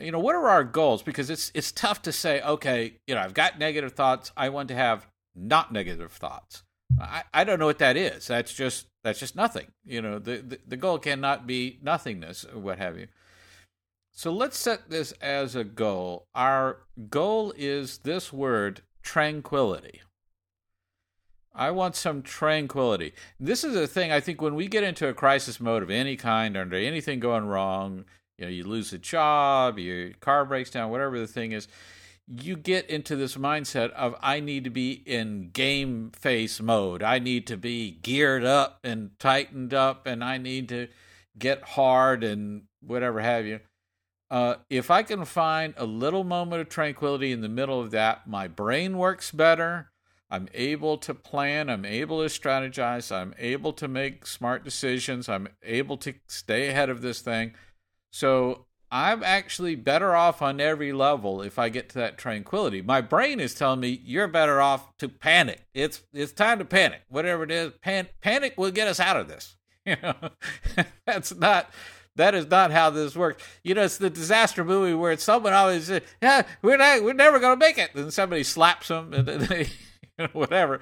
you 0.00 0.10
know, 0.10 0.18
what 0.18 0.34
are 0.34 0.48
our 0.48 0.64
goals? 0.64 1.02
Because 1.02 1.28
it's 1.28 1.52
it's 1.54 1.70
tough 1.70 2.02
to 2.02 2.12
say, 2.12 2.40
okay, 2.40 2.96
you 3.06 3.14
know, 3.14 3.20
I've 3.20 3.34
got 3.34 3.58
negative 3.58 3.92
thoughts. 3.92 4.32
I 4.36 4.48
want 4.48 4.68
to 4.68 4.74
have 4.74 5.06
not 5.34 5.70
negative 5.72 6.12
thoughts. 6.12 6.62
I, 6.98 7.24
I 7.32 7.44
don't 7.44 7.58
know 7.58 7.66
what 7.66 7.78
that 7.78 7.96
is. 7.96 8.26
That's 8.26 8.54
just 8.54 8.86
that's 9.04 9.20
just 9.20 9.36
nothing. 9.36 9.66
You 9.84 10.00
know, 10.00 10.18
the, 10.18 10.38
the 10.38 10.58
the 10.66 10.76
goal 10.76 10.98
cannot 10.98 11.46
be 11.46 11.78
nothingness 11.82 12.44
or 12.44 12.58
what 12.58 12.78
have 12.78 12.98
you. 12.98 13.08
So 14.12 14.32
let's 14.32 14.58
set 14.58 14.90
this 14.90 15.12
as 15.20 15.54
a 15.54 15.64
goal. 15.64 16.26
Our 16.34 16.78
goal 17.08 17.52
is 17.56 17.98
this 17.98 18.32
word 18.32 18.80
tranquility. 19.02 20.00
I 21.58 21.72
want 21.72 21.96
some 21.96 22.22
tranquility. 22.22 23.12
This 23.40 23.64
is 23.64 23.74
a 23.74 23.88
thing 23.88 24.12
I 24.12 24.20
think 24.20 24.40
when 24.40 24.54
we 24.54 24.68
get 24.68 24.84
into 24.84 25.08
a 25.08 25.14
crisis 25.14 25.58
mode 25.58 25.82
of 25.82 25.90
any 25.90 26.16
kind, 26.16 26.56
under 26.56 26.76
anything 26.76 27.18
going 27.18 27.46
wrong, 27.46 28.04
you 28.38 28.44
know, 28.44 28.50
you 28.50 28.62
lose 28.62 28.92
a 28.92 28.98
job, 28.98 29.78
your 29.78 30.12
car 30.20 30.44
breaks 30.44 30.70
down, 30.70 30.90
whatever 30.90 31.18
the 31.18 31.26
thing 31.26 31.50
is, 31.50 31.66
you 32.28 32.56
get 32.56 32.88
into 32.88 33.16
this 33.16 33.36
mindset 33.36 33.90
of 33.92 34.14
I 34.22 34.38
need 34.38 34.64
to 34.64 34.70
be 34.70 34.92
in 34.92 35.50
game 35.50 36.12
face 36.14 36.60
mode. 36.60 37.02
I 37.02 37.18
need 37.18 37.46
to 37.48 37.56
be 37.56 37.90
geared 37.90 38.44
up 38.44 38.78
and 38.84 39.10
tightened 39.18 39.74
up, 39.74 40.06
and 40.06 40.22
I 40.22 40.38
need 40.38 40.68
to 40.68 40.88
get 41.36 41.62
hard 41.62 42.22
and 42.22 42.62
whatever 42.80 43.20
have 43.20 43.46
you. 43.46 43.60
Uh, 44.30 44.56
if 44.68 44.90
I 44.90 45.02
can 45.02 45.24
find 45.24 45.74
a 45.76 45.86
little 45.86 46.22
moment 46.22 46.60
of 46.60 46.68
tranquility 46.68 47.32
in 47.32 47.40
the 47.40 47.48
middle 47.48 47.80
of 47.80 47.90
that, 47.92 48.28
my 48.28 48.46
brain 48.46 48.98
works 48.98 49.32
better. 49.32 49.87
I'm 50.30 50.48
able 50.52 50.98
to 50.98 51.14
plan. 51.14 51.70
I'm 51.70 51.84
able 51.84 52.20
to 52.22 52.28
strategize. 52.28 53.10
I'm 53.10 53.34
able 53.38 53.72
to 53.74 53.88
make 53.88 54.26
smart 54.26 54.64
decisions. 54.64 55.28
I'm 55.28 55.48
able 55.62 55.96
to 55.98 56.14
stay 56.26 56.68
ahead 56.68 56.90
of 56.90 57.00
this 57.00 57.20
thing. 57.20 57.54
So 58.12 58.66
I'm 58.90 59.22
actually 59.22 59.74
better 59.74 60.14
off 60.14 60.40
on 60.40 60.60
every 60.60 60.92
level 60.92 61.42
if 61.42 61.58
I 61.58 61.68
get 61.68 61.88
to 61.90 61.98
that 61.98 62.18
tranquility. 62.18 62.82
My 62.82 63.00
brain 63.00 63.40
is 63.40 63.54
telling 63.54 63.80
me 63.80 64.00
you're 64.04 64.28
better 64.28 64.60
off 64.60 64.96
to 64.98 65.08
panic. 65.08 65.66
It's 65.74 66.02
it's 66.12 66.32
time 66.32 66.58
to 66.58 66.64
panic. 66.64 67.02
Whatever 67.08 67.44
it 67.44 67.50
is, 67.50 67.72
pan- 67.82 68.08
panic 68.20 68.54
will 68.56 68.70
get 68.70 68.88
us 68.88 69.00
out 69.00 69.16
of 69.16 69.28
this. 69.28 69.56
You 69.86 69.96
know, 70.02 70.14
that's 71.06 71.34
not 71.34 71.70
that 72.16 72.34
is 72.34 72.46
not 72.46 72.72
how 72.72 72.90
this 72.90 73.16
works. 73.16 73.42
You 73.62 73.74
know, 73.74 73.84
it's 73.84 73.96
the 73.96 74.10
disaster 74.10 74.62
movie 74.62 74.92
where 74.92 75.16
someone 75.16 75.54
always 75.54 75.84
says, 75.84 76.02
"Yeah, 76.20 76.42
we're 76.60 76.76
not, 76.76 77.02
we're 77.02 77.14
never 77.14 77.38
going 77.38 77.58
to 77.58 77.64
make 77.64 77.78
it," 77.78 77.94
and 77.94 78.12
somebody 78.12 78.42
slaps 78.42 78.88
them 78.88 79.14
and 79.14 79.26
they, 79.26 79.70
whatever. 80.32 80.80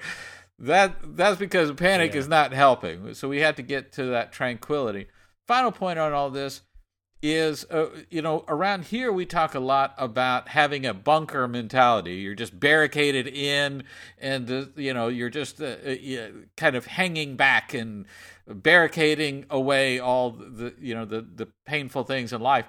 That 0.59 1.15
that's 1.15 1.37
because 1.37 1.71
panic 1.73 2.13
Yeah. 2.13 2.19
is 2.19 2.27
not 2.27 2.51
helping. 2.53 3.13
So 3.13 3.29
we 3.29 3.41
had 3.41 3.55
to 3.57 3.61
get 3.61 3.91
to 3.93 4.05
that 4.05 4.31
tranquility. 4.31 5.07
Final 5.47 5.71
point 5.71 5.99
on 5.99 6.13
all 6.13 6.29
this 6.29 6.61
is 7.21 7.65
uh, 7.71 7.87
you 8.09 8.21
know 8.21 8.43
around 8.47 8.85
here 8.85 9.11
we 9.11 9.25
talk 9.25 9.55
a 9.55 9.59
lot 9.59 9.95
about 9.97 10.49
having 10.49 10.85
a 10.85 10.93
bunker 10.93 11.47
mentality 11.47 12.15
you're 12.17 12.35
just 12.35 12.59
barricaded 12.59 13.27
in 13.27 13.83
and 14.19 14.51
uh, 14.51 14.65
you 14.75 14.93
know 14.93 15.07
you're 15.07 15.29
just 15.29 15.59
uh, 15.59 15.65
uh 15.65 16.27
kind 16.57 16.75
of 16.75 16.85
hanging 16.85 17.35
back 17.35 17.73
and 17.73 18.05
barricading 18.47 19.47
away 19.49 19.97
all 19.99 20.29
the 20.29 20.75
you 20.79 20.93
know 20.93 21.05
the 21.05 21.21
the 21.21 21.47
painful 21.65 22.03
things 22.03 22.31
in 22.31 22.39
life 22.39 22.67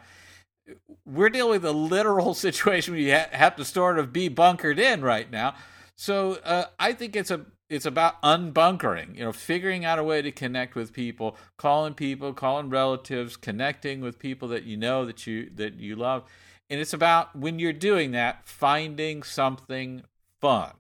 we're 1.04 1.28
dealing 1.28 1.50
with 1.50 1.64
a 1.66 1.72
literal 1.72 2.32
situation 2.46 2.94
where 2.94 3.02
you 3.02 3.12
ha- 3.12 3.28
have 3.32 3.54
to 3.54 3.66
sort 3.66 3.98
of 3.98 4.14
be 4.14 4.28
bunkered 4.28 4.78
in 4.78 5.02
right 5.02 5.30
now 5.30 5.54
so 5.98 6.38
uh, 6.44 6.64
i 6.78 6.92
think 6.94 7.14
it's 7.14 7.30
a 7.30 7.44
it's 7.68 7.84
about 7.84 8.20
unbunkering 8.22 9.14
you 9.14 9.22
know 9.22 9.32
figuring 9.32 9.84
out 9.84 9.98
a 9.98 10.04
way 10.04 10.22
to 10.22 10.32
connect 10.32 10.74
with 10.74 10.92
people 10.92 11.36
calling 11.58 11.92
people 11.92 12.32
calling 12.32 12.70
relatives 12.70 13.36
connecting 13.36 14.00
with 14.00 14.18
people 14.18 14.48
that 14.48 14.64
you 14.64 14.76
know 14.76 15.04
that 15.04 15.26
you 15.26 15.50
that 15.54 15.74
you 15.74 15.94
love. 15.94 16.24
And 16.70 16.80
it's 16.80 16.92
about 16.92 17.34
when 17.34 17.58
you're 17.58 17.72
doing 17.72 18.12
that 18.12 18.46
finding 18.46 19.22
something 19.22 20.02
fun. 20.40 20.72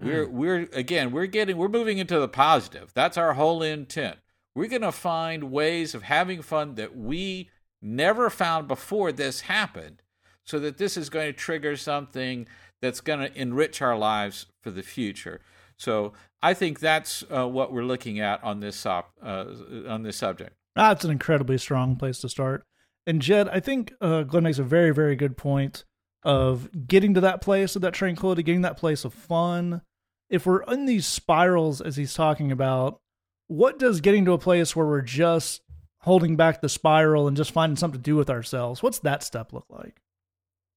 We're 0.00 0.26
Hmm. 0.26 0.36
we're 0.36 0.68
again 0.72 1.10
we're 1.12 1.26
getting 1.26 1.56
we're 1.56 1.68
moving 1.68 1.98
into 1.98 2.18
the 2.18 2.28
positive. 2.28 2.92
That's 2.94 3.16
our 3.18 3.34
whole 3.34 3.62
intent. 3.62 4.16
We're 4.54 4.68
going 4.68 4.82
to 4.82 4.92
find 4.92 5.50
ways 5.50 5.94
of 5.94 6.02
having 6.02 6.42
fun 6.42 6.74
that 6.74 6.94
we 6.96 7.50
never 7.80 8.28
found 8.30 8.68
before 8.68 9.10
this 9.12 9.42
happened 9.42 10.02
so 10.44 10.58
that 10.58 10.76
this 10.76 10.96
is 10.96 11.08
going 11.08 11.32
to 11.32 11.38
trigger 11.38 11.76
something 11.76 12.46
that's 12.82 13.00
going 13.00 13.20
to 13.20 13.40
enrich 13.40 13.80
our 13.80 13.96
lives 13.96 14.46
for 14.60 14.70
the 14.70 14.82
future 14.82 15.40
so 15.82 16.12
I 16.40 16.54
think 16.54 16.78
that's 16.78 17.24
uh, 17.28 17.48
what 17.48 17.72
we're 17.72 17.84
looking 17.84 18.20
at 18.20 18.42
on 18.44 18.60
this 18.60 18.76
sop, 18.76 19.10
uh, 19.20 19.46
on 19.88 20.04
this 20.04 20.16
subject. 20.16 20.54
That's 20.76 21.04
an 21.04 21.10
incredibly 21.10 21.58
strong 21.58 21.96
place 21.96 22.20
to 22.20 22.28
start. 22.28 22.64
And 23.04 23.20
Jed, 23.20 23.48
I 23.48 23.58
think 23.58 23.92
uh, 24.00 24.22
Glenn 24.22 24.44
makes 24.44 24.60
a 24.60 24.64
very, 24.64 24.92
very 24.94 25.16
good 25.16 25.36
point 25.36 25.84
of 26.22 26.86
getting 26.86 27.14
to 27.14 27.20
that 27.22 27.42
place 27.42 27.74
of 27.74 27.82
that 27.82 27.94
tranquility, 27.94 28.44
getting 28.44 28.62
that 28.62 28.76
place 28.76 29.04
of 29.04 29.12
fun. 29.12 29.82
If 30.30 30.46
we're 30.46 30.62
in 30.62 30.86
these 30.86 31.04
spirals, 31.04 31.80
as 31.80 31.96
he's 31.96 32.14
talking 32.14 32.52
about, 32.52 33.00
what 33.48 33.78
does 33.78 34.00
getting 34.00 34.24
to 34.26 34.32
a 34.32 34.38
place 34.38 34.76
where 34.76 34.86
we're 34.86 35.02
just 35.02 35.62
holding 36.02 36.36
back 36.36 36.60
the 36.60 36.68
spiral 36.68 37.26
and 37.26 37.36
just 37.36 37.50
finding 37.50 37.76
something 37.76 38.00
to 38.00 38.04
do 38.04 38.14
with 38.14 38.30
ourselves, 38.30 38.84
what's 38.84 39.00
that 39.00 39.24
step 39.24 39.52
look 39.52 39.66
like? 39.68 40.01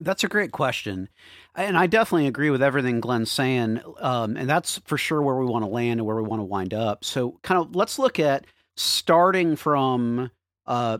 That's 0.06 0.24
a 0.24 0.28
great 0.30 0.52
question. 0.52 1.10
And 1.56 1.78
I 1.78 1.88
definitely 1.88 2.28
agree 2.28 2.52
with 2.52 2.62
everything 2.62 3.00
Glenn's 3.00 3.32
saying. 3.32 3.82
Um, 4.00 4.38
and 4.38 4.48
that's 4.50 4.80
for 4.86 4.98
sure 4.98 5.22
where 5.22 5.36
we 5.36 5.46
want 5.46 5.64
to 5.66 5.70
land 5.70 6.00
and 6.00 6.06
where 6.06 6.16
we 6.16 6.22
want 6.22 6.40
to 6.40 6.46
wind 6.46 6.74
up. 6.74 7.04
So, 7.04 7.40
kind 7.42 7.60
of, 7.60 7.76
let's 7.76 7.98
look 7.98 8.20
at 8.20 8.46
starting 8.78 9.56
from 9.56 10.30
uh, 10.68 11.00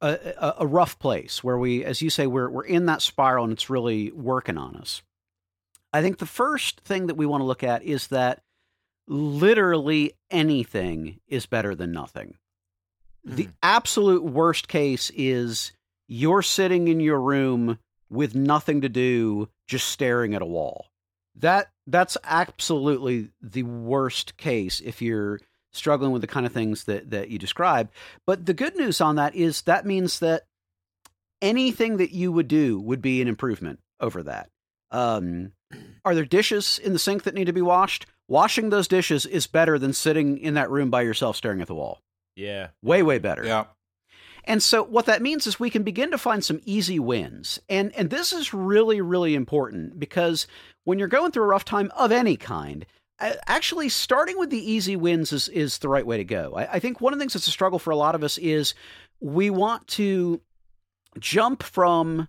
a, 0.00 0.54
a 0.60 0.66
rough 0.66 0.98
place 0.98 1.44
where 1.44 1.58
we, 1.58 1.84
as 1.84 2.00
you 2.00 2.08
say, 2.10 2.26
we're, 2.26 2.48
we're 2.48 2.64
in 2.64 2.86
that 2.86 3.02
spiral 3.02 3.44
and 3.44 3.52
it's 3.52 3.68
really 3.68 4.10
working 4.12 4.56
on 4.58 4.76
us. 4.76 5.02
I 5.92 6.02
think 6.02 6.18
the 6.18 6.26
first 6.26 6.80
thing 6.80 7.06
that 7.08 7.16
we 7.16 7.26
want 7.26 7.42
to 7.42 7.46
look 7.46 7.62
at 7.62 7.82
is 7.82 8.08
that 8.08 8.42
literally 9.06 10.12
anything 10.30 11.20
is 11.28 11.46
better 11.46 11.74
than 11.74 11.92
nothing. 11.92 12.36
The 13.24 13.44
Mhm. 13.46 13.52
absolute 13.62 14.24
worst 14.24 14.68
case 14.68 15.10
is 15.14 15.72
you're 16.08 16.42
sitting 16.42 16.88
in 16.88 17.00
your 17.00 17.20
room 17.20 17.78
with 18.10 18.34
nothing 18.34 18.80
to 18.82 18.88
do, 18.88 19.48
just 19.66 19.88
staring 19.88 20.34
at 20.34 20.42
a 20.42 20.46
wall. 20.46 20.86
That 21.36 21.70
that's 21.86 22.16
absolutely 22.24 23.30
the 23.40 23.62
worst 23.64 24.36
case 24.36 24.80
if 24.80 25.02
you're 25.02 25.40
struggling 25.72 26.12
with 26.12 26.22
the 26.22 26.28
kind 26.28 26.46
of 26.46 26.52
things 26.52 26.84
that 26.84 27.10
that 27.10 27.28
you 27.28 27.38
describe. 27.38 27.90
But 28.26 28.46
the 28.46 28.54
good 28.54 28.76
news 28.76 29.00
on 29.00 29.16
that 29.16 29.34
is 29.34 29.62
that 29.62 29.84
means 29.84 30.20
that 30.20 30.44
anything 31.42 31.98
that 31.98 32.12
you 32.12 32.32
would 32.32 32.48
do 32.48 32.80
would 32.80 33.02
be 33.02 33.20
an 33.20 33.28
improvement 33.28 33.80
over 34.00 34.22
that. 34.22 34.48
Um, 34.90 35.52
are 36.04 36.14
there 36.14 36.24
dishes 36.24 36.78
in 36.78 36.92
the 36.92 36.98
sink 36.98 37.24
that 37.24 37.34
need 37.34 37.46
to 37.46 37.52
be 37.52 37.62
washed? 37.62 38.06
Washing 38.28 38.70
those 38.70 38.88
dishes 38.88 39.26
is 39.26 39.46
better 39.46 39.78
than 39.78 39.92
sitting 39.92 40.38
in 40.38 40.54
that 40.54 40.70
room 40.70 40.90
by 40.90 41.02
yourself 41.02 41.36
staring 41.36 41.60
at 41.60 41.66
the 41.66 41.74
wall. 41.74 42.00
Yeah. 42.34 42.68
Way, 42.82 43.02
way 43.02 43.18
better. 43.18 43.44
Yeah. 43.44 43.64
And 44.46 44.62
so 44.62 44.82
what 44.82 45.06
that 45.06 45.22
means 45.22 45.46
is 45.46 45.58
we 45.58 45.70
can 45.70 45.82
begin 45.82 46.10
to 46.12 46.18
find 46.18 46.44
some 46.44 46.60
easy 46.64 46.98
wins. 46.98 47.58
And 47.68 47.92
and 47.96 48.10
this 48.10 48.32
is 48.32 48.54
really 48.54 49.00
really 49.00 49.34
important 49.34 49.98
because 49.98 50.46
when 50.84 50.98
you're 50.98 51.08
going 51.08 51.32
through 51.32 51.44
a 51.44 51.48
rough 51.48 51.64
time 51.64 51.90
of 51.96 52.12
any 52.12 52.36
kind, 52.36 52.86
actually 53.18 53.88
starting 53.88 54.38
with 54.38 54.50
the 54.50 54.70
easy 54.70 54.96
wins 54.96 55.32
is 55.32 55.48
is 55.48 55.78
the 55.78 55.88
right 55.88 56.06
way 56.06 56.16
to 56.16 56.24
go. 56.24 56.54
I, 56.56 56.74
I 56.74 56.78
think 56.78 57.00
one 57.00 57.12
of 57.12 57.18
the 57.18 57.22
things 57.22 57.32
that's 57.32 57.48
a 57.48 57.52
struggle 57.52 57.78
for 57.78 57.90
a 57.90 57.96
lot 57.96 58.14
of 58.14 58.22
us 58.22 58.38
is 58.38 58.74
we 59.20 59.50
want 59.50 59.86
to 59.88 60.40
jump 61.18 61.62
from 61.62 62.28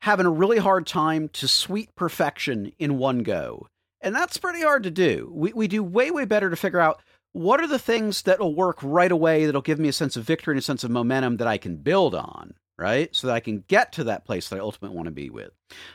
having 0.00 0.26
a 0.26 0.30
really 0.30 0.58
hard 0.58 0.86
time 0.86 1.28
to 1.30 1.48
sweet 1.48 1.94
perfection 1.96 2.72
in 2.78 2.98
one 2.98 3.22
go. 3.24 3.66
And 4.00 4.14
that's 4.14 4.36
pretty 4.36 4.62
hard 4.62 4.84
to 4.84 4.90
do. 4.90 5.30
We 5.34 5.52
we 5.52 5.68
do 5.68 5.82
way 5.82 6.10
way 6.10 6.24
better 6.24 6.50
to 6.50 6.56
figure 6.56 6.80
out 6.80 7.02
what 7.32 7.60
are 7.60 7.66
the 7.66 7.78
things 7.78 8.22
that'll 8.22 8.54
work 8.54 8.78
right 8.82 9.12
away 9.12 9.46
that'll 9.46 9.60
give 9.60 9.78
me 9.78 9.88
a 9.88 9.92
sense 9.92 10.16
of 10.16 10.24
victory 10.24 10.52
and 10.52 10.58
a 10.58 10.62
sense 10.62 10.84
of 10.84 10.90
momentum 10.90 11.36
that 11.36 11.48
I 11.48 11.58
can 11.58 11.76
build 11.76 12.14
on, 12.14 12.54
right? 12.78 13.14
So 13.14 13.26
that 13.26 13.34
I 13.34 13.40
can 13.40 13.64
get 13.68 13.92
to 13.92 14.04
that 14.04 14.24
place 14.24 14.48
that 14.48 14.56
I 14.56 14.60
ultimately 14.60 14.96
want 14.96 15.06
to 15.06 15.12
be 15.12 15.30
with. 15.30 15.50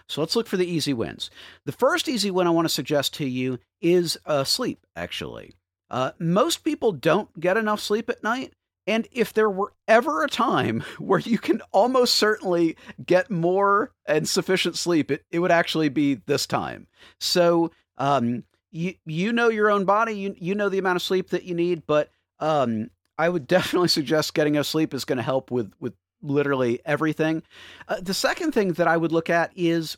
So 0.07 0.21
let's 0.21 0.35
look 0.35 0.47
for 0.47 0.57
the 0.57 0.69
easy 0.69 0.93
wins. 0.93 1.29
The 1.65 1.71
first 1.71 2.07
easy 2.07 2.31
win 2.31 2.47
I 2.47 2.51
want 2.51 2.65
to 2.65 2.73
suggest 2.73 3.13
to 3.15 3.25
you 3.25 3.59
is 3.81 4.17
uh, 4.25 4.43
sleep, 4.43 4.85
actually. 4.95 5.53
Uh, 5.89 6.11
most 6.19 6.63
people 6.63 6.91
don't 6.91 7.39
get 7.39 7.57
enough 7.57 7.79
sleep 7.79 8.09
at 8.09 8.23
night. 8.23 8.53
And 8.85 9.07
if 9.11 9.31
there 9.33 9.49
were 9.49 9.73
ever 9.87 10.23
a 10.23 10.29
time 10.29 10.81
where 10.99 11.19
you 11.19 11.37
can 11.37 11.61
almost 11.71 12.15
certainly 12.15 12.75
get 13.05 13.31
more 13.31 13.91
and 14.05 14.27
sufficient 14.27 14.77
sleep, 14.77 15.11
it, 15.11 15.23
it 15.31 15.39
would 15.39 15.51
actually 15.51 15.89
be 15.89 16.15
this 16.15 16.45
time. 16.45 16.87
So, 17.19 17.71
um, 17.97 18.43
you 18.73 18.95
you 19.05 19.31
know 19.31 19.49
your 19.49 19.69
own 19.69 19.85
body, 19.85 20.13
you 20.13 20.35
you 20.37 20.55
know 20.55 20.67
the 20.67 20.79
amount 20.79 20.97
of 20.97 21.01
sleep 21.01 21.29
that 21.29 21.43
you 21.43 21.53
need, 21.53 21.85
but 21.85 22.09
um, 22.39 22.89
I 23.17 23.29
would 23.29 23.47
definitely 23.55 23.87
suggest 23.87 24.33
getting 24.33 24.55
enough 24.55 24.65
sleep 24.65 24.93
is 24.93 25.05
going 25.05 25.17
to 25.17 25.23
help 25.23 25.51
with 25.51 25.71
with 25.79 25.93
literally 26.21 26.81
everything. 26.85 27.43
Uh, 27.87 28.01
the 28.01 28.13
second 28.13 28.53
thing 28.53 28.73
that 28.73 28.87
I 28.87 28.97
would 28.97 29.11
look 29.11 29.29
at 29.29 29.51
is 29.55 29.97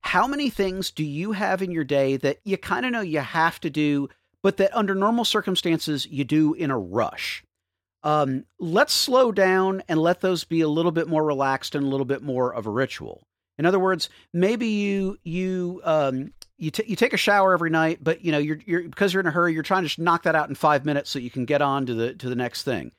how 0.00 0.26
many 0.26 0.50
things 0.50 0.90
do 0.90 1.04
you 1.04 1.32
have 1.32 1.62
in 1.62 1.70
your 1.70 1.84
day 1.84 2.16
that 2.16 2.38
you 2.44 2.56
kind 2.56 2.84
of 2.86 2.92
know 2.92 3.00
you 3.00 3.20
have 3.20 3.60
to 3.60 3.70
do, 3.70 4.08
but 4.42 4.56
that 4.56 4.76
under 4.76 4.94
normal 4.94 5.24
circumstances 5.24 6.06
you 6.06 6.24
do 6.24 6.54
in 6.54 6.70
a 6.70 6.78
rush. 6.78 7.44
Um, 8.02 8.44
let's 8.58 8.92
slow 8.92 9.32
down 9.32 9.82
and 9.88 10.00
let 10.00 10.20
those 10.20 10.44
be 10.44 10.60
a 10.60 10.68
little 10.68 10.92
bit 10.92 11.08
more 11.08 11.24
relaxed 11.24 11.74
and 11.74 11.84
a 11.84 11.88
little 11.88 12.06
bit 12.06 12.22
more 12.22 12.54
of 12.54 12.66
a 12.66 12.70
ritual. 12.70 13.26
In 13.58 13.66
other 13.66 13.80
words, 13.80 14.08
maybe 14.32 14.68
you 14.68 15.18
you 15.24 15.80
um, 15.84 16.32
you, 16.58 16.70
t- 16.72 16.84
you 16.86 16.96
take 16.96 17.12
a 17.12 17.18
shower 17.18 17.52
every 17.52 17.70
night, 17.70 18.00
but 18.02 18.24
you 18.24 18.32
know 18.32 18.38
you're 18.38 18.58
you're 18.66 18.82
because 18.82 19.14
you're 19.14 19.20
in 19.20 19.26
a 19.26 19.30
hurry, 19.30 19.54
you're 19.54 19.62
trying 19.62 19.82
to 19.82 19.88
just 19.88 19.98
knock 19.98 20.24
that 20.24 20.34
out 20.34 20.48
in 20.48 20.54
five 20.54 20.84
minutes 20.84 21.08
so 21.08 21.18
you 21.18 21.30
can 21.30 21.44
get 21.44 21.62
on 21.62 21.86
to 21.86 21.94
the 21.94 22.14
to 22.14 22.28
the 22.28 22.36
next 22.36 22.64
thing. 22.64 22.92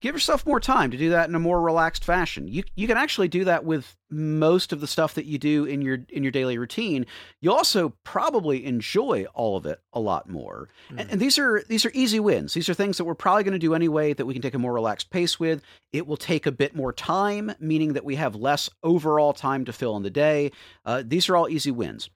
Give 0.00 0.14
yourself 0.14 0.46
more 0.46 0.60
time 0.60 0.90
to 0.92 0.96
do 0.96 1.10
that 1.10 1.28
in 1.28 1.34
a 1.34 1.38
more 1.38 1.60
relaxed 1.60 2.04
fashion. 2.04 2.48
You 2.48 2.62
you 2.74 2.86
can 2.86 2.96
actually 2.96 3.28
do 3.28 3.44
that 3.44 3.64
with 3.64 3.96
most 4.10 4.72
of 4.72 4.80
the 4.80 4.86
stuff 4.86 5.14
that 5.14 5.26
you 5.26 5.38
do 5.38 5.66
in 5.66 5.82
your 5.82 5.98
in 6.08 6.22
your 6.22 6.32
daily 6.32 6.56
routine. 6.56 7.04
You 7.40 7.52
also 7.52 7.94
probably 8.02 8.64
enjoy 8.64 9.26
all 9.34 9.58
of 9.58 9.66
it 9.66 9.80
a 9.92 10.00
lot 10.00 10.28
more. 10.28 10.70
And, 10.96 11.10
and 11.10 11.20
these 11.20 11.38
are 11.38 11.62
these 11.68 11.84
are 11.84 11.90
easy 11.92 12.18
wins. 12.18 12.54
These 12.54 12.70
are 12.70 12.74
things 12.74 12.96
that 12.96 13.04
we're 13.04 13.14
probably 13.14 13.44
going 13.44 13.52
to 13.52 13.58
do 13.58 13.74
anyway 13.74 14.14
that 14.14 14.24
we 14.24 14.32
can 14.32 14.42
take 14.42 14.54
a 14.54 14.58
more 14.58 14.72
relaxed 14.72 15.10
pace 15.10 15.38
with. 15.38 15.62
It 15.92 16.06
will 16.06 16.16
take 16.16 16.46
a 16.46 16.52
bit 16.52 16.74
more 16.74 16.94
time, 16.94 17.52
meaning 17.60 17.92
that 17.92 18.04
we 18.04 18.16
have 18.16 18.34
less 18.34 18.70
overall 18.82 19.34
time 19.34 19.66
to 19.66 19.72
fill 19.72 19.98
in 19.98 20.02
the 20.02 20.10
day. 20.10 20.52
Uh, 20.84 21.02
these 21.06 21.28
are 21.28 21.36
all 21.36 21.48
easy 21.48 21.70
wins. 21.70 22.08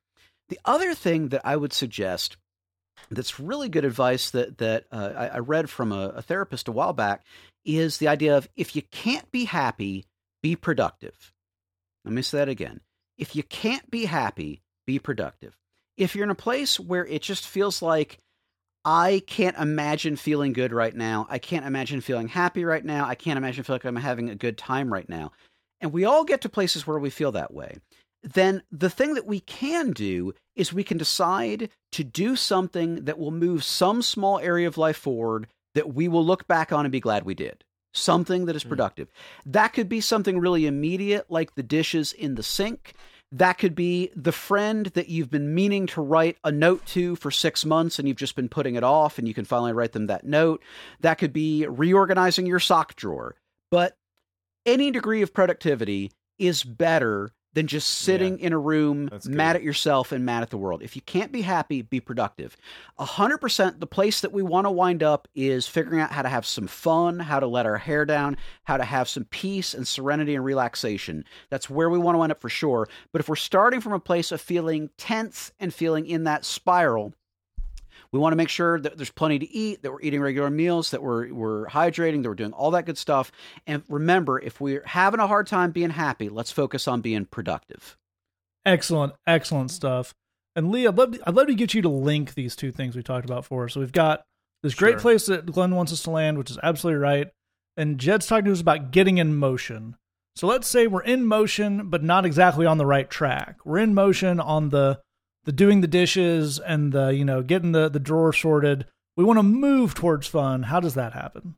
The 0.48 0.60
other 0.64 0.94
thing 0.94 1.28
that 1.28 1.42
I 1.44 1.56
would 1.56 1.72
suggest 1.72 2.36
that's 3.10 3.40
really 3.40 3.68
good 3.68 3.84
advice 3.84 4.30
that 4.30 4.58
that 4.58 4.84
uh, 4.92 5.10
I, 5.16 5.26
I 5.28 5.38
read 5.38 5.70
from 5.70 5.92
a, 5.92 6.08
a 6.16 6.22
therapist 6.22 6.68
a 6.68 6.72
while 6.72 6.92
back 6.92 7.24
is 7.64 7.98
the 7.98 8.08
idea 8.08 8.36
of 8.36 8.48
if 8.56 8.76
you 8.76 8.82
can't 8.82 9.30
be 9.30 9.44
happy, 9.44 10.04
be 10.42 10.56
productive. 10.56 11.32
Let 12.04 12.14
me 12.14 12.22
say 12.22 12.38
that 12.38 12.48
again. 12.48 12.80
If 13.16 13.34
you 13.34 13.42
can't 13.42 13.90
be 13.90 14.04
happy, 14.04 14.62
be 14.86 14.98
productive. 14.98 15.56
If 15.96 16.14
you're 16.14 16.24
in 16.24 16.30
a 16.30 16.34
place 16.34 16.78
where 16.78 17.06
it 17.06 17.22
just 17.22 17.46
feels 17.46 17.80
like 17.80 18.18
I 18.84 19.22
can't 19.26 19.56
imagine 19.56 20.16
feeling 20.16 20.52
good 20.52 20.72
right 20.72 20.94
now, 20.94 21.26
I 21.30 21.38
can't 21.38 21.64
imagine 21.64 22.00
feeling 22.00 22.28
happy 22.28 22.64
right 22.64 22.84
now, 22.84 23.06
I 23.06 23.14
can't 23.14 23.38
imagine 23.38 23.64
feeling 23.64 23.80
like 23.82 23.86
I'm 23.86 23.96
having 23.96 24.28
a 24.28 24.34
good 24.34 24.58
time 24.58 24.92
right 24.92 25.08
now, 25.08 25.32
and 25.80 25.92
we 25.92 26.04
all 26.04 26.24
get 26.24 26.42
to 26.42 26.48
places 26.48 26.86
where 26.86 26.98
we 26.98 27.10
feel 27.10 27.32
that 27.32 27.54
way 27.54 27.78
then 28.24 28.62
the 28.72 28.90
thing 28.90 29.14
that 29.14 29.26
we 29.26 29.40
can 29.40 29.92
do 29.92 30.34
is 30.56 30.72
we 30.72 30.84
can 30.84 30.98
decide 30.98 31.68
to 31.92 32.04
do 32.04 32.36
something 32.36 33.04
that 33.04 33.18
will 33.18 33.30
move 33.30 33.62
some 33.62 34.02
small 34.02 34.38
area 34.38 34.66
of 34.66 34.78
life 34.78 34.96
forward 34.96 35.46
that 35.74 35.94
we 35.94 36.08
will 36.08 36.24
look 36.24 36.46
back 36.46 36.72
on 36.72 36.84
and 36.84 36.92
be 36.92 37.00
glad 37.00 37.24
we 37.24 37.34
did. 37.34 37.64
Something 37.92 38.46
that 38.46 38.56
is 38.56 38.62
hmm. 38.62 38.70
productive. 38.70 39.08
That 39.44 39.68
could 39.68 39.88
be 39.88 40.00
something 40.00 40.38
really 40.38 40.66
immediate, 40.66 41.30
like 41.30 41.54
the 41.54 41.62
dishes 41.62 42.12
in 42.12 42.34
the 42.34 42.42
sink. 42.42 42.94
That 43.30 43.58
could 43.58 43.74
be 43.74 44.10
the 44.14 44.32
friend 44.32 44.86
that 44.86 45.08
you've 45.08 45.30
been 45.30 45.54
meaning 45.54 45.86
to 45.88 46.00
write 46.00 46.38
a 46.44 46.52
note 46.52 46.86
to 46.86 47.16
for 47.16 47.32
six 47.32 47.64
months 47.64 47.98
and 47.98 48.06
you've 48.06 48.16
just 48.16 48.36
been 48.36 48.48
putting 48.48 48.76
it 48.76 48.84
off 48.84 49.18
and 49.18 49.26
you 49.26 49.34
can 49.34 49.44
finally 49.44 49.72
write 49.72 49.92
them 49.92 50.06
that 50.06 50.24
note. 50.24 50.62
That 51.00 51.18
could 51.18 51.32
be 51.32 51.66
reorganizing 51.66 52.46
your 52.46 52.60
sock 52.60 52.94
drawer. 52.94 53.34
But 53.72 53.96
any 54.64 54.92
degree 54.92 55.22
of 55.22 55.34
productivity 55.34 56.12
is 56.38 56.62
better 56.62 57.32
than 57.54 57.66
just 57.66 57.88
sitting 57.88 58.38
in 58.40 58.52
a 58.52 58.58
room 58.58 59.08
mad 59.26 59.56
at 59.56 59.62
yourself 59.62 60.12
and 60.12 60.24
mad 60.24 60.42
at 60.42 60.50
the 60.50 60.58
world. 60.58 60.82
If 60.82 60.96
you 60.96 61.02
can't 61.02 61.32
be 61.32 61.42
happy, 61.42 61.82
be 61.82 62.00
productive. 62.00 62.56
A 62.98 63.04
hundred 63.04 63.38
percent 63.38 63.80
the 63.80 63.86
place 63.86 64.20
that 64.20 64.32
we 64.32 64.42
want 64.42 64.66
to 64.66 64.70
wind 64.70 65.02
up 65.02 65.28
is 65.34 65.66
figuring 65.66 66.00
out 66.00 66.12
how 66.12 66.22
to 66.22 66.28
have 66.28 66.44
some 66.44 66.66
fun, 66.66 67.20
how 67.20 67.40
to 67.40 67.46
let 67.46 67.66
our 67.66 67.78
hair 67.78 68.04
down, 68.04 68.36
how 68.64 68.76
to 68.76 68.84
have 68.84 69.08
some 69.08 69.24
peace 69.24 69.72
and 69.72 69.86
serenity 69.86 70.34
and 70.34 70.44
relaxation. 70.44 71.24
That's 71.48 71.70
where 71.70 71.88
we 71.88 71.98
want 71.98 72.16
to 72.16 72.18
wind 72.18 72.32
up 72.32 72.40
for 72.40 72.48
sure. 72.48 72.88
But 73.12 73.20
if 73.20 73.28
we're 73.28 73.36
starting 73.36 73.80
from 73.80 73.92
a 73.92 74.00
place 74.00 74.32
of 74.32 74.40
feeling 74.40 74.90
tense 74.98 75.52
and 75.60 75.72
feeling 75.72 76.06
in 76.06 76.24
that 76.24 76.44
spiral, 76.44 77.14
we 78.14 78.20
want 78.20 78.32
to 78.32 78.36
make 78.36 78.48
sure 78.48 78.78
that 78.80 78.96
there's 78.96 79.10
plenty 79.10 79.40
to 79.40 79.52
eat, 79.52 79.82
that 79.82 79.90
we're 79.90 80.00
eating 80.00 80.20
regular 80.20 80.48
meals, 80.48 80.92
that 80.92 81.02
we're 81.02 81.34
we're 81.34 81.66
hydrating, 81.66 82.22
that 82.22 82.28
we're 82.28 82.36
doing 82.36 82.52
all 82.52 82.70
that 82.70 82.86
good 82.86 82.96
stuff. 82.96 83.32
And 83.66 83.82
remember, 83.88 84.38
if 84.38 84.60
we're 84.60 84.84
having 84.86 85.18
a 85.18 85.26
hard 85.26 85.48
time 85.48 85.72
being 85.72 85.90
happy, 85.90 86.28
let's 86.28 86.52
focus 86.52 86.86
on 86.86 87.00
being 87.00 87.24
productive. 87.26 87.96
Excellent, 88.64 89.14
excellent 89.26 89.72
stuff. 89.72 90.14
And 90.54 90.70
Lee, 90.70 90.86
I'd 90.86 90.96
love 90.96 91.12
to, 91.12 91.20
I'd 91.26 91.34
love 91.34 91.48
to 91.48 91.54
get 91.56 91.74
you 91.74 91.82
to 91.82 91.88
link 91.88 92.34
these 92.34 92.54
two 92.54 92.70
things 92.70 92.94
we 92.94 93.02
talked 93.02 93.24
about 93.24 93.44
for. 93.44 93.64
us. 93.64 93.74
So 93.74 93.80
we've 93.80 93.90
got 93.90 94.22
this 94.62 94.74
great 94.74 94.92
Sure. 94.92 95.00
place 95.00 95.26
that 95.26 95.46
Glenn 95.46 95.74
wants 95.74 95.92
us 95.92 96.02
to 96.04 96.10
land, 96.10 96.38
which 96.38 96.52
is 96.52 96.58
absolutely 96.62 97.00
right. 97.00 97.28
And 97.76 97.98
Jed's 97.98 98.28
talking 98.28 98.44
to 98.44 98.52
us 98.52 98.60
about 98.60 98.92
getting 98.92 99.18
in 99.18 99.34
motion. 99.34 99.96
So 100.36 100.46
let's 100.46 100.68
say 100.68 100.86
we're 100.86 101.02
in 101.02 101.26
motion, 101.26 101.90
but 101.90 102.04
not 102.04 102.24
exactly 102.24 102.64
on 102.64 102.78
the 102.78 102.86
right 102.86 103.10
track. 103.10 103.56
We're 103.64 103.78
in 103.78 103.92
motion 103.94 104.38
on 104.38 104.68
the 104.68 105.00
the 105.44 105.52
doing 105.52 105.80
the 105.80 105.86
dishes 105.86 106.58
and 106.58 106.92
the 106.92 107.08
you 107.08 107.24
know 107.24 107.42
getting 107.42 107.72
the 107.72 107.88
the 107.88 108.00
drawer 108.00 108.32
sorted. 108.32 108.86
We 109.16 109.24
want 109.24 109.38
to 109.38 109.44
move 109.44 109.94
towards 109.94 110.26
fun. 110.26 110.64
How 110.64 110.80
does 110.80 110.94
that 110.94 111.12
happen? 111.12 111.54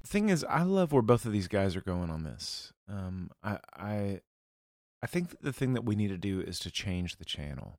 The 0.00 0.06
thing 0.06 0.28
is, 0.28 0.44
I 0.44 0.62
love 0.62 0.92
where 0.92 1.02
both 1.02 1.24
of 1.24 1.32
these 1.32 1.48
guys 1.48 1.74
are 1.74 1.80
going 1.80 2.08
on 2.08 2.22
this. 2.22 2.72
Um, 2.88 3.30
I, 3.42 3.58
I, 3.76 4.20
I 5.02 5.06
think 5.06 5.40
the 5.40 5.52
thing 5.52 5.74
that 5.74 5.84
we 5.84 5.96
need 5.96 6.08
to 6.08 6.16
do 6.16 6.40
is 6.40 6.58
to 6.60 6.70
change 6.70 7.16
the 7.16 7.24
channel. 7.24 7.78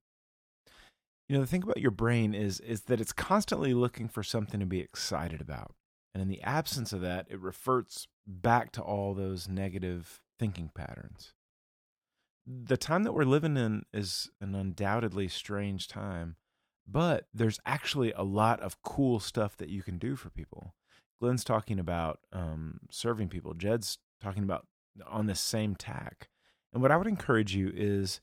You 1.28 1.36
know, 1.36 1.41
the 1.41 1.48
thing 1.48 1.63
about 1.63 1.80
your 1.80 1.91
brain 1.91 2.34
is 2.34 2.60
is 2.60 2.82
that 2.82 3.00
it's 3.00 3.13
constantly 3.13 3.74
looking 3.74 4.10
for 4.10 4.22
something 4.22 4.60
to 4.60 4.65
be 4.65 4.82
excited 4.82 5.39
about, 5.39 5.76
and 6.13 6.22
in 6.22 6.28
the 6.28 6.41
absence 6.41 6.91
of 6.91 7.02
that, 7.02 7.26
it 7.30 7.39
reverts 7.39 8.08
back 8.28 8.72
to 8.74 8.82
all 8.82 9.13
those 9.13 9.48
negative 9.48 10.20
thinking 10.38 10.72
patterns. 10.76 11.34
The 12.54 12.78
time 12.78 13.04
that 13.04 13.14
we're 13.14 13.24
living 13.24 13.56
in 13.56 13.84
is 13.94 14.30
an 14.42 14.56
undoubtedly 14.56 15.30
strange 15.30 15.88
time, 15.88 16.36
but 16.86 17.28
there's 17.34 17.60
actually 17.66 18.12
a 18.12 18.24
lot 18.24 18.60
of 18.60 18.82
cool 18.82 19.22
stuff 19.22 19.56
that 19.58 19.70
you 19.70 19.82
can 19.82 19.98
do 19.98 20.18
for 20.18 20.30
people. 20.30 20.74
Glenn's 21.22 21.46
talking 21.46 21.80
about 21.80 22.20
um, 22.34 22.82
serving 22.90 23.30
people. 23.30 23.54
Jed's 23.54 24.00
talking 24.22 24.44
about 24.44 24.68
on 25.08 25.28
this 25.28 25.40
same 25.40 25.76
tack. 25.76 26.28
And 26.74 26.82
what 26.82 26.92
I 26.92 26.98
would 26.98 27.08
encourage 27.08 27.56
you 27.56 27.72
is 27.74 28.20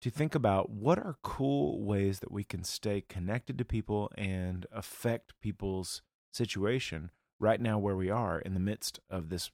to 0.00 0.10
think 0.10 0.34
about 0.34 0.70
what 0.70 0.98
are 0.98 1.18
cool 1.22 1.84
ways 1.84 2.18
that 2.20 2.32
we 2.32 2.42
can 2.42 2.64
stay 2.64 3.04
connected 3.08 3.58
to 3.58 3.64
people 3.64 4.10
and 4.16 4.66
affect 4.72 5.34
people's 5.40 6.02
situation 6.32 7.10
right 7.38 7.60
now 7.60 7.78
where 7.78 7.96
we 7.96 8.10
are 8.10 8.40
in 8.40 8.54
the 8.54 8.60
midst 8.60 8.98
of 9.08 9.28
this 9.28 9.50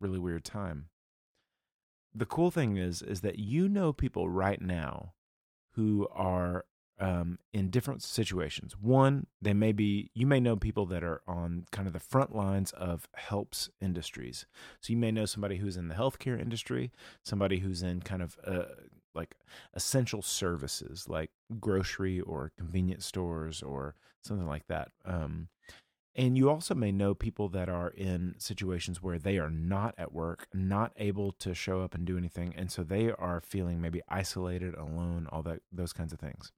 really 0.00 0.18
weird 0.18 0.44
time. 0.44 0.90
The 2.14 2.26
cool 2.26 2.50
thing 2.50 2.76
is 2.76 3.02
is 3.02 3.20
that 3.22 3.38
you 3.38 3.68
know 3.68 3.92
people 3.92 4.28
right 4.28 4.60
now 4.60 5.14
who 5.72 6.06
are 6.12 6.64
um, 7.00 7.38
in 7.52 7.70
different 7.70 8.02
situations. 8.02 8.76
One, 8.80 9.26
they 9.42 9.52
may 9.52 9.72
be, 9.72 10.10
you 10.14 10.26
may 10.26 10.38
know 10.38 10.56
people 10.56 10.86
that 10.86 11.02
are 11.02 11.22
on 11.26 11.66
kind 11.72 11.86
of 11.88 11.92
the 11.92 12.00
front 12.00 12.34
lines 12.34 12.70
of 12.72 13.08
helps 13.14 13.68
industries. 13.80 14.46
So 14.80 14.92
you 14.92 14.96
may 14.96 15.10
know 15.10 15.26
somebody 15.26 15.56
who's 15.56 15.76
in 15.76 15.88
the 15.88 15.94
healthcare 15.96 16.40
industry, 16.40 16.92
somebody 17.24 17.58
who's 17.58 17.82
in 17.82 18.00
kind 18.02 18.22
of 18.22 18.36
uh, 18.46 18.64
like 19.14 19.34
essential 19.74 20.22
services 20.22 21.08
like 21.08 21.30
grocery 21.60 22.20
or 22.20 22.52
convenience 22.56 23.06
stores 23.06 23.62
or 23.62 23.94
something 24.22 24.46
like 24.46 24.66
that. 24.68 24.88
Um, 25.04 25.48
and 26.16 26.36
you 26.36 26.48
also 26.48 26.74
may 26.74 26.92
know 26.92 27.14
people 27.14 27.48
that 27.50 27.68
are 27.68 27.90
in 27.90 28.34
situations 28.38 29.02
where 29.02 29.18
they 29.18 29.38
are 29.38 29.50
not 29.50 29.94
at 29.98 30.12
work, 30.12 30.46
not 30.54 30.92
able 30.96 31.32
to 31.32 31.54
show 31.54 31.82
up 31.82 31.94
and 31.94 32.04
do 32.04 32.16
anything. 32.16 32.54
And 32.56 32.70
so 32.70 32.84
they 32.84 33.10
are 33.10 33.40
feeling 33.40 33.80
maybe 33.80 34.00
isolated, 34.08 34.74
alone, 34.74 35.28
all 35.30 35.42
that, 35.42 35.60
those 35.72 35.92
kinds 35.92 36.12
of 36.12 36.20
things 36.20 36.52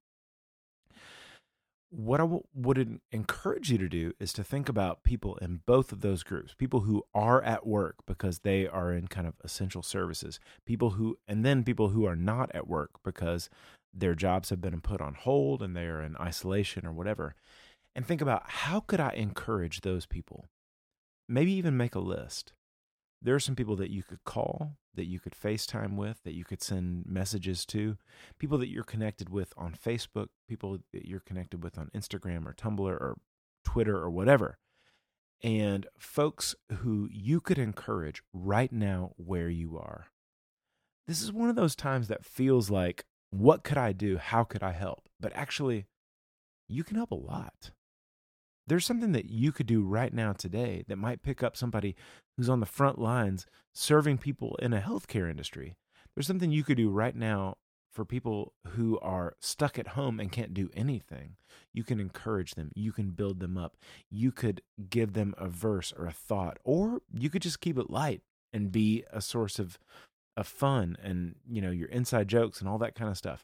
what 1.89 2.19
I 2.19 2.23
w- 2.23 2.43
would 2.53 2.99
encourage 3.11 3.71
you 3.71 3.77
to 3.77 3.87
do 3.87 4.13
is 4.19 4.33
to 4.33 4.43
think 4.43 4.67
about 4.67 5.03
people 5.03 5.37
in 5.37 5.61
both 5.65 5.91
of 5.91 6.01
those 6.01 6.23
groups 6.23 6.53
people 6.53 6.81
who 6.81 7.03
are 7.13 7.41
at 7.43 7.65
work 7.65 7.95
because 8.05 8.39
they 8.39 8.67
are 8.67 8.91
in 8.91 9.07
kind 9.07 9.27
of 9.27 9.35
essential 9.43 9.81
services, 9.81 10.39
people 10.65 10.91
who, 10.91 11.17
and 11.27 11.45
then 11.45 11.63
people 11.63 11.89
who 11.89 12.05
are 12.05 12.15
not 12.15 12.53
at 12.53 12.67
work 12.67 12.91
because 13.03 13.49
their 13.93 14.15
jobs 14.15 14.49
have 14.49 14.61
been 14.61 14.81
put 14.81 15.01
on 15.01 15.13
hold 15.13 15.61
and 15.61 15.75
they 15.75 15.85
are 15.85 16.01
in 16.01 16.17
isolation 16.17 16.85
or 16.85 16.91
whatever. 16.91 17.35
And 17.97 18.05
think 18.05 18.21
about 18.21 18.43
how 18.45 18.79
could 18.79 18.99
I 18.99 19.09
encourage 19.15 19.81
those 19.81 20.05
people? 20.05 20.45
Maybe 21.27 21.51
even 21.53 21.75
make 21.75 21.95
a 21.95 21.99
list. 21.99 22.53
There 23.23 23.33
are 23.33 23.39
some 23.39 23.55
people 23.55 23.75
that 23.77 23.89
you 23.89 24.03
could 24.03 24.23
call, 24.23 24.73
that 24.93 25.07
you 25.07 25.19
could 25.19 25.33
FaceTime 25.33 25.95
with, 25.95 26.21
that 26.23 26.35
you 26.35 26.45
could 26.45 26.61
send 26.61 27.07
messages 27.07 27.65
to, 27.65 27.97
people 28.37 28.59
that 28.59 28.69
you're 28.69 28.83
connected 28.83 29.29
with 29.29 29.51
on 29.57 29.73
Facebook, 29.73 30.27
people 30.47 30.77
that 30.93 31.07
you're 31.07 31.21
connected 31.21 31.63
with 31.63 31.79
on 31.79 31.89
Instagram 31.95 32.45
or 32.45 32.53
Tumblr 32.53 32.79
or 32.79 33.17
Twitter 33.65 33.97
or 33.97 34.11
whatever. 34.11 34.59
And 35.41 35.87
folks 35.97 36.53
who 36.71 37.09
you 37.11 37.41
could 37.41 37.57
encourage 37.57 38.21
right 38.31 38.71
now 38.71 39.13
where 39.17 39.49
you 39.49 39.75
are. 39.75 40.05
This 41.07 41.23
is 41.23 41.33
one 41.33 41.49
of 41.49 41.55
those 41.55 41.75
times 41.75 42.09
that 42.09 42.23
feels 42.23 42.69
like, 42.69 43.05
what 43.31 43.63
could 43.63 43.79
I 43.79 43.91
do? 43.91 44.17
How 44.17 44.43
could 44.43 44.61
I 44.61 44.73
help? 44.73 45.09
But 45.19 45.33
actually, 45.35 45.87
you 46.67 46.83
can 46.83 46.95
help 46.95 47.09
a 47.09 47.15
lot. 47.15 47.71
There's 48.67 48.85
something 48.85 49.13
that 49.13 49.29
you 49.29 49.51
could 49.51 49.65
do 49.65 49.81
right 49.81 50.13
now 50.13 50.33
today 50.33 50.83
that 50.87 50.97
might 50.97 51.23
pick 51.23 51.41
up 51.41 51.55
somebody 51.55 51.95
who's 52.35 52.49
on 52.49 52.59
the 52.59 52.65
front 52.65 52.99
lines 52.99 53.45
serving 53.73 54.17
people 54.17 54.57
in 54.61 54.73
a 54.73 54.81
healthcare 54.81 55.29
industry. 55.29 55.77
There's 56.13 56.27
something 56.27 56.51
you 56.51 56.63
could 56.63 56.77
do 56.77 56.89
right 56.89 57.15
now 57.15 57.55
for 57.93 58.03
people 58.03 58.53
who 58.67 58.99
are 58.99 59.35
stuck 59.39 59.79
at 59.79 59.89
home 59.89 60.19
and 60.19 60.31
can't 60.31 60.53
do 60.53 60.69
anything. 60.75 61.37
You 61.73 61.83
can 61.83 61.99
encourage 61.99 62.55
them, 62.55 62.71
you 62.75 62.91
can 62.91 63.11
build 63.11 63.39
them 63.39 63.57
up, 63.57 63.77
you 64.11 64.31
could 64.31 64.61
give 64.89 65.13
them 65.13 65.33
a 65.37 65.47
verse 65.47 65.93
or 65.97 66.05
a 66.05 66.11
thought, 66.11 66.59
or 66.63 67.01
you 67.11 67.29
could 67.29 67.41
just 67.41 67.61
keep 67.61 67.77
it 67.77 67.89
light 67.89 68.21
and 68.53 68.71
be 68.71 69.03
a 69.11 69.21
source 69.21 69.59
of 69.59 69.79
of 70.35 70.45
fun 70.45 70.95
and 71.03 71.35
you 71.49 71.59
know 71.59 71.71
your 71.71 71.89
inside 71.89 72.27
jokes 72.27 72.59
and 72.59 72.69
all 72.69 72.77
that 72.77 72.93
kind 72.93 73.09
of 73.09 73.17
stuff 73.17 73.43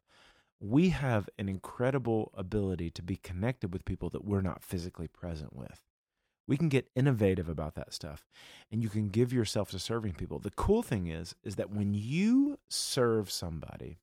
we 0.63 0.89
have 0.89 1.29
an 1.37 1.49
incredible 1.49 2.31
ability 2.37 2.89
to 2.89 3.03
be 3.03 3.17
connected 3.17 3.73
with 3.73 3.83
people 3.83 4.09
that 4.09 4.23
we're 4.23 4.39
not 4.39 4.63
physically 4.63 5.09
present 5.09 5.53
with. 5.53 5.81
We 6.47 6.55
can 6.55 6.69
get 6.69 6.89
innovative 6.95 7.49
about 7.49 7.75
that 7.75 7.93
stuff 7.93 8.25
and 8.71 8.81
you 8.81 8.87
can 8.87 9.09
give 9.09 9.33
yourself 9.33 9.71
to 9.71 9.79
serving 9.79 10.13
people. 10.13 10.39
The 10.39 10.51
cool 10.51 10.81
thing 10.81 11.07
is 11.07 11.35
is 11.43 11.57
that 11.57 11.69
when 11.69 11.93
you 11.93 12.59
serve 12.69 13.29
somebody, 13.29 13.97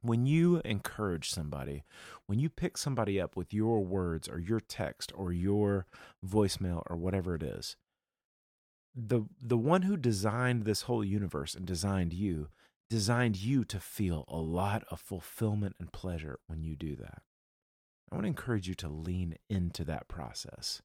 when 0.00 0.24
you 0.24 0.62
encourage 0.64 1.28
somebody, 1.28 1.84
when 2.26 2.38
you 2.38 2.48
pick 2.48 2.78
somebody 2.78 3.20
up 3.20 3.36
with 3.36 3.52
your 3.52 3.84
words 3.84 4.30
or 4.30 4.38
your 4.38 4.60
text 4.60 5.12
or 5.14 5.30
your 5.30 5.84
voicemail 6.26 6.84
or 6.88 6.96
whatever 6.96 7.34
it 7.34 7.42
is, 7.42 7.76
the 8.94 9.24
the 9.42 9.58
one 9.58 9.82
who 9.82 9.98
designed 9.98 10.64
this 10.64 10.82
whole 10.82 11.04
universe 11.04 11.54
and 11.54 11.66
designed 11.66 12.14
you 12.14 12.48
designed 12.88 13.36
you 13.36 13.64
to 13.64 13.80
feel 13.80 14.24
a 14.28 14.36
lot 14.36 14.84
of 14.90 15.00
fulfillment 15.00 15.76
and 15.78 15.92
pleasure 15.92 16.38
when 16.46 16.62
you 16.62 16.76
do 16.76 16.94
that. 16.96 17.22
I 18.10 18.14
want 18.14 18.24
to 18.24 18.28
encourage 18.28 18.68
you 18.68 18.74
to 18.76 18.88
lean 18.88 19.36
into 19.50 19.84
that 19.84 20.08
process 20.08 20.82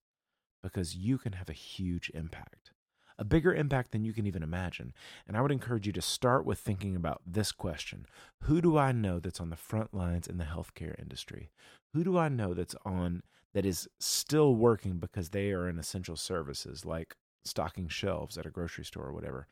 because 0.64 0.96
you 0.96 1.18
can 1.18 1.34
have 1.34 1.50
a 1.50 1.54
huge 1.54 2.10
impact, 2.14 2.72
a 3.20 3.24
bigger 3.24 3.54
impact 3.54 3.92
than 3.92 4.04
you 4.04 4.14
can 4.14 4.26
even 4.26 4.42
imagine. 4.42 4.94
And 5.28 5.38
I 5.38 5.42
would 5.42 5.52
encourage 5.52 5.86
you 5.86 5.94
to 5.94 6.02
start 6.02 6.46
with 6.46 6.60
thinking 6.60 6.96
about 6.96 7.22
this 7.26 7.52
question 7.52 8.08
Who 8.44 8.62
do 8.62 8.78
I 8.78 8.92
know 8.92 9.20
that's 9.20 9.40
on 9.40 9.52
the 9.52 9.56
front 9.56 9.94
lines 9.94 10.28
in 10.28 10.38
the 10.38 10.46
healthcare 10.46 11.00
industry? 11.00 11.52
Who 11.94 12.04
do 12.04 12.18
I 12.18 12.30
know 12.30 12.54
that's 12.54 12.76
on 12.84 13.22
that 13.54 13.66
is 13.66 13.88
still 14.00 14.56
working 14.56 14.98
because 14.98 15.30
they 15.30 15.52
are 15.52 15.70
in 15.70 15.78
essential 15.78 16.16
services 16.16 16.86
like 16.86 17.16
stocking 17.44 17.88
shelves 17.88 18.38
at 18.38 18.46
a 18.46 18.52
grocery 18.52 18.86
store 18.86 19.08
or 19.08 19.14
whatever? 19.14 19.48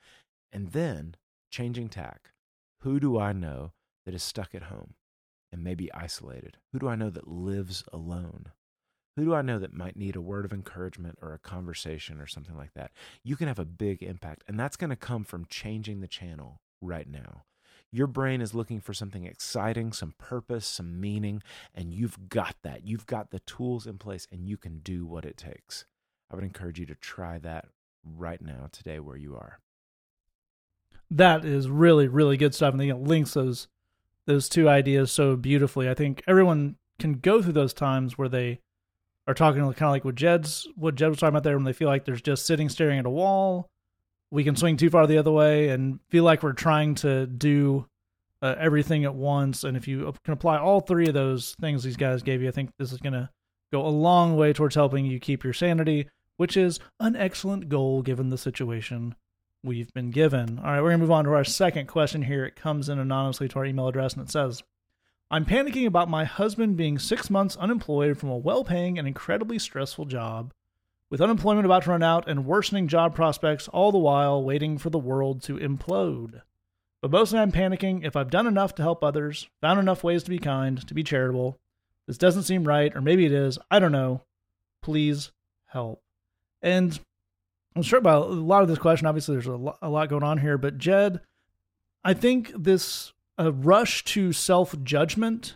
And 0.51 0.71
then 0.71 1.15
changing 1.51 1.89
tack. 1.89 2.31
Who 2.83 3.01
do 3.01 3.19
I 3.19 3.33
know 3.33 3.73
that 4.05 4.15
is 4.15 4.23
stuck 4.23 4.55
at 4.55 4.63
home 4.63 4.93
and 5.51 5.61
maybe 5.63 5.93
isolated? 5.93 6.57
Who 6.71 6.79
do 6.79 6.87
I 6.87 6.95
know 6.95 7.09
that 7.09 7.27
lives 7.27 7.83
alone? 7.91 8.51
Who 9.17 9.25
do 9.25 9.35
I 9.35 9.41
know 9.41 9.59
that 9.59 9.73
might 9.73 9.97
need 9.97 10.15
a 10.15 10.21
word 10.21 10.45
of 10.45 10.53
encouragement 10.53 11.19
or 11.21 11.33
a 11.33 11.39
conversation 11.39 12.21
or 12.21 12.27
something 12.27 12.55
like 12.55 12.73
that? 12.75 12.91
You 13.21 13.35
can 13.35 13.49
have 13.49 13.59
a 13.59 13.65
big 13.65 14.01
impact, 14.01 14.45
and 14.47 14.57
that's 14.57 14.77
going 14.77 14.91
to 14.91 14.95
come 14.95 15.25
from 15.25 15.45
changing 15.49 15.99
the 15.99 16.07
channel 16.07 16.61
right 16.79 17.09
now. 17.09 17.43
Your 17.91 18.07
brain 18.07 18.39
is 18.39 18.53
looking 18.53 18.79
for 18.79 18.93
something 18.93 19.25
exciting, 19.25 19.91
some 19.91 20.13
purpose, 20.17 20.65
some 20.65 21.01
meaning, 21.01 21.43
and 21.75 21.93
you've 21.93 22.29
got 22.29 22.55
that. 22.63 22.85
You've 22.85 23.07
got 23.07 23.31
the 23.31 23.41
tools 23.41 23.87
in 23.87 23.97
place, 23.97 24.25
and 24.31 24.47
you 24.47 24.55
can 24.55 24.79
do 24.79 25.05
what 25.05 25.25
it 25.25 25.35
takes. 25.35 25.83
I 26.31 26.35
would 26.35 26.45
encourage 26.45 26.79
you 26.79 26.85
to 26.85 26.95
try 26.95 27.39
that 27.39 27.65
right 28.05 28.41
now, 28.41 28.69
today, 28.71 29.01
where 29.01 29.17
you 29.17 29.35
are. 29.35 29.59
That 31.11 31.45
is 31.45 31.69
really 31.69 32.07
really 32.07 32.37
good 32.37 32.53
stuff, 32.55 32.73
and 32.73 32.81
I 32.81 32.85
think 32.85 32.99
it 32.99 33.07
links 33.07 33.33
those 33.33 33.67
those 34.25 34.47
two 34.47 34.69
ideas 34.69 35.11
so 35.11 35.35
beautifully. 35.35 35.89
I 35.89 35.93
think 35.93 36.23
everyone 36.27 36.75
can 36.99 37.13
go 37.13 37.41
through 37.41 37.53
those 37.53 37.73
times 37.73 38.17
where 38.17 38.29
they 38.29 38.59
are 39.25 39.33
talking 39.33 39.61
kind 39.61 39.81
of 39.83 39.91
like 39.91 40.05
what 40.05 40.15
Jed's 40.15 40.67
what 40.75 40.95
Jed 40.95 41.09
was 41.09 41.19
talking 41.19 41.33
about 41.33 41.43
there 41.43 41.55
when 41.55 41.65
they 41.65 41.73
feel 41.73 41.87
like 41.87 42.05
there's 42.05 42.21
just 42.21 42.45
sitting 42.45 42.69
staring 42.69 42.99
at 42.99 43.05
a 43.05 43.09
wall. 43.09 43.69
We 44.31 44.43
can 44.43 44.55
swing 44.55 44.77
too 44.77 44.89
far 44.89 45.07
the 45.07 45.17
other 45.17 45.31
way 45.31 45.69
and 45.69 45.99
feel 46.09 46.23
like 46.23 46.43
we're 46.43 46.53
trying 46.53 46.95
to 46.95 47.25
do 47.25 47.87
uh, 48.41 48.55
everything 48.59 49.05
at 49.05 49.15
once. 49.15 49.63
And 49.63 49.75
if 49.75 49.87
you 49.87 50.13
can 50.23 50.33
apply 50.33 50.59
all 50.59 50.81
three 50.81 51.07
of 51.07 51.13
those 51.13 51.55
things 51.59 51.83
these 51.83 51.97
guys 51.97 52.21
gave 52.21 52.41
you, 52.41 52.47
I 52.47 52.51
think 52.51 52.71
this 52.77 52.91
is 52.91 52.99
going 52.99 53.13
to 53.13 53.29
go 53.71 53.85
a 53.85 53.89
long 53.89 54.35
way 54.35 54.53
towards 54.53 54.75
helping 54.75 55.05
you 55.05 55.19
keep 55.19 55.43
your 55.43 55.53
sanity, 55.53 56.07
which 56.37 56.55
is 56.55 56.79
an 56.99 57.15
excellent 57.15 57.69
goal 57.69 58.01
given 58.01 58.29
the 58.29 58.37
situation 58.37 59.15
we've 59.63 59.93
been 59.93 60.11
given. 60.11 60.59
All 60.59 60.65
right, 60.65 60.81
we're 60.81 60.89
going 60.89 60.99
to 60.99 61.05
move 61.05 61.11
on 61.11 61.25
to 61.25 61.33
our 61.33 61.43
second 61.43 61.87
question 61.87 62.23
here. 62.23 62.45
It 62.45 62.55
comes 62.55 62.89
in 62.89 62.99
anonymously 62.99 63.47
to 63.49 63.59
our 63.59 63.65
email 63.65 63.87
address 63.87 64.13
and 64.13 64.23
it 64.23 64.31
says, 64.31 64.63
I'm 65.31 65.45
panicking 65.45 65.85
about 65.85 66.09
my 66.09 66.25
husband 66.25 66.75
being 66.75 66.97
six 66.97 67.29
months 67.29 67.55
unemployed 67.57 68.17
from 68.17 68.29
a 68.29 68.37
well 68.37 68.63
paying 68.63 68.97
and 68.97 69.07
incredibly 69.07 69.59
stressful 69.59 70.05
job, 70.05 70.51
with 71.09 71.21
unemployment 71.21 71.65
about 71.65 71.83
to 71.83 71.91
run 71.91 72.01
out 72.01 72.27
and 72.27 72.45
worsening 72.45 72.87
job 72.87 73.13
prospects, 73.13 73.67
all 73.67 73.91
the 73.91 73.99
while 73.99 74.43
waiting 74.43 74.77
for 74.77 74.89
the 74.89 74.97
world 74.97 75.43
to 75.43 75.57
implode. 75.57 76.41
But 77.01 77.11
mostly 77.11 77.39
I'm 77.39 77.51
panicking 77.51 78.03
if 78.03 78.15
I've 78.15 78.31
done 78.31 78.47
enough 78.47 78.75
to 78.75 78.81
help 78.81 79.03
others, 79.03 79.47
found 79.61 79.79
enough 79.79 80.03
ways 80.03 80.23
to 80.23 80.29
be 80.29 80.39
kind, 80.39 80.85
to 80.87 80.93
be 80.93 81.03
charitable. 81.03 81.59
This 82.07 82.17
doesn't 82.17 82.43
seem 82.43 82.63
right, 82.63 82.95
or 82.95 83.01
maybe 83.01 83.25
it 83.25 83.31
is. 83.31 83.59
I 83.69 83.77
don't 83.77 83.91
know. 83.91 84.21
Please 84.81 85.31
help. 85.67 86.01
And 86.61 86.99
I'm 87.75 87.83
struck 87.83 88.03
by 88.03 88.13
a 88.13 88.19
lot 88.19 88.61
of 88.63 88.67
this 88.67 88.79
question. 88.79 89.07
Obviously, 89.07 89.35
there's 89.35 89.45
a 89.45 89.55
lot, 89.55 89.77
a 89.81 89.89
lot 89.89 90.09
going 90.09 90.23
on 90.23 90.39
here, 90.39 90.57
but 90.57 90.77
Jed, 90.77 91.21
I 92.03 92.13
think 92.13 92.51
this 92.57 93.13
a 93.37 93.51
rush 93.51 94.03
to 94.03 94.33
self 94.33 94.75
judgment 94.83 95.55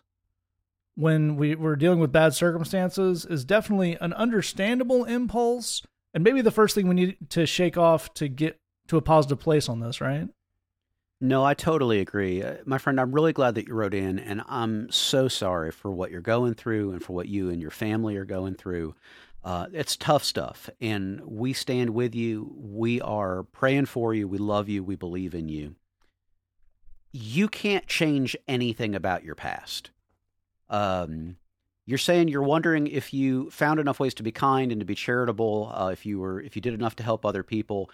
when 0.96 1.36
we, 1.36 1.56
we're 1.56 1.76
dealing 1.76 2.00
with 2.00 2.12
bad 2.12 2.34
circumstances 2.34 3.26
is 3.26 3.44
definitely 3.44 3.98
an 4.00 4.14
understandable 4.14 5.06
impulse, 5.06 5.82
and 6.14 6.24
maybe 6.24 6.42
the 6.42 6.52
first 6.52 6.76
thing 6.76 6.88
we 6.88 6.96
need 6.96 7.18
to 7.30 7.46
shake 7.46 7.78
off 7.78 8.14
to 8.16 8.28
get 8.28 8.60
to 8.88 8.98
a 8.98 9.02
positive 9.02 9.40
place 9.40 9.68
on 9.68 9.80
this, 9.80 10.00
right? 10.00 10.30
No, 11.20 11.44
I 11.44 11.54
totally 11.54 12.00
agree. 12.00 12.44
Uh, 12.44 12.56
my 12.66 12.78
friend, 12.78 13.00
I'm 13.00 13.14
really 13.14 13.34
glad 13.34 13.56
that 13.56 13.68
you 13.68 13.74
wrote 13.74 13.94
in, 13.94 14.20
and 14.20 14.42
I'm 14.48 14.92
so 14.92 15.28
sorry 15.28 15.72
for 15.72 15.90
what 15.90 16.12
you're 16.12 16.22
going 16.22 16.54
through 16.54 16.92
and 16.92 17.02
for 17.02 17.14
what 17.14 17.28
you 17.28 17.50
and 17.50 17.62
your 17.62 17.72
family 17.72 18.18
are 18.18 18.26
going 18.26 18.56
through. 18.56 18.94
Uh, 19.44 19.68
it's 19.74 19.98
tough 19.98 20.24
stuff, 20.24 20.70
and 20.80 21.20
we 21.26 21.52
stand 21.52 21.90
with 21.90 22.16
you. 22.16 22.56
We 22.58 23.02
are 23.02 23.44
praying 23.44 23.88
for 23.88 24.14
you. 24.14 24.28
We 24.28 24.38
love 24.38 24.70
you. 24.70 24.84
We 24.84 24.96
believe 24.96 25.36
in 25.36 25.50
you. 25.50 25.76
You 27.12 27.50
can't 27.50 27.86
change 27.86 28.38
anything 28.48 28.96
about 28.96 29.24
your 29.24 29.36
past. 29.36 29.92
Um, 30.70 31.36
you're 31.86 31.98
saying 31.98 32.30
you're 32.30 32.42
wondering 32.42 32.88
if 32.88 33.14
you 33.14 33.50
found 33.50 33.82
enough 33.82 34.00
ways 34.00 34.14
to 34.16 34.24
be 34.24 34.32
kind 34.32 34.72
and 34.72 34.80
to 34.80 34.86
be 34.86 34.96
charitable, 34.96 35.72
uh, 35.76 35.90
if 35.90 36.06
you 36.06 36.20
were 36.20 36.40
if 36.40 36.56
you 36.56 36.62
did 36.62 36.74
enough 36.74 36.96
to 36.98 37.04
help 37.04 37.26
other 37.26 37.44
people. 37.44 37.90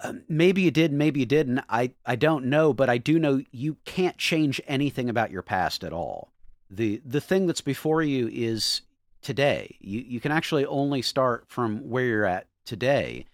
Um, 0.00 0.22
maybe 0.28 0.62
you 0.62 0.70
did, 0.70 0.92
maybe 0.92 1.20
you 1.20 1.26
didn't. 1.26 1.60
I, 1.68 1.92
I 2.06 2.14
don't 2.14 2.44
know, 2.44 2.72
but 2.72 2.88
I 2.88 2.98
do 2.98 3.18
know 3.18 3.42
you 3.50 3.78
can't 3.84 4.16
change 4.16 4.60
anything 4.68 5.08
about 5.08 5.32
your 5.32 5.42
past 5.42 5.82
at 5.82 5.92
all. 5.92 6.30
The 6.70 7.00
the 7.04 7.22
thing 7.22 7.46
that's 7.46 7.62
before 7.62 8.02
you 8.02 8.28
is 8.28 8.82
today. 9.28 9.76
You 9.78 10.00
you 10.00 10.20
can 10.20 10.32
actually 10.32 10.64
only 10.64 11.02
start 11.02 11.44
from 11.48 11.90
where 11.90 12.04
you're 12.06 12.24
at 12.24 12.46
today, 12.64 13.26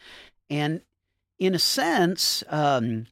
and 0.51 0.81
in 1.39 1.55
a 1.55 1.59
sense, 1.61 2.43
um, 2.49 3.07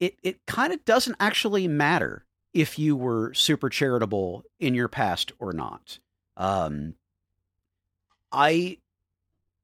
it 0.00 0.16
it 0.22 0.46
kind 0.46 0.72
of 0.72 0.82
doesn't 0.86 1.16
actually 1.20 1.68
matter 1.68 2.24
if 2.54 2.78
you 2.78 2.96
were 2.96 3.34
super 3.34 3.68
charitable 3.68 4.44
in 4.58 4.72
your 4.72 4.88
past 4.88 5.32
or 5.40 5.52
not. 5.52 5.98
Um, 6.38 6.94
I 8.32 8.78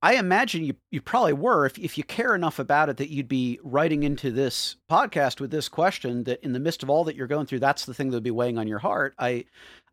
I 0.02 0.16
imagine 0.16 0.62
you 0.62 0.76
you 0.90 1.00
probably 1.00 1.32
were 1.32 1.64
if 1.64 1.78
if 1.78 1.96
you 1.96 2.04
care 2.04 2.34
enough 2.34 2.58
about 2.58 2.90
it 2.90 2.98
that 2.98 3.08
you'd 3.08 3.28
be 3.28 3.60
writing 3.62 4.02
into 4.02 4.30
this 4.30 4.76
podcast 4.90 5.40
with 5.40 5.50
this 5.50 5.70
question 5.70 6.24
that 6.24 6.44
in 6.44 6.52
the 6.52 6.60
midst 6.60 6.82
of 6.82 6.90
all 6.90 7.04
that 7.04 7.16
you're 7.16 7.26
going 7.26 7.46
through 7.46 7.60
that's 7.60 7.86
the 7.86 7.94
thing 7.94 8.10
that 8.10 8.16
would 8.18 8.22
be 8.22 8.30
weighing 8.30 8.58
on 8.58 8.68
your 8.68 8.78
heart. 8.78 9.14
I 9.18 9.46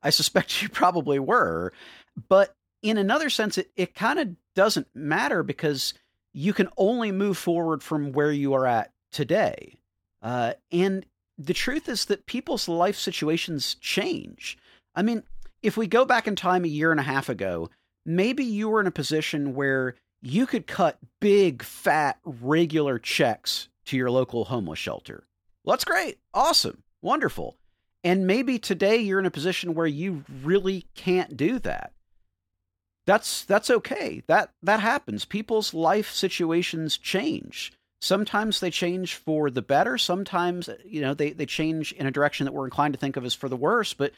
I 0.04 0.10
suspect 0.10 0.62
you 0.62 0.70
probably 0.70 1.20
were. 1.20 1.74
But 2.30 2.56
in 2.90 2.98
another 2.98 3.30
sense 3.30 3.58
it 3.58 3.72
it 3.76 3.96
kind 3.96 4.20
of 4.20 4.30
doesn't 4.54 4.88
matter 4.94 5.44
because 5.44 5.94
you 6.34 6.54
can 6.54 6.70
only 6.78 7.12
move 7.12 7.38
forward 7.38 7.82
from 7.82 8.12
where 8.12 8.32
you 8.32 8.54
are 8.54 8.68
at 8.68 8.92
today. 9.12 9.80
Uh, 10.22 10.54
and 10.72 11.06
the 11.38 11.54
truth 11.54 11.90
is 11.90 12.06
that 12.06 12.26
people's 12.26 12.68
life 12.68 12.98
situations 12.98 13.76
change. 13.76 14.58
I 14.94 15.02
mean, 15.02 15.24
if 15.64 15.78
we 15.78 15.88
go 15.88 16.06
back 16.06 16.28
in 16.28 16.36
time 16.36 16.64
a 16.64 16.70
year 16.70 16.92
and 16.92 17.00
a 17.00 17.04
half 17.04 17.30
ago, 17.30 17.70
maybe 18.06 18.44
you 18.44 18.70
were 18.70 18.82
in 18.82 18.88
a 18.88 18.92
position 18.92 19.56
where 19.56 19.96
you 20.22 20.46
could 20.46 20.68
cut 20.68 21.00
big, 21.20 21.64
fat, 21.64 22.20
regular 22.24 23.00
checks 23.00 23.70
to 23.86 23.98
your 23.98 24.12
local 24.12 24.46
homeless 24.46 24.80
shelter. 24.80 25.26
Well, 25.64 25.74
that's 25.74 25.86
great. 25.86 26.20
Awesome. 26.34 26.84
Wonderful. 27.02 27.58
And 28.04 28.28
maybe 28.28 28.60
today 28.60 28.98
you're 28.98 29.20
in 29.20 29.26
a 29.26 29.32
position 29.32 29.74
where 29.74 29.88
you 29.88 30.24
really 30.44 30.86
can't 30.96 31.36
do 31.36 31.60
that. 31.60 31.94
That's 33.06 33.46
that's 33.46 33.70
okay. 33.70 34.24
That 34.28 34.52
that 34.64 34.80
happens. 34.80 35.26
People's 35.26 35.74
life 35.74 36.12
situations 36.12 36.98
change. 36.98 37.72
Sometimes 38.02 38.60
they 38.60 38.70
change 38.70 39.16
for 39.16 39.50
the 39.50 39.62
better. 39.62 39.98
Sometimes, 39.98 40.70
you 40.86 41.02
know, 41.02 41.14
they, 41.14 41.32
they 41.32 41.46
change 41.46 41.92
in 41.94 42.06
a 42.06 42.12
direction 42.12 42.46
that 42.46 42.52
we're 42.52 42.66
inclined 42.66 42.94
to 42.94 43.00
think 43.00 43.18
of 43.18 43.26
as 43.26 43.34
for 43.34 43.50
the 43.50 43.56
worse, 43.56 43.94
but 43.96 44.12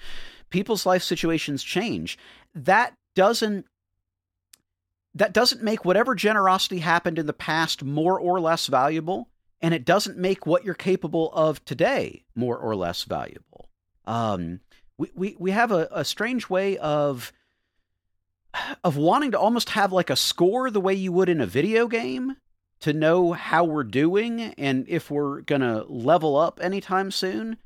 people's 0.50 0.86
life 0.86 1.04
situations 1.04 1.64
change. 1.64 2.18
That 2.54 2.94
doesn't 3.16 3.66
that 5.16 5.34
doesn't 5.34 5.64
make 5.64 5.86
whatever 5.86 6.16
generosity 6.16 6.80
happened 6.80 7.18
in 7.18 7.28
the 7.28 7.34
past 7.34 7.84
more 7.84 8.20
or 8.20 8.40
less 8.40 8.68
valuable, 8.68 9.30
and 9.62 9.74
it 9.74 9.86
doesn't 9.86 10.18
make 10.18 10.46
what 10.46 10.64
you're 10.64 10.74
capable 10.74 11.32
of 11.34 11.64
today 11.66 12.24
more 12.36 12.58
or 12.58 12.76
less 12.76 13.04
valuable. 13.04 13.70
Um, 14.06 14.60
we, 14.98 15.12
we, 15.16 15.36
we 15.40 15.52
have 15.52 15.72
a, 15.72 15.88
a 15.92 16.06
strange 16.06 16.50
way 16.50 16.78
of 16.78 17.32
of 18.84 18.98
wanting 18.98 19.32
to 19.32 19.40
almost 19.40 19.72
have 19.72 19.92
like 19.92 20.10
a 20.10 20.16
score 20.16 20.70
the 20.70 20.82
way 20.82 20.94
you 20.94 21.12
would 21.12 21.30
in 21.30 21.42
a 21.42 21.46
video 21.46 21.88
game 21.88 22.36
to 22.80 22.94
know 22.94 23.34
how 23.34 23.64
we're 23.64 23.84
doing 23.84 24.42
and 24.58 24.88
if 24.88 25.10
we're 25.10 25.42
going 25.42 25.62
to 25.62 25.84
level 25.88 26.36
up 26.36 26.60
anytime 26.62 27.12
soon. 27.12 27.58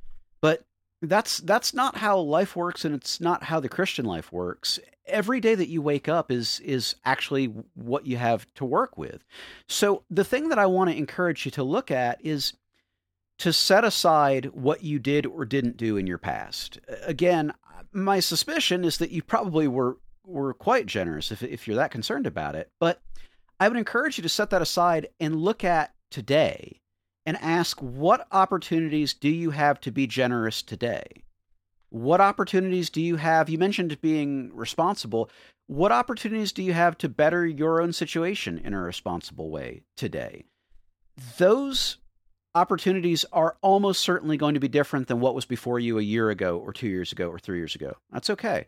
But 0.42 0.64
that's 1.02 1.40
that's 1.40 1.74
not 1.74 1.98
how 1.98 2.20
life 2.20 2.56
works 2.56 2.86
and 2.86 2.94
it's 2.94 3.20
not 3.20 3.44
how 3.44 3.60
the 3.60 3.70
Christian 3.70 4.06
life 4.06 4.32
works. 4.32 4.80
Every 5.08 5.40
day 5.40 5.56
that 5.56 5.68
you 5.68 5.82
wake 5.82 6.08
up 6.08 6.32
is 6.32 6.60
is 6.62 6.96
actually 7.04 7.48
what 7.74 8.06
you 8.06 8.18
have 8.18 8.52
to 8.56 8.66
work 8.66 8.98
with. 8.98 9.24
So 9.68 10.04
the 10.10 10.24
thing 10.24 10.50
that 10.50 10.60
I 10.60 10.68
want 10.68 10.90
to 10.90 10.96
encourage 10.96 11.46
you 11.46 11.52
to 11.52 11.64
look 11.64 11.92
at 11.92 12.24
is 12.24 12.54
to 13.40 13.52
set 13.52 13.84
aside 13.84 14.46
what 14.54 14.84
you 14.84 15.00
did 15.00 15.26
or 15.26 15.46
didn't 15.46 15.76
do 15.76 15.98
in 15.98 16.06
your 16.06 16.20
past. 16.20 16.80
Again, 17.02 17.52
my 17.92 18.20
suspicion 18.20 18.86
is 18.86 19.00
that 19.00 19.10
you 19.10 19.24
probably 19.24 19.68
were 19.68 19.98
were 20.26 20.54
quite 20.54 20.86
generous 20.86 21.32
if 21.32 21.44
if 21.44 21.68
you're 21.68 21.78
that 21.78 21.92
concerned 21.92 22.28
about 22.28 22.56
it, 22.56 22.70
but 22.80 23.02
I 23.60 23.68
would 23.68 23.78
encourage 23.78 24.18
you 24.18 24.22
to 24.24 24.30
set 24.30 24.50
that 24.50 24.62
aside 24.62 25.08
and 25.20 25.36
look 25.36 25.64
at 25.64 25.94
today 26.10 26.82
and 27.26 27.38
ask 27.38 27.80
what 27.80 28.28
opportunities 28.32 29.14
do 29.14 29.30
you 29.30 29.52
have 29.52 29.80
to 29.82 29.92
be 29.92 30.08
generous 30.08 30.62
today? 30.62 31.24
What 31.90 32.22
opportunities 32.22 32.90
do 32.90 33.02
you 33.02 33.18
have? 33.18 33.50
You 33.50 33.58
mentioned 33.58 34.00
being 34.02 34.50
responsible. 34.56 35.30
What 35.68 35.92
opportunities 35.92 36.52
do 36.52 36.64
you 36.64 36.74
have 36.74 36.98
to 37.00 37.10
better 37.10 37.46
your 37.46 37.82
own 37.82 37.94
situation 37.94 38.58
in 38.58 38.74
a 38.74 38.82
responsible 38.82 39.50
way 39.50 39.84
today? 39.96 40.46
Those 41.38 41.98
opportunities 42.56 43.26
are 43.32 43.58
almost 43.62 44.02
certainly 44.02 44.38
going 44.38 44.54
to 44.54 44.60
be 44.60 44.68
different 44.68 45.08
than 45.08 45.20
what 45.20 45.36
was 45.36 45.46
before 45.46 45.80
you 45.80 46.00
a 46.00 46.04
year 46.04 46.30
ago, 46.30 46.58
or 46.58 46.74
two 46.74 46.88
years 46.88 47.12
ago, 47.12 47.30
or 47.30 47.40
three 47.40 47.58
years 47.58 47.76
ago. 47.76 47.96
That's 48.12 48.30
okay. 48.30 48.68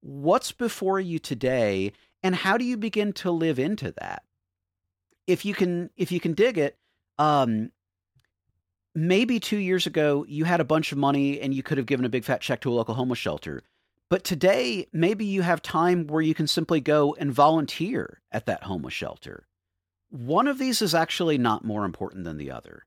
What's 0.00 0.52
before 0.52 1.00
you 1.00 1.18
today, 1.18 1.92
and 2.22 2.34
how 2.34 2.56
do 2.56 2.64
you 2.64 2.76
begin 2.76 3.12
to 3.14 3.30
live 3.30 3.58
into 3.58 3.92
that? 4.00 4.22
If 5.26 5.44
you 5.44 5.54
can, 5.54 5.90
if 5.96 6.12
you 6.12 6.20
can 6.20 6.32
dig 6.34 6.56
it, 6.58 6.78
um, 7.18 7.72
maybe 8.94 9.38
two 9.38 9.58
years 9.58 9.86
ago 9.86 10.24
you 10.28 10.44
had 10.44 10.60
a 10.60 10.64
bunch 10.64 10.92
of 10.92 10.98
money 10.98 11.40
and 11.40 11.54
you 11.54 11.62
could 11.62 11.78
have 11.78 11.86
given 11.86 12.04
a 12.06 12.08
big 12.08 12.24
fat 12.24 12.40
check 12.40 12.60
to 12.60 12.70
a 12.70 12.74
local 12.74 12.94
homeless 12.94 13.18
shelter. 13.18 13.62
But 14.10 14.24
today, 14.24 14.86
maybe 14.92 15.26
you 15.26 15.42
have 15.42 15.60
time 15.60 16.06
where 16.06 16.22
you 16.22 16.34
can 16.34 16.46
simply 16.46 16.80
go 16.80 17.14
and 17.18 17.30
volunteer 17.30 18.22
at 18.32 18.46
that 18.46 18.62
homeless 18.62 18.94
shelter. 18.94 19.46
One 20.10 20.48
of 20.48 20.58
these 20.58 20.80
is 20.80 20.94
actually 20.94 21.36
not 21.36 21.64
more 21.64 21.84
important 21.84 22.24
than 22.24 22.38
the 22.38 22.50
other. 22.50 22.86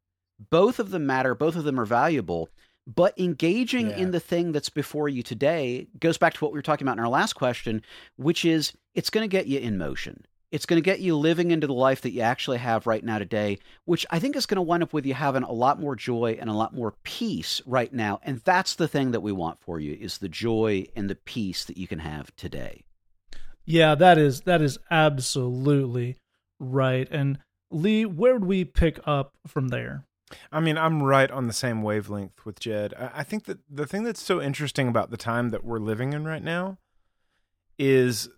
Both 0.49 0.79
of 0.79 0.89
them 0.89 1.05
matter, 1.05 1.35
both 1.35 1.55
of 1.55 1.63
them 1.63 1.79
are 1.79 1.85
valuable, 1.85 2.49
but 2.87 3.17
engaging 3.19 3.89
yeah. 3.89 3.97
in 3.97 4.11
the 4.11 4.19
thing 4.19 4.51
that's 4.51 4.69
before 4.69 5.07
you 5.07 5.23
today 5.23 5.87
goes 5.99 6.17
back 6.17 6.33
to 6.33 6.43
what 6.43 6.51
we 6.51 6.57
were 6.57 6.63
talking 6.63 6.85
about 6.85 6.97
in 6.97 7.03
our 7.03 7.09
last 7.09 7.33
question, 7.33 7.81
which 8.15 8.43
is 8.43 8.73
it's 8.95 9.09
going 9.09 9.23
to 9.23 9.31
get 9.31 9.47
you 9.47 9.59
in 9.59 9.77
motion. 9.77 10.25
It's 10.51 10.65
going 10.65 10.81
to 10.81 10.85
get 10.85 10.99
you 10.99 11.15
living 11.15 11.51
into 11.51 11.65
the 11.65 11.73
life 11.73 12.01
that 12.01 12.11
you 12.11 12.21
actually 12.21 12.57
have 12.57 12.85
right 12.85 13.03
now 13.03 13.19
today, 13.19 13.59
which 13.85 14.05
I 14.11 14.19
think 14.19 14.35
is 14.35 14.45
going 14.45 14.57
to 14.57 14.61
wind 14.61 14.83
up 14.83 14.91
with 14.91 15.05
you 15.05 15.13
having 15.13 15.43
a 15.43 15.51
lot 15.51 15.79
more 15.79 15.95
joy 15.95 16.37
and 16.41 16.49
a 16.49 16.53
lot 16.53 16.75
more 16.75 16.95
peace 17.03 17.61
right 17.65 17.91
now. 17.93 18.19
And 18.23 18.41
that's 18.43 18.75
the 18.75 18.87
thing 18.87 19.11
that 19.11 19.21
we 19.21 19.31
want 19.31 19.61
for 19.61 19.79
you 19.79 19.97
is 19.99 20.17
the 20.17 20.27
joy 20.27 20.87
and 20.93 21.09
the 21.09 21.15
peace 21.15 21.63
that 21.65 21.77
you 21.77 21.87
can 21.87 21.99
have 21.99 22.35
today. 22.35 22.83
Yeah, 23.65 23.95
that 23.95 24.17
is 24.17 24.41
that 24.41 24.61
is 24.61 24.77
absolutely 24.89 26.17
right. 26.59 27.07
And 27.09 27.39
Lee, 27.69 28.05
where 28.05 28.33
would 28.33 28.45
we 28.45 28.65
pick 28.65 28.99
up 29.05 29.33
from 29.47 29.69
there? 29.69 30.05
I 30.51 30.59
mean, 30.59 30.77
I'm 30.77 31.03
right 31.03 31.29
on 31.29 31.47
the 31.47 31.53
same 31.53 31.81
wavelength 31.81 32.45
with 32.45 32.59
Jed. 32.59 32.93
I 32.93 33.23
think 33.23 33.45
that 33.45 33.59
the 33.69 33.85
thing 33.85 34.03
that's 34.03 34.21
so 34.21 34.41
interesting 34.41 34.87
about 34.87 35.11
the 35.11 35.17
time 35.17 35.49
that 35.49 35.63
we're 35.63 35.79
living 35.79 36.13
in 36.13 36.25
right 36.25 36.43
now 36.43 36.77
is 37.77 38.29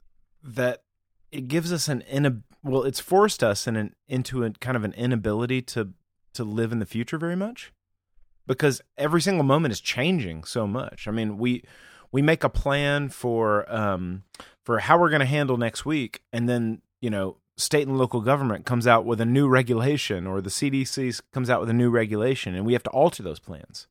that 0.44 0.84
it 1.32 1.48
gives 1.48 1.74
us 1.74 1.88
an 1.88 2.02
in 2.02 2.44
well, 2.64 2.84
it's 2.84 3.00
forced 3.00 3.44
us 3.44 3.68
in 3.68 3.76
an, 3.76 3.96
into 4.08 4.44
a 4.44 4.52
kind 4.52 4.78
of 4.78 4.84
an 4.84 4.94
inability 4.94 5.62
to 5.62 5.90
to 6.34 6.44
live 6.44 6.72
in 6.72 6.80
the 6.80 6.86
future 6.86 7.18
very 7.18 7.36
much 7.36 7.74
because 8.48 8.82
every 8.98 9.22
single 9.22 9.44
moment 9.44 9.72
is 9.72 9.82
changing 9.82 10.44
so 10.44 10.68
much. 10.68 11.08
I 11.08 11.12
mean, 11.12 11.38
we 11.38 11.64
we 12.12 12.22
make 12.22 12.44
a 12.44 12.50
plan 12.50 13.10
for 13.10 13.72
um 13.74 14.24
for 14.64 14.80
how 14.80 14.98
we're 14.98 15.10
going 15.10 15.20
to 15.20 15.26
handle 15.26 15.58
next 15.58 15.86
week, 15.86 16.22
and 16.32 16.48
then 16.48 16.82
you 17.02 17.10
know 17.10 17.38
state 17.64 17.88
and 17.88 17.98
local 17.98 18.22
government 18.22 18.66
comes 18.66 18.86
out 18.86 19.06
with 19.06 19.20
a 19.22 19.26
new 19.26 19.48
regulation 19.48 20.28
or 20.28 20.42
the 20.42 20.50
CDC 20.50 21.22
comes 21.32 21.50
out 21.50 21.60
with 21.60 21.70
a 21.70 21.74
new 21.74 21.90
regulation 21.90 22.54
and 22.56 22.66
we 22.66 22.74
have 22.74 22.84
to 22.84 22.90
alter 22.92 23.24
those 23.24 23.40
plans. 23.40 23.88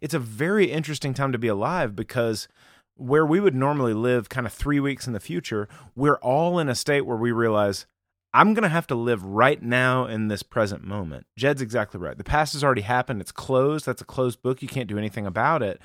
It's 0.00 0.14
a 0.14 0.18
very 0.18 0.70
interesting 0.70 1.12
time 1.12 1.32
to 1.32 1.38
be 1.38 1.48
alive 1.48 1.96
because 1.96 2.48
where 2.96 3.26
we 3.26 3.40
would 3.40 3.54
normally 3.54 3.94
live 3.94 4.28
kind 4.28 4.46
of 4.46 4.52
3 4.52 4.78
weeks 4.80 5.06
in 5.06 5.12
the 5.12 5.20
future, 5.20 5.68
we're 5.96 6.18
all 6.18 6.58
in 6.58 6.68
a 6.68 6.74
state 6.74 7.02
where 7.02 7.16
we 7.16 7.32
realize 7.32 7.86
I'm 8.32 8.54
going 8.54 8.62
to 8.62 8.68
have 8.68 8.86
to 8.86 8.94
live 8.94 9.24
right 9.24 9.60
now 9.60 10.06
in 10.06 10.28
this 10.28 10.44
present 10.44 10.84
moment. 10.84 11.26
Jed's 11.36 11.60
exactly 11.60 11.98
right. 11.98 12.16
The 12.16 12.22
past 12.22 12.52
has 12.52 12.62
already 12.62 12.82
happened. 12.82 13.20
It's 13.20 13.32
closed. 13.32 13.86
That's 13.86 14.02
a 14.02 14.04
closed 14.04 14.40
book. 14.40 14.62
You 14.62 14.68
can't 14.68 14.88
do 14.88 14.98
anything 14.98 15.26
about 15.26 15.62
it. 15.62 15.80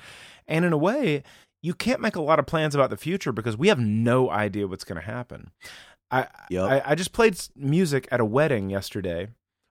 And 0.46 0.64
in 0.64 0.72
a 0.72 0.78
way, 0.78 1.24
you 1.60 1.74
can't 1.74 2.00
make 2.00 2.14
a 2.14 2.22
lot 2.22 2.38
of 2.38 2.46
plans 2.46 2.76
about 2.76 2.90
the 2.90 2.96
future 2.96 3.32
because 3.32 3.56
we 3.56 3.66
have 3.66 3.80
no 3.80 4.30
idea 4.30 4.68
what's 4.68 4.84
going 4.84 5.00
to 5.00 5.06
happen. 5.06 5.50
I, 6.10 6.28
yep. 6.50 6.64
I, 6.64 6.82
I 6.92 6.94
just 6.94 7.12
played 7.12 7.38
music 7.56 8.06
at 8.10 8.20
a 8.20 8.24
wedding 8.24 8.70
yesterday 8.70 9.28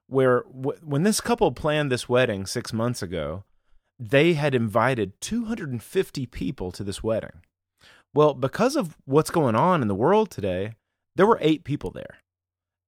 where 0.08 0.42
w- 0.42 0.78
when 0.84 1.02
this 1.02 1.20
couple 1.20 1.50
planned 1.52 1.90
this 1.90 2.08
wedding 2.08 2.46
six 2.46 2.72
months 2.72 3.02
ago, 3.02 3.44
they 3.98 4.34
had 4.34 4.54
invited 4.54 5.20
250 5.20 6.26
people 6.26 6.70
to 6.72 6.84
this 6.84 7.02
wedding. 7.02 7.42
Well, 8.14 8.34
because 8.34 8.76
of 8.76 8.96
what's 9.04 9.30
going 9.30 9.54
on 9.54 9.82
in 9.82 9.88
the 9.88 9.94
world 9.94 10.30
today, 10.30 10.74
there 11.16 11.26
were 11.26 11.38
eight 11.40 11.64
people 11.64 11.90
there. 11.90 12.18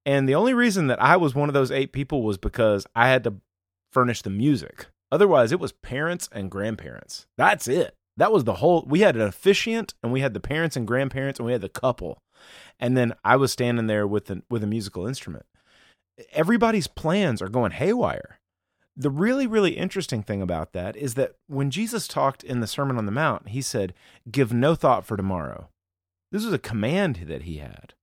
And 0.06 0.28
the 0.28 0.34
only 0.34 0.54
reason 0.54 0.86
that 0.86 1.02
I 1.02 1.16
was 1.16 1.34
one 1.34 1.48
of 1.48 1.54
those 1.54 1.70
eight 1.70 1.92
people 1.92 2.22
was 2.22 2.38
because 2.38 2.86
I 2.94 3.08
had 3.08 3.24
to 3.24 3.34
furnish 3.92 4.22
the 4.22 4.30
music. 4.30 4.86
Otherwise, 5.10 5.52
it 5.52 5.60
was 5.60 5.72
parents 5.72 6.28
and 6.32 6.50
grandparents. 6.50 7.26
That's 7.36 7.68
it. 7.68 7.94
That 8.16 8.32
was 8.32 8.44
the 8.44 8.54
whole. 8.54 8.84
We 8.86 9.00
had 9.00 9.16
an 9.16 9.22
officiant, 9.22 9.94
and 10.02 10.12
we 10.12 10.20
had 10.20 10.34
the 10.34 10.40
parents 10.40 10.76
and 10.76 10.86
grandparents, 10.86 11.38
and 11.38 11.46
we 11.46 11.52
had 11.52 11.60
the 11.60 11.68
couple 11.68 12.18
and 12.80 12.96
then 12.96 13.14
I 13.24 13.36
was 13.36 13.52
standing 13.52 13.86
there 13.86 14.06
with 14.06 14.30
a, 14.30 14.42
with 14.50 14.62
a 14.62 14.68
musical 14.68 15.06
instrument. 15.06 15.46
Everybody's 16.32 16.86
plans 16.86 17.40
are 17.42 17.48
going 17.48 17.72
haywire. 17.72 18.38
The 18.96 19.10
really, 19.10 19.46
really 19.46 19.76
interesting 19.76 20.22
thing 20.22 20.42
about 20.42 20.72
that 20.72 20.96
is 20.96 21.14
that 21.14 21.34
when 21.46 21.70
Jesus 21.70 22.08
talked 22.08 22.42
in 22.42 22.60
the 22.60 22.66
Sermon 22.66 22.98
on 22.98 23.06
the 23.06 23.12
Mount, 23.12 23.50
he 23.50 23.62
said, 23.62 23.94
Give 24.30 24.52
no 24.52 24.74
thought 24.74 25.06
for 25.06 25.16
tomorrow. 25.16 25.68
This 26.32 26.44
was 26.44 26.52
a 26.52 26.58
command 26.58 27.24
that 27.28 27.42
he 27.42 27.58
had 27.58 27.94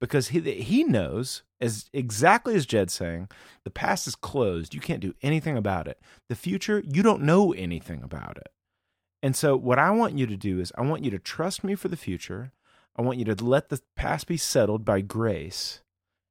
because 0.00 0.28
he, 0.28 0.40
he 0.40 0.84
knows, 0.84 1.42
as 1.60 1.90
exactly 1.92 2.54
as 2.54 2.66
Jed's 2.66 2.94
saying, 2.94 3.28
the 3.64 3.70
past 3.70 4.06
is 4.06 4.14
closed. 4.14 4.74
You 4.74 4.80
can't 4.80 5.00
do 5.00 5.14
anything 5.22 5.56
about 5.56 5.88
it. 5.88 6.00
The 6.28 6.34
future, 6.34 6.82
you 6.86 7.02
don't 7.02 7.22
know 7.22 7.52
anything 7.52 8.02
about 8.02 8.36
it. 8.38 8.48
And 9.22 9.34
so, 9.34 9.56
what 9.56 9.78
I 9.78 9.90
want 9.90 10.16
you 10.16 10.26
to 10.26 10.36
do 10.36 10.60
is, 10.60 10.72
I 10.78 10.82
want 10.82 11.04
you 11.04 11.10
to 11.10 11.18
trust 11.18 11.64
me 11.64 11.74
for 11.74 11.88
the 11.88 11.96
future. 11.96 12.52
I 12.98 13.02
want 13.02 13.18
you 13.18 13.24
to 13.26 13.44
let 13.44 13.68
the 13.68 13.80
past 13.94 14.26
be 14.26 14.36
settled 14.36 14.84
by 14.84 15.00
grace. 15.00 15.82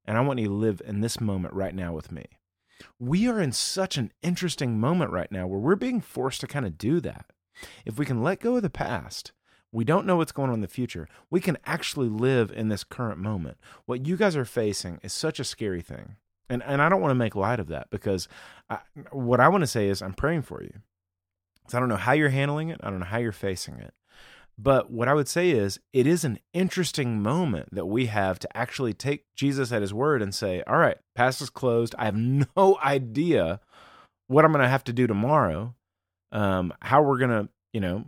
And 0.06 0.18
I 0.18 0.22
want 0.22 0.40
you 0.40 0.48
to 0.48 0.54
live 0.54 0.82
in 0.86 1.02
this 1.02 1.20
moment 1.20 1.54
right 1.54 1.74
now 1.74 1.94
with 1.94 2.12
me. 2.12 2.26
We 3.00 3.28
are 3.28 3.42
in 3.42 3.54
such 3.54 3.98
an 3.98 4.12
interesting 4.22 4.80
moment 4.80 5.12
right 5.12 5.32
now 5.32 5.48
where 5.48 5.60
we're 5.60 5.76
being 5.76 6.02
forced 6.02 6.42
to 6.42 6.48
kind 6.48 6.66
of 6.66 6.78
do 6.78 7.00
that. 7.00 7.26
If 7.86 7.98
we 7.98 8.06
can 8.06 8.22
let 8.22 8.42
go 8.42 8.58
of 8.58 8.62
the 8.62 8.70
past, 8.70 9.32
we 9.72 9.84
don't 9.84 10.06
know 10.06 10.18
what's 10.18 10.32
going 10.32 10.50
on 10.50 10.56
in 10.56 10.62
the 10.62 10.68
future. 10.68 11.08
We 11.30 11.42
can 11.42 11.58
actually 11.66 12.10
live 12.10 12.52
in 12.52 12.70
this 12.70 12.84
current 12.84 13.20
moment. 13.20 13.58
What 13.86 14.06
you 14.06 14.16
guys 14.16 14.36
are 14.36 14.46
facing 14.46 15.00
is 15.04 15.12
such 15.12 15.40
a 15.40 15.46
scary 15.46 15.82
thing. 15.82 16.18
And, 16.50 16.64
and 16.64 16.82
I 16.82 16.88
don't 16.90 17.02
want 17.02 17.12
to 17.12 17.16
make 17.16 17.36
light 17.36 17.60
of 17.60 17.68
that 17.68 17.90
because 17.90 18.28
I, 18.70 18.80
what 19.12 19.40
I 19.40 19.50
want 19.50 19.64
to 19.64 19.68
say 19.68 19.88
is 19.90 20.02
I'm 20.02 20.14
praying 20.14 20.44
for 20.44 20.62
you. 20.62 20.74
So 21.68 21.78
I 21.78 21.82
don't 21.82 21.90
know 21.90 21.98
how 21.98 22.14
you're 22.14 22.30
handling 22.30 22.70
it. 22.70 22.80
I 22.82 22.90
don't 22.90 23.00
know 23.00 23.06
how 23.06 23.18
you're 23.18 23.34
facing 23.34 23.76
it. 23.76 23.94
But 24.60 24.90
what 24.90 25.08
I 25.08 25.14
would 25.14 25.28
say 25.28 25.52
is, 25.52 25.80
it 25.94 26.08
is 26.08 26.24
an 26.24 26.40
interesting 26.52 27.22
moment 27.22 27.74
that 27.76 27.86
we 27.86 28.08
have 28.08 28.40
to 28.40 28.58
actually 28.58 28.94
take 28.94 29.26
Jesus 29.36 29.72
at 29.72 29.82
his 29.84 29.94
word 29.94 30.22
and 30.22 30.34
say, 30.34 30.64
All 30.66 30.78
right, 30.78 30.98
past 31.16 31.42
is 31.42 31.50
closed. 31.50 31.94
I 31.98 32.06
have 32.06 32.16
no 32.56 32.78
idea 32.84 33.60
what 34.28 34.46
I'm 34.46 34.52
going 34.52 34.64
to 34.64 34.70
have 34.70 34.84
to 34.86 34.94
do 34.94 35.06
tomorrow, 35.08 35.76
um, 36.32 36.74
how 36.82 37.04
we're 37.04 37.20
going 37.20 37.30
to, 37.30 37.50
you 37.72 37.82
know, 37.82 38.06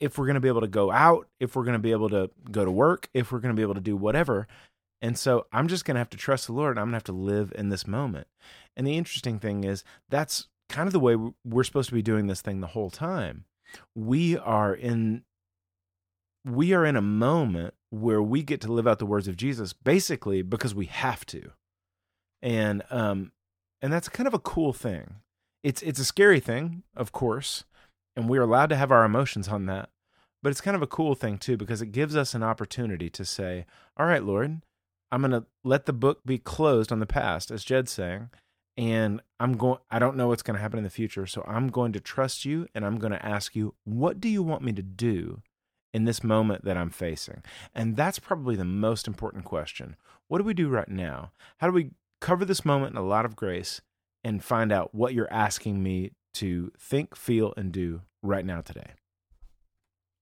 if 0.00 0.18
we're 0.18 0.26
going 0.26 0.34
to 0.34 0.40
be 0.40 0.48
able 0.48 0.62
to 0.62 0.68
go 0.68 0.90
out, 0.90 1.28
if 1.38 1.54
we're 1.54 1.64
going 1.64 1.74
to 1.74 1.78
be 1.78 1.92
able 1.92 2.08
to 2.10 2.30
go 2.50 2.64
to 2.64 2.70
work, 2.70 3.08
if 3.12 3.30
we're 3.30 3.40
going 3.40 3.54
to 3.54 3.58
be 3.58 3.62
able 3.62 3.74
to 3.74 3.80
do 3.80 3.96
whatever. 3.96 4.46
And 5.02 5.18
so 5.18 5.46
I'm 5.52 5.68
just 5.68 5.84
going 5.84 5.96
to 5.96 6.00
have 6.00 6.10
to 6.10 6.16
trust 6.16 6.46
the 6.46 6.54
Lord 6.54 6.72
and 6.72 6.80
I'm 6.80 6.86
going 6.86 6.92
to 6.92 6.96
have 6.96 7.04
to 7.04 7.12
live 7.12 7.52
in 7.54 7.68
this 7.68 7.86
moment. 7.86 8.26
And 8.76 8.86
the 8.86 8.96
interesting 8.96 9.38
thing 9.38 9.64
is, 9.64 9.84
that's 10.08 10.48
kind 10.68 10.86
of 10.86 10.92
the 10.92 11.00
way 11.00 11.16
we're 11.44 11.64
supposed 11.64 11.90
to 11.90 11.94
be 11.94 12.02
doing 12.02 12.26
this 12.26 12.40
thing 12.40 12.60
the 12.60 12.66
whole 12.68 12.90
time 12.90 13.44
we 13.94 14.36
are 14.38 14.74
in 14.74 15.24
we 16.44 16.72
are 16.72 16.84
in 16.84 16.96
a 16.96 17.02
moment 17.02 17.74
where 17.90 18.22
we 18.22 18.42
get 18.42 18.60
to 18.60 18.72
live 18.72 18.86
out 18.86 18.98
the 18.98 19.06
words 19.06 19.26
of 19.26 19.36
Jesus 19.36 19.72
basically 19.72 20.42
because 20.42 20.74
we 20.74 20.86
have 20.86 21.26
to. 21.26 21.50
And 22.42 22.82
um 22.90 23.32
and 23.82 23.92
that's 23.92 24.08
kind 24.08 24.26
of 24.26 24.34
a 24.34 24.38
cool 24.38 24.72
thing. 24.72 25.16
It's 25.62 25.82
it's 25.82 26.00
a 26.00 26.04
scary 26.04 26.40
thing, 26.40 26.82
of 26.96 27.12
course, 27.12 27.64
and 28.14 28.28
we're 28.28 28.42
allowed 28.42 28.68
to 28.70 28.76
have 28.76 28.92
our 28.92 29.04
emotions 29.04 29.48
on 29.48 29.66
that. 29.66 29.90
But 30.42 30.50
it's 30.50 30.60
kind 30.60 30.76
of 30.76 30.82
a 30.82 30.86
cool 30.86 31.14
thing 31.14 31.38
too 31.38 31.56
because 31.56 31.82
it 31.82 31.92
gives 31.92 32.14
us 32.14 32.34
an 32.34 32.42
opportunity 32.42 33.10
to 33.10 33.24
say, 33.24 33.66
"All 33.96 34.06
right, 34.06 34.22
Lord, 34.22 34.62
I'm 35.10 35.20
going 35.22 35.32
to 35.32 35.46
let 35.64 35.86
the 35.86 35.92
book 35.92 36.20
be 36.24 36.38
closed 36.38 36.92
on 36.92 37.00
the 37.00 37.06
past," 37.06 37.50
as 37.50 37.64
Jed's 37.64 37.90
saying, 37.90 38.30
and 38.76 39.20
I'm 39.40 39.56
going 39.56 39.78
I 39.90 39.98
don't 39.98 40.16
know 40.16 40.28
what's 40.28 40.42
going 40.42 40.56
to 40.56 40.60
happen 40.60 40.78
in 40.78 40.84
the 40.84 40.90
future, 40.90 41.26
so 41.26 41.44
I'm 41.46 41.68
going 41.68 41.92
to 41.92 42.00
trust 42.00 42.44
you 42.44 42.66
and 42.74 42.84
I'm 42.84 42.98
going 42.98 43.12
to 43.12 43.24
ask 43.24 43.56
you, 43.56 43.74
what 43.84 44.20
do 44.20 44.28
you 44.28 44.42
want 44.42 44.62
me 44.62 44.72
to 44.72 44.82
do 44.82 45.42
in 45.94 46.04
this 46.04 46.22
moment 46.22 46.64
that 46.64 46.76
I'm 46.76 46.90
facing? 46.90 47.42
And 47.74 47.96
that's 47.96 48.18
probably 48.18 48.56
the 48.56 48.64
most 48.64 49.06
important 49.06 49.44
question. 49.44 49.96
What 50.28 50.38
do 50.38 50.44
we 50.44 50.54
do 50.54 50.68
right 50.68 50.88
now? 50.88 51.32
How 51.58 51.68
do 51.68 51.72
we 51.72 51.90
cover 52.20 52.44
this 52.44 52.64
moment 52.64 52.92
in 52.92 52.98
a 52.98 53.06
lot 53.06 53.24
of 53.24 53.36
grace 53.36 53.80
and 54.22 54.44
find 54.44 54.72
out 54.72 54.94
what 54.94 55.14
you're 55.14 55.32
asking 55.32 55.82
me 55.82 56.12
to 56.34 56.72
think, 56.78 57.16
feel 57.16 57.54
and 57.56 57.72
do 57.72 58.02
right 58.22 58.44
now 58.44 58.60
today? 58.60 58.92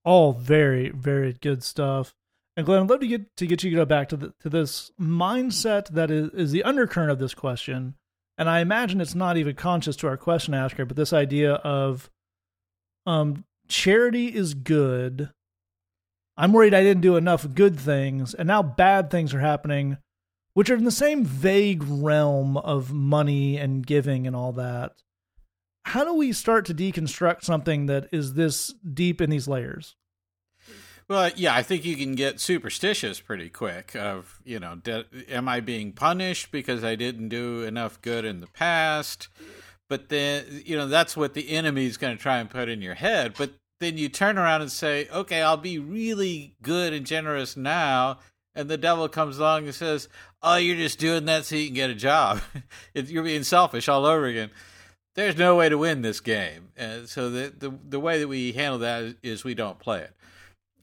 All 0.05 0.33
very 0.33 0.89
very 0.89 1.33
good 1.33 1.63
stuff. 1.63 2.13
And 2.57 2.65
Glenn, 2.65 2.83
I'd 2.83 2.89
love 2.89 3.01
to 3.01 3.07
get 3.07 3.35
to 3.35 3.47
get 3.47 3.63
you 3.63 3.71
to 3.71 3.75
go 3.75 3.85
back 3.85 4.07
to 4.09 4.15
the, 4.15 4.33
to 4.39 4.49
this 4.49 4.91
mindset 4.97 5.89
that 5.89 6.09
is, 6.09 6.29
is 6.29 6.51
the 6.53 6.63
undercurrent 6.63 7.11
of 7.11 7.19
this 7.19 7.33
question 7.33 7.95
and 8.37 8.49
I 8.49 8.59
imagine 8.59 9.01
it's 9.01 9.15
not 9.15 9.37
even 9.37 9.55
conscious 9.55 9.95
to 9.97 10.07
our 10.07 10.17
question 10.17 10.53
asker, 10.53 10.85
but 10.85 10.97
this 10.97 11.13
idea 11.13 11.53
of 11.53 12.09
um, 13.05 13.45
charity 13.67 14.33
is 14.33 14.53
good. 14.53 15.29
I'm 16.37 16.51
worried 16.51 16.73
I 16.73 16.83
didn't 16.83 17.01
do 17.01 17.15
enough 17.15 17.53
good 17.53 17.79
things, 17.79 18.33
and 18.33 18.47
now 18.47 18.61
bad 18.61 19.09
things 19.09 19.33
are 19.33 19.39
happening, 19.39 19.97
which 20.53 20.69
are 20.69 20.75
in 20.75 20.83
the 20.83 20.91
same 20.91 21.23
vague 21.23 21.83
realm 21.83 22.57
of 22.57 22.91
money 22.91 23.57
and 23.57 23.85
giving 23.85 24.27
and 24.27 24.35
all 24.35 24.51
that. 24.53 24.93
How 25.85 26.03
do 26.03 26.13
we 26.13 26.33
start 26.33 26.65
to 26.65 26.73
deconstruct 26.73 27.43
something 27.43 27.85
that 27.85 28.09
is 28.11 28.33
this 28.33 28.73
deep 28.93 29.21
in 29.21 29.29
these 29.29 29.47
layers? 29.47 29.95
Well, 31.07 31.29
yeah, 31.35 31.53
I 31.53 31.61
think 31.61 31.85
you 31.85 31.95
can 31.95 32.15
get 32.15 32.39
superstitious 32.39 33.19
pretty 33.19 33.49
quick. 33.49 33.95
Of 33.95 34.39
you 34.43 34.59
know, 34.59 34.75
de- 34.75 35.05
am 35.29 35.47
I 35.47 35.59
being 35.59 35.91
punished 35.91 36.51
because 36.51 36.83
I 36.83 36.95
didn't 36.95 37.29
do 37.29 37.61
enough 37.61 38.01
good 38.01 38.25
in 38.25 38.39
the 38.39 38.47
past? 38.47 39.27
But 39.87 40.09
then 40.09 40.63
you 40.65 40.75
know 40.75 40.87
that's 40.87 41.15
what 41.15 41.35
the 41.35 41.51
enemy 41.51 41.85
is 41.85 41.97
going 41.97 42.17
to 42.17 42.21
try 42.21 42.39
and 42.39 42.49
put 42.49 42.69
in 42.69 42.81
your 42.81 42.95
head. 42.95 43.35
But 43.37 43.51
then 43.79 43.99
you 43.99 44.09
turn 44.09 44.39
around 44.39 44.61
and 44.61 44.71
say, 44.71 45.07
"Okay, 45.13 45.43
I'll 45.43 45.57
be 45.57 45.77
really 45.77 46.55
good 46.63 46.91
and 46.91 47.05
generous 47.05 47.55
now." 47.55 48.19
And 48.55 48.67
the 48.69 48.77
devil 48.77 49.07
comes 49.07 49.37
along 49.37 49.65
and 49.65 49.75
says, 49.75 50.09
"Oh, 50.41 50.55
you're 50.55 50.75
just 50.77 50.97
doing 50.97 51.25
that 51.25 51.45
so 51.45 51.55
you 51.55 51.67
can 51.67 51.75
get 51.75 51.89
a 51.91 51.95
job. 51.95 52.41
you're 52.95 53.23
being 53.23 53.43
selfish 53.43 53.87
all 53.87 54.07
over 54.07 54.25
again." 54.25 54.49
There's 55.13 55.37
no 55.37 55.55
way 55.55 55.69
to 55.69 55.77
win 55.77 56.01
this 56.01 56.19
game. 56.19 56.69
And 56.75 57.07
so 57.07 57.29
the, 57.29 57.53
the 57.55 57.77
the 57.89 57.99
way 57.99 58.19
that 58.19 58.27
we 58.27 58.53
handle 58.53 58.79
that 58.79 59.17
is 59.21 59.43
we 59.43 59.53
don't 59.53 59.77
play 59.77 60.01
it. 60.01 60.14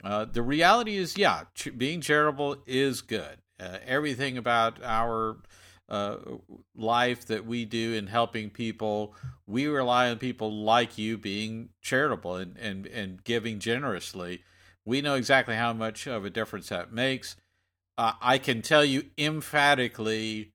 Uh, 0.03 0.25
the 0.25 0.43
reality 0.43 0.97
is, 0.97 1.17
yeah, 1.17 1.45
ch- 1.55 1.77
being 1.77 2.01
charitable 2.01 2.57
is 2.67 3.03
good. 3.03 3.39
Uh, 3.61 3.79
everything 3.87 4.37
about 4.37 4.83
our 4.83 5.37
uh, 5.89 6.17
life 6.75 7.27
that 7.27 7.47
we 7.47 7.65
do 7.65 7.93
in 7.95 8.09
helping 8.09 8.51
people, 8.51 9.15
we 9.47 9.67
rely 9.67 10.11
on 10.11 10.19
people 10.19 10.51
like 10.53 10.99
you 10.99 11.17
being 11.17 11.69
charitable 11.81 12.37
and, 12.37 12.57
and, 12.57 12.87
and 12.87 13.23
giving 13.23 13.59
generously. 13.59 14.43
We 14.85 15.01
know 15.01 15.15
exactly 15.15 15.55
how 15.55 15.73
much 15.73 16.07
of 16.09 16.25
a 16.25 16.31
difference 16.31 16.69
that 16.71 16.93
makes. 16.93 17.37
Uh, 17.97 18.15
I 18.21 18.39
can 18.39 18.63
tell 18.63 18.85
you 18.85 19.05
emphatically 19.17 20.53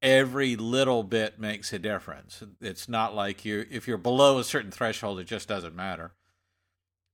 every 0.00 0.56
little 0.56 1.02
bit 1.02 1.38
makes 1.38 1.72
a 1.72 1.78
difference. 1.78 2.42
It's 2.60 2.88
not 2.88 3.14
like 3.14 3.44
you 3.44 3.66
if 3.70 3.88
you're 3.88 3.98
below 3.98 4.38
a 4.38 4.44
certain 4.44 4.70
threshold, 4.70 5.18
it 5.18 5.24
just 5.24 5.48
doesn't 5.48 5.74
matter. 5.74 6.12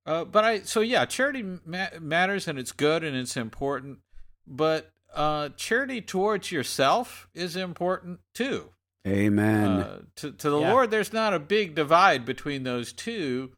Uh, 0.05 0.25
but 0.25 0.45
I 0.45 0.61
so 0.63 0.81
yeah, 0.81 1.05
charity 1.05 1.45
ma- 1.65 1.87
matters 2.01 2.49
and 2.49 2.59
it's 2.59 2.73
good 2.73 3.05
and 3.05 3.17
it's 3.17 3.37
important, 3.37 3.99
but 4.47 4.91
uh, 5.15 5.51
charity 5.57 6.01
towards 6.01 6.51
yourself 6.51 7.29
is 7.35 7.55
important 7.57 8.21
too. 8.35 8.71
Amen. 9.07 9.69
Uh, 9.71 9.99
to 10.17 10.33
to 10.33 10.51
the 10.51 10.61
Yeah. 10.61 10.73
Lord, 10.73 10.91
there's 10.91 11.13
not 11.13 11.35
a 11.35 11.39
big 11.39 11.75
divide 11.75 12.25
between 12.25 12.63
those 12.65 12.93
two. 12.93 13.53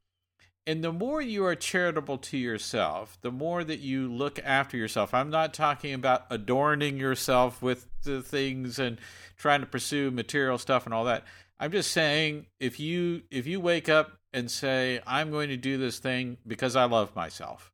And 0.66 0.82
the 0.82 0.92
more 0.92 1.20
you 1.20 1.44
are 1.44 1.54
charitable 1.54 2.16
to 2.16 2.38
yourself, 2.38 3.18
the 3.20 3.30
more 3.30 3.62
that 3.64 3.80
you 3.80 4.10
look 4.10 4.38
after 4.42 4.78
yourself. 4.78 5.12
I'm 5.12 5.28
not 5.28 5.52
talking 5.52 5.92
about 5.92 6.24
adorning 6.30 6.96
yourself 6.96 7.60
with 7.60 7.86
the 8.02 8.22
things 8.22 8.78
and 8.78 8.98
trying 9.36 9.60
to 9.60 9.66
pursue 9.66 10.10
material 10.10 10.56
stuff 10.56 10.86
and 10.86 10.94
all 10.94 11.04
that. 11.04 11.24
I'm 11.60 11.70
just 11.70 11.90
saying 11.90 12.46
if 12.60 12.80
you 12.80 13.22
if 13.30 13.46
you 13.46 13.60
wake 13.60 13.90
up 13.90 14.18
and 14.34 14.50
say 14.50 15.00
I'm 15.06 15.30
going 15.30 15.48
to 15.48 15.56
do 15.56 15.78
this 15.78 15.98
thing 15.98 16.36
because 16.46 16.76
I 16.76 16.84
love 16.84 17.14
myself. 17.16 17.70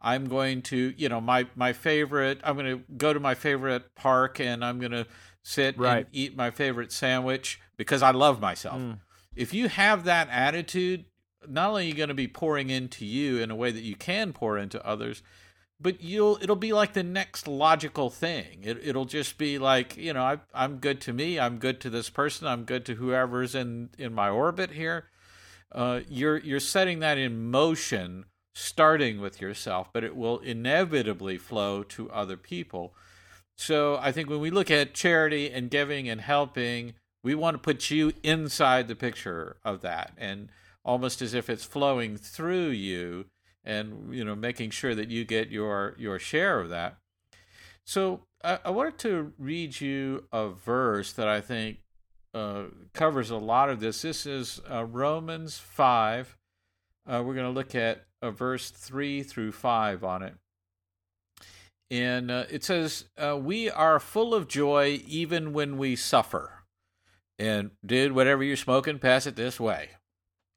I'm 0.00 0.28
going 0.28 0.62
to, 0.62 0.94
you 0.96 1.08
know, 1.08 1.20
my 1.20 1.46
my 1.54 1.72
favorite. 1.72 2.40
I'm 2.42 2.56
going 2.56 2.78
to 2.78 2.84
go 2.96 3.12
to 3.12 3.20
my 3.20 3.34
favorite 3.34 3.94
park 3.94 4.40
and 4.40 4.64
I'm 4.64 4.78
going 4.80 4.92
to 4.92 5.06
sit 5.42 5.78
Right. 5.78 5.98
and 5.98 6.06
eat 6.12 6.36
my 6.36 6.50
favorite 6.50 6.90
sandwich 6.90 7.60
because 7.76 8.02
I 8.02 8.10
love 8.10 8.40
myself. 8.40 8.80
Mm. 8.80 8.98
If 9.36 9.52
you 9.54 9.68
have 9.68 10.04
that 10.04 10.28
attitude, 10.30 11.04
not 11.46 11.68
only 11.70 11.84
are 11.84 11.88
you 11.88 11.94
going 11.94 12.08
to 12.08 12.14
be 12.14 12.28
pouring 12.28 12.70
into 12.70 13.04
you 13.06 13.38
in 13.38 13.50
a 13.50 13.56
way 13.56 13.70
that 13.70 13.82
you 13.82 13.94
can 13.94 14.32
pour 14.32 14.58
into 14.58 14.84
others, 14.86 15.22
but 15.78 16.02
you'll 16.02 16.38
it'll 16.42 16.56
be 16.56 16.72
like 16.72 16.94
the 16.94 17.02
next 17.02 17.46
logical 17.46 18.08
thing. 18.10 18.60
It, 18.62 18.80
it'll 18.82 19.04
just 19.06 19.36
be 19.38 19.58
like 19.58 19.96
you 19.98 20.12
know 20.14 20.22
I, 20.22 20.38
I'm 20.54 20.78
good 20.78 21.00
to 21.02 21.12
me. 21.12 21.38
I'm 21.38 21.58
good 21.58 21.78
to 21.82 21.90
this 21.90 22.08
person. 22.10 22.46
I'm 22.46 22.64
good 22.64 22.84
to 22.86 22.94
whoever's 22.94 23.54
in 23.54 23.90
in 23.98 24.14
my 24.14 24.30
orbit 24.30 24.70
here. 24.72 25.09
Uh, 25.72 26.00
you're 26.08 26.38
you're 26.38 26.60
setting 26.60 26.98
that 27.00 27.18
in 27.18 27.50
motion, 27.50 28.24
starting 28.54 29.20
with 29.20 29.40
yourself, 29.40 29.88
but 29.92 30.04
it 30.04 30.16
will 30.16 30.38
inevitably 30.40 31.38
flow 31.38 31.82
to 31.84 32.10
other 32.10 32.36
people. 32.36 32.94
So 33.56 33.98
I 34.00 34.10
think 34.10 34.28
when 34.28 34.40
we 34.40 34.50
look 34.50 34.70
at 34.70 34.94
charity 34.94 35.50
and 35.50 35.70
giving 35.70 36.08
and 36.08 36.20
helping, 36.20 36.94
we 37.22 37.34
want 37.34 37.54
to 37.54 37.58
put 37.58 37.90
you 37.90 38.12
inside 38.22 38.88
the 38.88 38.96
picture 38.96 39.56
of 39.64 39.82
that, 39.82 40.12
and 40.16 40.48
almost 40.84 41.22
as 41.22 41.34
if 41.34 41.50
it's 41.50 41.64
flowing 41.64 42.16
through 42.16 42.70
you, 42.70 43.26
and 43.62 44.14
you 44.14 44.24
know 44.24 44.34
making 44.34 44.70
sure 44.70 44.94
that 44.94 45.10
you 45.10 45.24
get 45.24 45.50
your 45.50 45.94
your 45.98 46.18
share 46.18 46.58
of 46.60 46.70
that. 46.70 46.96
So 47.84 48.20
I, 48.42 48.58
I 48.64 48.70
wanted 48.70 48.98
to 48.98 49.32
read 49.38 49.80
you 49.80 50.24
a 50.32 50.48
verse 50.48 51.12
that 51.12 51.28
I 51.28 51.40
think 51.40 51.78
uh, 52.34 52.64
covers 52.92 53.30
a 53.30 53.36
lot 53.36 53.68
of 53.68 53.80
this. 53.80 54.02
This 54.02 54.26
is 54.26 54.60
uh, 54.70 54.84
Romans 54.84 55.58
5. 55.58 56.36
Uh, 57.06 57.22
we're 57.24 57.34
going 57.34 57.46
to 57.46 57.52
look 57.52 57.74
at 57.74 58.06
uh, 58.22 58.30
verse 58.30 58.70
3 58.70 59.22
through 59.22 59.52
5 59.52 60.04
on 60.04 60.22
it. 60.22 60.34
And 61.90 62.30
uh, 62.30 62.44
it 62.50 62.62
says, 62.62 63.06
We 63.18 63.68
are 63.68 63.98
full 63.98 64.34
of 64.34 64.46
joy 64.46 65.00
even 65.06 65.52
when 65.52 65.76
we 65.76 65.96
suffer. 65.96 66.64
And, 67.38 67.70
dude, 67.84 68.12
whatever 68.12 68.44
you're 68.44 68.56
smoking, 68.56 68.98
pass 68.98 69.26
it 69.26 69.34
this 69.34 69.58
way. 69.58 69.90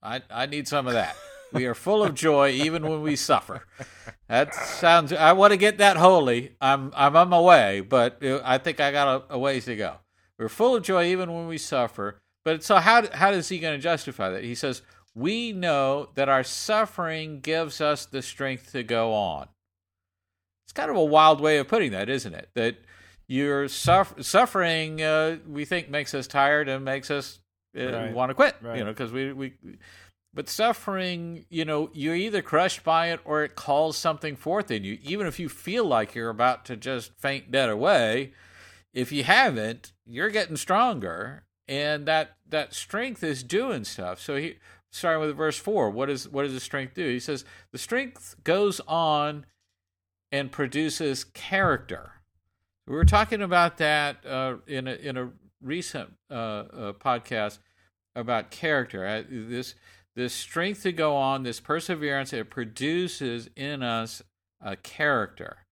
I, 0.02 0.22
I 0.30 0.46
need 0.46 0.68
some 0.68 0.86
of 0.86 0.94
that. 0.94 1.16
We 1.54 1.66
are 1.66 1.76
full 1.76 2.04
of 2.04 2.16
joy 2.16 2.50
even 2.50 2.88
when 2.88 3.02
we 3.02 3.16
suffer. 3.16 3.66
That 4.28 4.56
sounds. 4.56 5.14
I 5.14 5.34
want 5.34 5.52
to 5.52 5.58
get 5.58 5.78
that 5.78 5.98
holy. 5.98 6.56
I'm 6.60 6.92
I'm 6.96 7.16
on 7.16 7.30
my 7.30 7.40
way, 7.40 7.82
but 7.82 8.18
I 8.24 8.58
think 8.58 8.80
I 8.80 8.92
got 8.92 9.24
a, 9.30 9.36
a 9.36 9.38
ways 9.38 9.66
to 9.66 9.76
go. 9.76 9.98
We're 10.44 10.50
full 10.50 10.76
of 10.76 10.84
joy 10.84 11.06
even 11.06 11.34
when 11.34 11.48
we 11.48 11.58
suffer. 11.58 12.20
But 12.44 12.66
so 12.66 12.76
how 12.76 13.08
how 13.14 13.32
is 13.32 13.48
he 13.48 13.60
going 13.60 13.78
to 13.78 13.82
justify 13.82 14.30
that? 14.32 14.44
He 14.44 14.56
says, 14.56 14.82
"We 15.16 15.54
know 15.54 16.10
that 16.16 16.28
our 16.28 16.44
suffering 16.44 17.40
gives 17.40 17.80
us 17.80 18.06
the 18.06 18.22
strength 18.22 18.74
to 18.74 18.84
go 18.84 19.14
on." 19.14 19.48
It's 20.66 20.74
kind 20.74 20.90
of 20.90 20.98
a 20.98 21.04
wild 21.06 21.40
way 21.40 21.58
of 21.60 21.70
putting 21.70 21.92
that, 21.94 22.10
isn't 22.10 22.34
it? 22.34 22.50
That 22.56 22.76
your 23.28 23.70
suff- 23.70 24.22
suffering, 24.22 25.02
uh, 25.02 25.38
we 25.48 25.64
think, 25.64 25.90
makes 25.90 26.14
us 26.14 26.28
tired 26.28 26.68
and 26.68 26.84
makes 26.84 27.10
us 27.10 27.40
uh, 27.80 27.86
Right. 27.92 28.14
want 28.14 28.30
to 28.32 28.34
quit. 28.36 28.58
Right. 28.62 28.78
You 28.78 28.84
know, 28.84 28.92
because 28.92 29.14
we 29.14 29.32
we. 29.32 29.54
But 30.34 30.50
suffering, 30.50 31.46
you 31.50 31.64
know, 31.64 31.90
you're 31.94 32.16
either 32.16 32.42
crushed 32.42 32.84
by 32.84 33.12
it 33.12 33.20
or 33.24 33.44
it 33.44 33.56
calls 33.56 33.96
something 33.98 34.36
forth 34.36 34.72
in 34.72 34.84
you. 34.84 34.98
Even 35.04 35.26
if 35.28 35.40
you 35.40 35.48
feel 35.48 35.86
like 35.86 36.16
you're 36.16 36.30
about 36.32 36.66
to 36.66 36.76
just 36.76 37.14
faint 37.14 37.52
dead 37.52 37.70
away, 37.70 38.34
if 38.94 39.12
you 39.12 39.24
haven't, 39.24 39.92
you're 40.06 40.30
getting 40.30 40.56
stronger, 40.56 41.46
and 41.68 42.06
that 42.06 42.38
that 42.48 42.74
strength 42.74 43.24
is 43.24 43.44
doing 43.44 43.84
stuff. 43.84 44.20
So 44.20 44.36
he 44.36 44.58
starting 44.92 45.26
with 45.26 45.36
verse 45.36 45.58
four. 45.58 45.90
What 45.90 46.10
is 46.10 46.30
what 46.30 46.44
does 46.44 46.54
the 46.54 46.60
strength 46.60 46.94
do? 46.94 47.08
He 47.08 47.20
says 47.20 47.46
the 47.72 47.78
strength 47.78 48.36
goes 48.44 48.80
on 48.88 49.46
and 50.32 50.52
produces 50.52 51.24
character. 51.24 52.22
We 52.88 52.96
were 52.96 53.06
talking 53.06 53.42
about 53.42 53.78
that 53.78 54.26
uh, 54.26 54.58
in 54.68 54.88
a 54.88 54.94
in 54.94 55.18
a 55.18 55.32
recent 55.62 56.14
uh, 56.30 56.34
uh, 56.34 56.94
podcast 56.94 57.60
about 58.16 58.52
character. 58.52 59.06
Uh, 59.06 59.24
this 59.30 59.76
this 60.16 60.34
strength 60.34 60.84
to 60.84 60.92
go 60.92 61.16
on, 61.16 61.44
this 61.44 61.60
perseverance, 61.60 62.34
it 62.34 62.52
produces 62.52 63.50
in 63.56 63.82
us 63.82 64.22
a 64.62 64.76
character. 64.76 65.63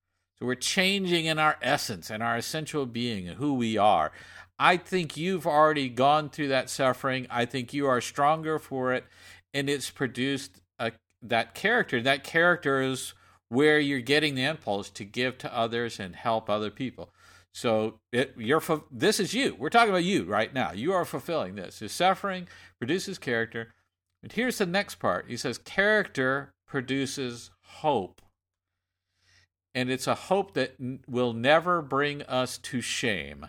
So 0.41 0.47
we're 0.47 0.55
changing 0.55 1.25
in 1.25 1.37
our 1.37 1.57
essence 1.61 2.09
and 2.09 2.23
our 2.23 2.35
essential 2.35 2.87
being 2.87 3.27
and 3.27 3.37
who 3.37 3.53
we 3.53 3.77
are. 3.77 4.11
I 4.57 4.75
think 4.75 5.15
you've 5.15 5.45
already 5.45 5.87
gone 5.87 6.31
through 6.31 6.47
that 6.47 6.67
suffering. 6.67 7.27
I 7.29 7.45
think 7.45 7.75
you 7.75 7.85
are 7.85 8.01
stronger 8.01 8.57
for 8.57 8.91
it, 8.91 9.05
and 9.53 9.69
it's 9.69 9.91
produced 9.91 10.59
a, 10.79 10.93
that 11.21 11.53
character. 11.53 12.01
That 12.01 12.23
character 12.23 12.81
is 12.81 13.13
where 13.49 13.77
you're 13.77 14.01
getting 14.01 14.33
the 14.33 14.45
impulse 14.45 14.89
to 14.89 15.05
give 15.05 15.37
to 15.39 15.55
others 15.55 15.99
and 15.99 16.15
help 16.15 16.49
other 16.49 16.71
people. 16.71 17.13
So 17.53 17.99
it, 18.11 18.33
you're 18.35 18.63
this 18.89 19.19
is 19.19 19.35
you. 19.35 19.55
We're 19.59 19.69
talking 19.69 19.91
about 19.91 20.05
you 20.05 20.23
right 20.23 20.51
now. 20.51 20.71
You 20.71 20.91
are 20.93 21.05
fulfilling 21.05 21.53
this. 21.53 21.81
Your 21.81 21.89
suffering 21.89 22.47
produces 22.79 23.19
character. 23.19 23.75
And 24.23 24.31
here's 24.31 24.57
the 24.57 24.65
next 24.65 24.95
part. 24.95 25.25
He 25.27 25.37
says 25.37 25.59
character 25.59 26.51
produces 26.65 27.51
hope. 27.61 28.23
And 29.73 29.89
it's 29.89 30.07
a 30.07 30.15
hope 30.15 30.53
that 30.53 30.75
n- 30.79 30.99
will 31.07 31.33
never 31.33 31.81
bring 31.81 32.21
us 32.23 32.57
to 32.59 32.81
shame. 32.81 33.47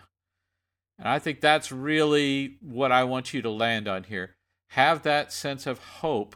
And 0.97 1.07
I 1.07 1.19
think 1.19 1.41
that's 1.41 1.71
really 1.71 2.57
what 2.61 2.91
I 2.91 3.03
want 3.03 3.33
you 3.33 3.41
to 3.41 3.49
land 3.49 3.87
on 3.87 4.03
here. 4.03 4.35
Have 4.69 5.03
that 5.03 5.33
sense 5.33 5.67
of 5.67 5.79
hope 5.79 6.35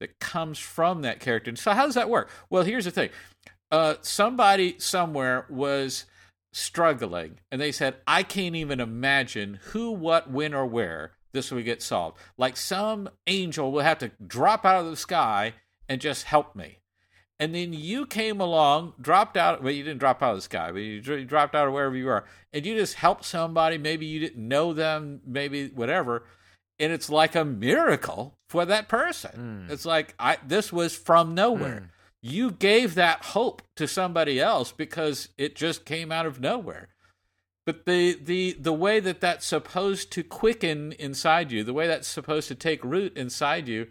that 0.00 0.18
comes 0.18 0.58
from 0.58 1.02
that 1.02 1.20
character. 1.20 1.48
And 1.48 1.58
so, 1.58 1.72
how 1.72 1.86
does 1.86 1.94
that 1.94 2.10
work? 2.10 2.30
Well, 2.50 2.64
here's 2.64 2.84
the 2.84 2.90
thing 2.90 3.10
uh, 3.70 3.94
somebody 4.02 4.76
somewhere 4.78 5.46
was 5.48 6.04
struggling, 6.52 7.38
and 7.50 7.60
they 7.60 7.72
said, 7.72 7.96
I 8.06 8.22
can't 8.22 8.56
even 8.56 8.80
imagine 8.80 9.60
who, 9.70 9.92
what, 9.92 10.30
when, 10.30 10.54
or 10.54 10.66
where 10.66 11.12
this 11.32 11.50
would 11.50 11.64
get 11.64 11.82
solved. 11.82 12.18
Like 12.36 12.56
some 12.56 13.08
angel 13.26 13.72
will 13.72 13.80
have 13.80 13.98
to 13.98 14.10
drop 14.24 14.66
out 14.66 14.84
of 14.84 14.90
the 14.90 14.96
sky 14.96 15.54
and 15.88 16.00
just 16.00 16.24
help 16.24 16.54
me. 16.54 16.78
And 17.42 17.52
then 17.52 17.72
you 17.72 18.06
came 18.06 18.40
along, 18.40 18.94
dropped 19.00 19.36
out. 19.36 19.64
Well, 19.64 19.72
you 19.72 19.82
didn't 19.82 19.98
drop 19.98 20.22
out 20.22 20.30
of 20.30 20.36
the 20.36 20.42
sky, 20.42 20.70
but 20.70 20.78
you 20.78 21.00
dr- 21.00 21.26
dropped 21.26 21.56
out 21.56 21.66
of 21.66 21.74
wherever 21.74 21.96
you 21.96 22.08
are, 22.08 22.24
and 22.52 22.64
you 22.64 22.76
just 22.76 22.94
helped 22.94 23.24
somebody. 23.24 23.78
Maybe 23.78 24.06
you 24.06 24.20
didn't 24.20 24.46
know 24.46 24.72
them, 24.72 25.20
maybe 25.26 25.66
whatever. 25.66 26.22
And 26.78 26.92
it's 26.92 27.10
like 27.10 27.34
a 27.34 27.44
miracle 27.44 28.38
for 28.48 28.64
that 28.66 28.88
person. 28.88 29.66
Mm. 29.66 29.72
It's 29.72 29.84
like 29.84 30.14
I 30.20 30.38
this 30.46 30.72
was 30.72 30.94
from 30.94 31.34
nowhere. 31.34 31.80
Mm. 31.80 31.88
You 32.22 32.52
gave 32.52 32.94
that 32.94 33.24
hope 33.24 33.60
to 33.74 33.88
somebody 33.88 34.38
else 34.38 34.70
because 34.70 35.28
it 35.36 35.56
just 35.56 35.84
came 35.84 36.12
out 36.12 36.26
of 36.26 36.40
nowhere. 36.40 36.90
But 37.66 37.86
the 37.86 38.16
the 38.22 38.52
the 38.52 38.72
way 38.72 39.00
that 39.00 39.20
that's 39.20 39.46
supposed 39.46 40.12
to 40.12 40.22
quicken 40.22 40.92
inside 40.92 41.50
you, 41.50 41.64
the 41.64 41.74
way 41.74 41.88
that's 41.88 42.06
supposed 42.06 42.46
to 42.46 42.54
take 42.54 42.84
root 42.84 43.16
inside 43.16 43.66
you, 43.66 43.88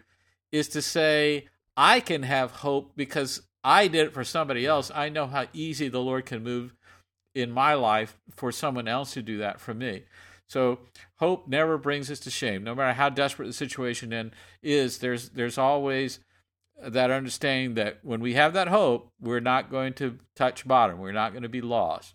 is 0.50 0.68
to 0.68 0.80
say, 0.80 1.48
I 1.76 2.00
can 2.00 2.22
have 2.22 2.50
hope 2.50 2.92
because 2.96 3.42
I 3.64 3.88
did 3.88 4.06
it 4.06 4.14
for 4.14 4.24
somebody 4.24 4.66
else. 4.66 4.90
I 4.94 5.08
know 5.08 5.26
how 5.26 5.46
easy 5.52 5.88
the 5.88 6.00
Lord 6.00 6.26
can 6.26 6.42
move 6.42 6.74
in 7.34 7.50
my 7.50 7.74
life 7.74 8.18
for 8.34 8.52
someone 8.52 8.88
else 8.88 9.14
to 9.14 9.22
do 9.22 9.38
that 9.38 9.60
for 9.60 9.72
me. 9.72 10.02
So 10.48 10.80
hope 11.16 11.48
never 11.48 11.78
brings 11.78 12.10
us 12.10 12.20
to 12.20 12.30
shame. 12.30 12.62
No 12.64 12.74
matter 12.74 12.92
how 12.92 13.08
desperate 13.08 13.46
the 13.46 13.52
situation 13.52 14.32
is, 14.62 14.98
there's 14.98 15.30
there's 15.30 15.56
always 15.56 16.18
that 16.82 17.10
understanding 17.10 17.74
that 17.74 18.00
when 18.02 18.20
we 18.20 18.34
have 18.34 18.52
that 18.52 18.68
hope, 18.68 19.10
we're 19.20 19.40
not 19.40 19.70
going 19.70 19.94
to 19.94 20.18
touch 20.36 20.66
bottom. 20.66 20.98
We're 20.98 21.12
not 21.12 21.32
going 21.32 21.44
to 21.44 21.48
be 21.48 21.60
lost. 21.60 22.14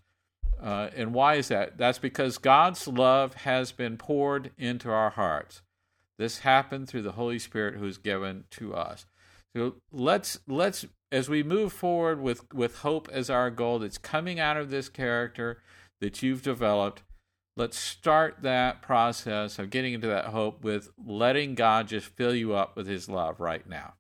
Uh, 0.62 0.90
and 0.96 1.14
why 1.14 1.36
is 1.36 1.48
that? 1.48 1.78
That's 1.78 2.00
because 2.00 2.38
God's 2.38 2.88
love 2.88 3.34
has 3.36 3.72
been 3.72 3.98
poured 3.98 4.52
into 4.58 4.90
our 4.90 5.12
hearts. 5.12 5.62
This 6.18 6.40
happened 6.40 6.88
through 6.88 7.04
the 7.04 7.12
Holy 7.14 7.40
Spirit 7.40 7.76
who's 7.76 7.98
given 7.98 8.46
to 8.52 8.74
us. 8.74 9.06
So 9.56 9.76
let's 9.92 10.40
let's 10.48 10.86
as 11.12 11.30
we 11.30 11.44
move 11.44 11.74
forward 11.74 12.22
with 12.22 12.54
with 12.54 12.80
hope 12.80 13.10
as 13.12 13.30
our 13.30 13.50
goal 13.50 13.80
that's 13.80 13.98
coming 13.98 14.40
out 14.40 14.58
of 14.58 14.70
this 14.70 14.90
character 14.90 15.62
that 16.02 16.22
you've 16.22 16.42
developed, 16.42 17.04
let's 17.56 17.78
start 17.78 18.38
that 18.42 18.82
process 18.82 19.58
of 19.58 19.70
getting 19.70 19.94
into 19.94 20.08
that 20.08 20.26
hope 20.26 20.64
with 20.64 20.90
letting 21.04 21.56
God 21.56 21.88
just 21.88 22.08
fill 22.08 22.36
you 22.36 22.54
up 22.54 22.76
with 22.76 22.88
his 22.88 23.10
love 23.10 23.40
right 23.40 23.68
now. 23.68 23.94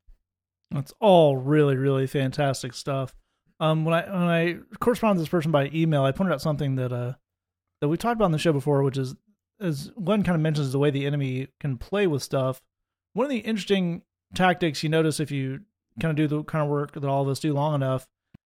That's 0.72 0.93
all 1.00 1.38
really, 1.38 1.76
really 1.76 2.08
fantastic 2.08 2.74
stuff. 2.74 3.16
Um, 3.60 3.86
when 3.86 3.95
I 3.95 4.02
when 4.04 4.30
I 4.30 4.58
corresponded 4.80 5.18
with 5.18 5.26
this 5.26 5.32
person 5.32 5.52
by 5.52 5.72
email, 5.74 6.04
I 6.04 6.12
pointed 6.12 6.34
out 6.34 6.41
something 6.41 6.76
that 6.76 6.91
uh 6.91 7.14
that 7.82 7.88
we 7.88 7.98
talked 7.98 8.16
about 8.16 8.26
on 8.26 8.32
the 8.32 8.38
show 8.38 8.54
before, 8.54 8.84
which 8.84 8.98
is 8.98 9.16
as 9.60 9.91
Glenn 10.04 10.24
kind 10.24 10.36
of 10.36 10.41
mentions 10.41 10.72
the 10.72 10.80
way 10.80 10.91
the 10.91 11.06
enemy 11.06 11.48
can 11.60 11.78
play 11.78 12.06
with 12.06 12.22
stuff. 12.22 12.62
One 13.14 13.26
of 13.26 13.32
the 13.32 13.39
interesting 13.39 14.04
tactics 14.36 14.84
you 14.84 14.89
notice 14.89 15.19
if 15.19 15.32
you 15.32 15.61
kind 15.99 16.11
of 16.11 16.15
do 16.15 16.28
the 16.28 16.43
kind 16.43 16.63
of 16.63 16.69
work 16.69 16.91
that 16.93 17.03
all 17.05 17.23
of 17.23 17.28
us 17.30 17.39
do 17.39 17.53
long 17.53 17.73
enough 17.75 18.05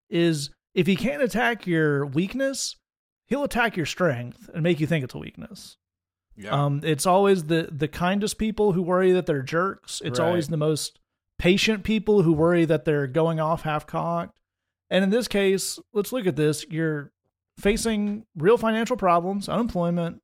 is 0.09 0.49
if 0.73 0.87
he 0.87 0.95
can't 0.95 1.21
attack 1.21 1.67
your 1.67 2.05
weakness, 2.05 2.75
he'll 3.27 3.43
attack 3.43 3.75
your 3.75 3.85
strength 3.85 4.49
and 4.53 4.63
make 4.63 4.79
you 4.79 4.87
think 4.87 5.03
it's 5.03 5.13
a 5.15 5.17
weakness. 5.17 5.77
Yeah. 6.37 6.51
Um, 6.51 6.81
it's 6.83 7.05
always 7.05 7.45
the 7.45 7.67
the 7.71 7.87
kindest 7.89 8.37
people 8.37 8.71
who 8.71 8.81
worry 8.81 9.11
that 9.11 9.25
they're 9.25 9.41
jerks. 9.41 10.01
It's 10.03 10.19
Right. 10.19 10.25
always 10.27 10.47
the 10.47 10.57
most 10.57 10.99
patient 11.37 11.83
people 11.83 12.21
who 12.21 12.31
worry 12.33 12.65
that 12.65 12.85
they're 12.85 13.07
going 13.07 13.39
off 13.39 13.63
half 13.63 13.85
cocked. 13.85 14.39
And 14.89 15.03
in 15.03 15.09
this 15.09 15.27
case, 15.27 15.79
let's 15.93 16.11
look 16.13 16.25
at 16.27 16.35
this. 16.35 16.65
You're 16.69 17.11
facing 17.57 18.25
real 18.35 18.57
financial 18.57 18.95
problems, 18.97 19.49
unemployment. 19.49 20.21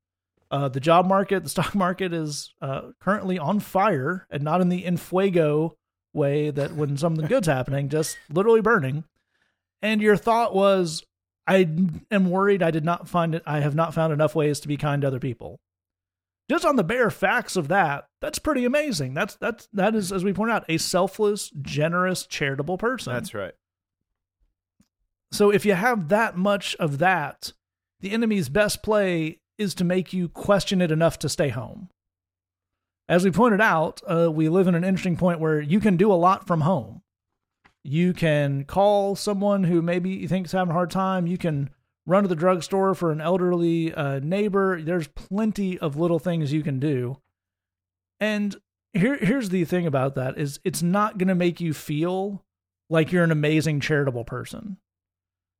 Uh, 0.49 0.69
the 0.69 0.79
job 0.79 1.05
market, 1.05 1.43
the 1.43 1.49
stock 1.57 1.75
market 1.75 2.13
is 2.13 2.53
uh, 2.61 2.91
currently 2.99 3.37
on 3.37 3.59
fire, 3.59 4.27
and 4.29 4.43
not 4.43 4.61
in 4.61 4.69
the 4.69 4.83
infuego 4.83 5.75
way 6.13 6.49
that 6.49 6.73
when 6.73 6.97
something 6.97 7.27
good's 7.27 7.47
happening, 7.47 7.89
just 7.89 8.17
literally 8.29 8.61
burning. 8.61 9.03
And 9.81 10.01
your 10.01 10.17
thought 10.17 10.55
was, 10.55 11.03
I 11.45 11.69
am 12.11 12.29
worried 12.29 12.63
I 12.63 12.71
did 12.71 12.83
not 12.83 13.07
find 13.07 13.35
it. 13.35 13.43
I 13.45 13.59
have 13.59 13.75
not 13.75 13.93
found 13.93 14.11
enough 14.11 14.35
ways 14.35 14.59
to 14.61 14.67
be 14.67 14.77
kind 14.77 15.01
to 15.01 15.07
other 15.07 15.19
people. 15.19 15.59
Just 16.49 16.65
on 16.65 16.77
the 16.77 16.83
bare 16.83 17.11
facts 17.11 17.55
of 17.55 17.67
that, 17.67 18.07
that's 18.21 18.39
pretty 18.39 18.63
amazing. 18.63 19.13
That's 19.13 19.35
that's 19.35 19.67
that 19.73 19.95
is, 19.95 20.13
as 20.13 20.23
we 20.23 20.33
point 20.33 20.51
out, 20.51 20.63
a 20.69 20.77
selfless, 20.77 21.51
generous, 21.61 22.25
charitable 22.25 22.77
person. 22.77 23.13
That's 23.13 23.33
right. 23.33 23.53
So 25.31 25.49
if 25.51 25.65
you 25.65 25.73
have 25.73 26.07
that 26.07 26.37
much 26.37 26.75
of 26.77 26.99
that, 26.99 27.51
the 27.99 28.11
enemy's 28.11 28.47
best 28.47 28.81
play 28.81 29.39
is 29.57 29.75
to 29.75 29.83
make 29.83 30.13
you 30.13 30.29
question 30.29 30.81
it 30.81 30.91
enough 30.91 31.19
to 31.19 31.29
stay 31.29 31.49
home. 31.49 31.89
As 33.09 33.23
we 33.23 33.31
pointed 33.31 33.61
out, 33.61 34.01
uh, 34.09 34.31
we 34.31 34.49
live 34.49 34.67
in 34.67 34.75
an 34.75 34.83
interesting 34.83 35.15
point 35.15 35.39
where 35.39 35.61
you 35.61 35.79
can 35.79 35.95
do 35.95 36.11
a 36.11 36.15
lot 36.15 36.45
from 36.45 36.61
home. 36.61 37.01
You 37.83 38.13
can 38.13 38.65
call 38.65 39.15
someone 39.15 39.63
who 39.63 39.81
maybe 39.81 40.09
you 40.09 40.27
think 40.27 40.45
is 40.45 40.51
having 40.51 40.71
a 40.71 40.73
hard 40.73 40.91
time. 40.91 41.25
You 41.25 41.37
can 41.37 41.69
run 42.05 42.23
to 42.23 42.29
the 42.29 42.35
drugstore 42.35 42.93
for 42.95 43.11
an 43.11 43.21
elderly 43.21 43.93
uh, 43.93 44.19
neighbor. 44.19 44.81
There's 44.81 45.07
plenty 45.07 45.79
of 45.79 45.95
little 45.95 46.19
things 46.19 46.51
you 46.51 46.63
can 46.63 46.79
do. 46.79 47.17
And 48.19 48.57
here, 48.93 49.17
here's 49.17 49.49
the 49.49 49.63
thing 49.63 49.85
about 49.85 50.15
that 50.15 50.37
is 50.37 50.59
it's 50.65 50.83
not 50.83 51.17
going 51.17 51.27
to 51.29 51.35
make 51.35 51.61
you 51.61 51.73
feel 51.73 52.43
like 52.89 53.11
you're 53.11 53.23
an 53.23 53.31
amazing 53.31 53.79
charitable 53.79 54.25
person 54.25 54.77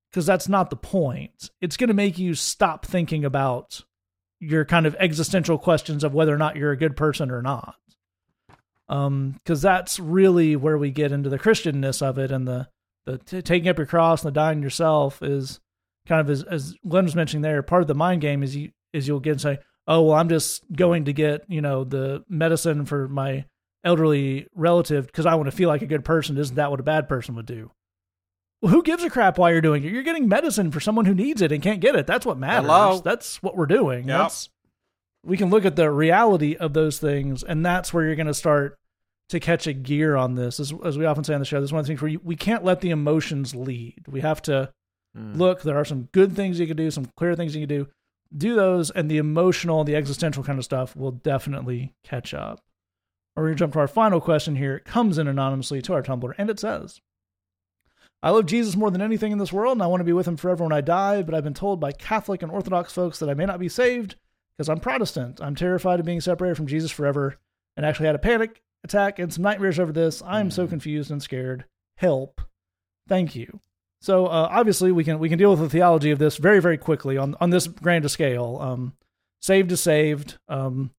because 0.09 0.25
that's 0.25 0.49
not 0.49 0.69
the 0.69 0.75
point. 0.75 1.49
It's 1.61 1.77
going 1.77 1.89
to 1.89 1.93
make 1.93 2.17
you 2.17 2.33
stop 2.33 2.85
thinking 2.85 3.23
about 3.23 3.83
your 4.39 4.65
kind 4.65 4.85
of 4.85 4.95
existential 4.99 5.57
questions 5.57 6.03
of 6.03 6.13
whether 6.13 6.33
or 6.33 6.37
not 6.37 6.55
you're 6.55 6.71
a 6.71 6.77
good 6.77 6.95
person 6.95 7.31
or 7.31 7.41
not. 7.41 7.75
Um, 8.89 9.31
because 9.43 9.61
that's 9.61 9.99
really 9.99 10.55
where 10.55 10.77
we 10.77 10.91
get 10.91 11.11
into 11.11 11.29
the 11.29 11.39
Christianness 11.39 12.01
of 12.01 12.17
it, 12.17 12.31
and 12.31 12.47
the 12.47 12.69
the 13.05 13.17
t- 13.17 13.41
taking 13.41 13.67
up 13.69 13.77
your 13.77 13.85
cross 13.85 14.23
and 14.23 14.29
the 14.29 14.39
dying 14.39 14.61
yourself 14.61 15.21
is 15.21 15.59
kind 16.07 16.21
of 16.21 16.29
as 16.29 16.43
as 16.43 16.75
Glenn 16.87 17.03
was 17.03 17.15
mentioning 17.15 17.41
there. 17.41 17.61
Part 17.63 17.81
of 17.81 17.87
the 17.87 17.95
mind 17.95 18.21
game 18.21 18.43
is 18.43 18.55
you 18.55 18.71
is 18.93 19.07
you'll 19.07 19.19
get 19.19 19.31
and 19.31 19.41
say, 19.41 19.59
oh 19.87 20.03
well, 20.03 20.17
I'm 20.17 20.29
just 20.29 20.63
going 20.71 21.05
to 21.05 21.13
get 21.13 21.43
you 21.49 21.61
know 21.61 21.83
the 21.83 22.23
medicine 22.29 22.85
for 22.85 23.09
my 23.09 23.45
elderly 23.83 24.47
relative 24.55 25.07
because 25.07 25.25
I 25.25 25.35
want 25.35 25.49
to 25.49 25.55
feel 25.55 25.69
like 25.69 25.81
a 25.81 25.87
good 25.87 26.05
person. 26.05 26.37
Isn't 26.37 26.55
that 26.55 26.71
what 26.71 26.79
a 26.79 26.83
bad 26.83 27.09
person 27.09 27.35
would 27.35 27.45
do? 27.45 27.71
Well, 28.61 28.71
who 28.71 28.81
gives 28.83 29.03
a 29.03 29.09
crap 29.09 29.37
why 29.37 29.51
you're 29.51 29.61
doing 29.61 29.83
it? 29.83 29.91
You're 29.91 30.03
getting 30.03 30.27
medicine 30.27 30.71
for 30.71 30.79
someone 30.79 31.05
who 31.05 31.13
needs 31.13 31.41
it 31.41 31.51
and 31.51 31.61
can't 31.61 31.79
get 31.79 31.95
it. 31.95 32.07
That's 32.07 32.25
what 32.25 32.37
matters. 32.39 32.69
Hello? 32.69 32.99
That's 33.03 33.41
what 33.43 33.55
we're 33.55 33.67
doing. 33.67 34.07
Yep. 34.07 34.17
That's 34.17 34.49
we 35.23 35.37
can 35.37 35.49
look 35.49 35.65
at 35.65 35.75
the 35.75 35.91
reality 35.91 36.55
of 36.55 36.73
those 36.73 36.99
things, 36.99 37.43
and 37.43 37.65
that's 37.65 37.93
where 37.93 38.05
you're 38.05 38.15
going 38.15 38.27
to 38.27 38.33
start 38.33 38.77
to 39.29 39.39
catch 39.39 39.67
a 39.67 39.73
gear 39.73 40.15
on 40.15 40.35
this. 40.35 40.59
As, 40.59 40.73
as 40.85 40.97
we 40.97 41.05
often 41.05 41.23
say 41.23 41.33
on 41.33 41.39
the 41.41 41.45
show, 41.45 41.59
this 41.59 41.69
is 41.69 41.73
one 41.73 41.81
of 41.81 41.85
the 41.85 41.89
things 41.89 42.01
where 42.01 42.11
you, 42.11 42.21
we 42.23 42.35
can't 42.37 42.63
let 42.63 42.79
the 42.81 42.91
emotions 42.91 43.53
lead. 43.53 44.05
We 44.07 44.21
have 44.21 44.41
to 44.43 44.71
Mm. 45.17 45.37
look. 45.37 45.63
There 45.63 45.77
are 45.77 45.85
some 45.85 46.09
good 46.11 46.35
things 46.35 46.59
you 46.59 46.67
can 46.67 46.77
do, 46.77 46.91
some 46.91 47.07
clear 47.17 47.35
things 47.35 47.55
you 47.55 47.65
can 47.65 47.69
do. 47.75 47.87
Do 48.37 48.55
those, 48.55 48.91
and 48.91 49.09
the 49.09 49.17
emotional, 49.17 49.83
the 49.83 49.95
existential 49.95 50.43
kind 50.43 50.59
of 50.59 50.65
stuff 50.65 50.95
will 50.95 51.11
definitely 51.11 51.93
catch 52.03 52.33
up. 52.33 52.59
We're 53.35 53.45
going 53.45 53.55
to 53.55 53.59
jump 53.59 53.73
to 53.73 53.79
our 53.79 53.87
final 53.87 54.19
question 54.19 54.57
here. 54.57 54.75
It 54.75 54.85
comes 54.85 55.17
in 55.17 55.27
anonymously 55.27 55.81
to 55.83 55.93
our 55.93 56.03
Tumblr, 56.03 56.33
and 56.37 56.49
it 56.49 56.59
says, 56.59 57.01
I 58.23 58.31
love 58.31 58.47
Jesus 58.47 58.75
more 58.75 58.89
than 58.89 59.01
anything 59.01 59.31
in 59.31 59.37
this 59.37 59.53
world, 59.53 59.77
and 59.77 59.83
I 59.83 59.87
want 59.87 60.01
to 60.01 60.05
be 60.05 60.13
with 60.13 60.27
him 60.27 60.37
forever 60.37 60.63
when 60.63 60.73
I 60.73 60.81
die, 60.81 61.21
but 61.21 61.35
I've 61.35 61.43
been 61.43 61.53
told 61.53 61.79
by 61.79 61.91
Catholic 61.91 62.41
and 62.41 62.51
Orthodox 62.51 62.91
folks 62.91 63.19
that 63.19 63.29
I 63.29 63.35
may 63.35 63.45
not 63.45 63.59
be 63.59 63.69
saved 63.69 64.15
because 64.57 64.69
I'm 64.69 64.79
Protestant. 64.79 65.39
I'm 65.41 65.55
terrified 65.55 65.99
of 65.99 66.05
being 66.05 66.21
separated 66.21 66.55
from 66.55 66.67
Jesus 66.67 66.91
forever 66.91 67.37
and 67.75 67.85
actually 67.85 68.07
had 68.07 68.15
a 68.15 68.19
panic 68.19 68.61
attack 68.83 69.19
and 69.19 69.31
some 69.31 69.43
nightmares 69.43 69.79
over 69.79 69.91
this. 69.91 70.23
I'm 70.25 70.49
so 70.49 70.65
confused 70.67 71.11
and 71.11 71.21
scared. 71.21 71.65
Help. 71.97 72.41
Thank 73.07 73.35
you. 73.35 73.59
So 74.01 74.27
uh, 74.27 74.47
obviously 74.51 74.91
we 74.91 75.03
can 75.03 75.19
we 75.19 75.29
can 75.29 75.39
deal 75.39 75.51
with 75.51 75.59
the 75.59 75.69
theology 75.69 76.11
of 76.11 76.19
this 76.19 76.37
very 76.37 76.59
very 76.59 76.77
quickly 76.77 77.17
on 77.17 77.35
on 77.39 77.49
this 77.49 77.67
grand 77.67 78.09
scale. 78.09 78.57
Um, 78.61 78.93
saved 79.41 79.71
is 79.71 79.81
saved. 79.81 80.37
Um, 80.47 80.91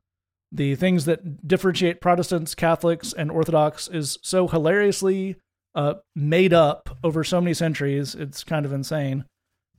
the 0.51 0.75
things 0.77 1.05
that 1.05 1.47
differentiate 1.47 2.01
Protestants, 2.01 2.55
Catholics, 2.55 3.13
and 3.13 3.31
Orthodox 3.31 3.87
is 3.87 4.19
so 4.23 4.49
hilariously 4.49 5.37
uh, 5.79 5.95
made 6.17 6.53
up 6.53 6.99
over 7.05 7.23
so 7.23 7.41
many 7.41 7.55
centuries. 7.55 8.15
It's 8.15 8.43
kind 8.45 8.67
of 8.67 8.73
insane. 8.73 9.25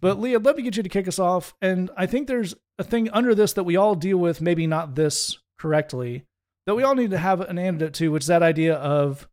But 0.02 0.20
Lee, 0.20 0.34
I'd 0.34 0.46
love 0.46 0.56
to 0.56 0.62
get 0.62 0.78
you 0.78 0.84
to 0.84 0.90
kick 0.90 1.08
us 1.10 1.20
off. 1.20 1.54
And 1.62 1.92
I 1.98 2.06
think 2.06 2.28
there's 2.28 2.56
a 2.78 2.84
thing 2.86 3.10
under 3.12 3.36
this 3.36 3.52
that 3.54 3.66
we 3.66 3.76
all 3.76 3.96
deal 3.96 4.18
with, 4.18 4.40
maybe 4.40 4.66
not 4.66 4.96
this 4.96 5.38
correctly, 5.60 6.24
that 6.66 6.76
we 6.76 6.84
all 6.84 6.96
need 6.96 7.12
to 7.12 7.18
have 7.18 7.42
an 7.42 7.60
antidote 7.60 7.94
to, 7.96 8.10
which 8.12 8.24
is 8.24 8.28
that 8.28 8.42
idea 8.44 8.76
of 8.76 9.28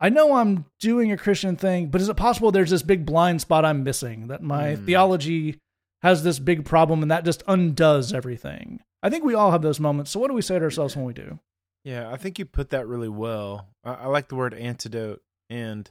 I 0.00 0.08
know 0.08 0.34
I'm 0.36 0.64
doing 0.80 1.12
a 1.12 1.16
Christian 1.16 1.56
thing, 1.56 1.88
but 1.88 2.00
is 2.00 2.08
it 2.08 2.16
possible 2.16 2.50
there's 2.50 2.70
this 2.70 2.82
big 2.82 3.04
blind 3.06 3.40
spot 3.42 3.64
I'm 3.64 3.84
missing? 3.84 4.28
That 4.28 4.42
my 4.42 4.74
Hmm. 4.74 4.86
theology 4.86 5.58
has 6.02 6.22
this 6.24 6.38
big 6.38 6.64
problem 6.64 7.02
and 7.02 7.10
that 7.10 7.24
just 7.24 7.42
undoes 7.46 8.12
everything. 8.12 8.80
I 9.02 9.10
think 9.10 9.22
we 9.24 9.34
all 9.34 9.50
have 9.52 9.62
those 9.62 9.80
moments. 9.80 10.10
So 10.10 10.18
what 10.18 10.28
do 10.28 10.34
we 10.34 10.42
say 10.42 10.58
to 10.58 10.64
ourselves 10.64 10.96
when 10.96 11.04
we 11.04 11.12
do? 11.14 11.38
Yeah, 11.84 12.10
I 12.10 12.16
think 12.16 12.38
you 12.38 12.46
put 12.46 12.70
that 12.70 12.86
really 12.88 13.08
well. 13.08 13.68
I, 13.84 13.92
I 13.94 14.06
like 14.06 14.28
the 14.28 14.34
word 14.36 14.54
antidote, 14.54 15.20
and 15.48 15.90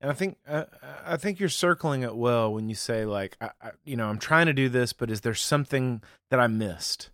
and 0.00 0.10
I 0.10 0.14
think 0.14 0.36
uh, 0.46 0.64
I 1.04 1.16
think 1.16 1.40
you're 1.40 1.48
circling 1.48 2.02
it 2.02 2.14
well 2.14 2.52
when 2.52 2.68
you 2.68 2.74
say 2.74 3.04
like, 3.04 3.36
I, 3.40 3.50
I, 3.62 3.70
you 3.84 3.96
know, 3.96 4.08
I'm 4.08 4.18
trying 4.18 4.46
to 4.46 4.52
do 4.52 4.68
this, 4.68 4.92
but 4.92 5.10
is 5.10 5.22
there 5.22 5.34
something 5.34 6.02
that 6.30 6.40
I 6.40 6.46
missed? 6.46 7.10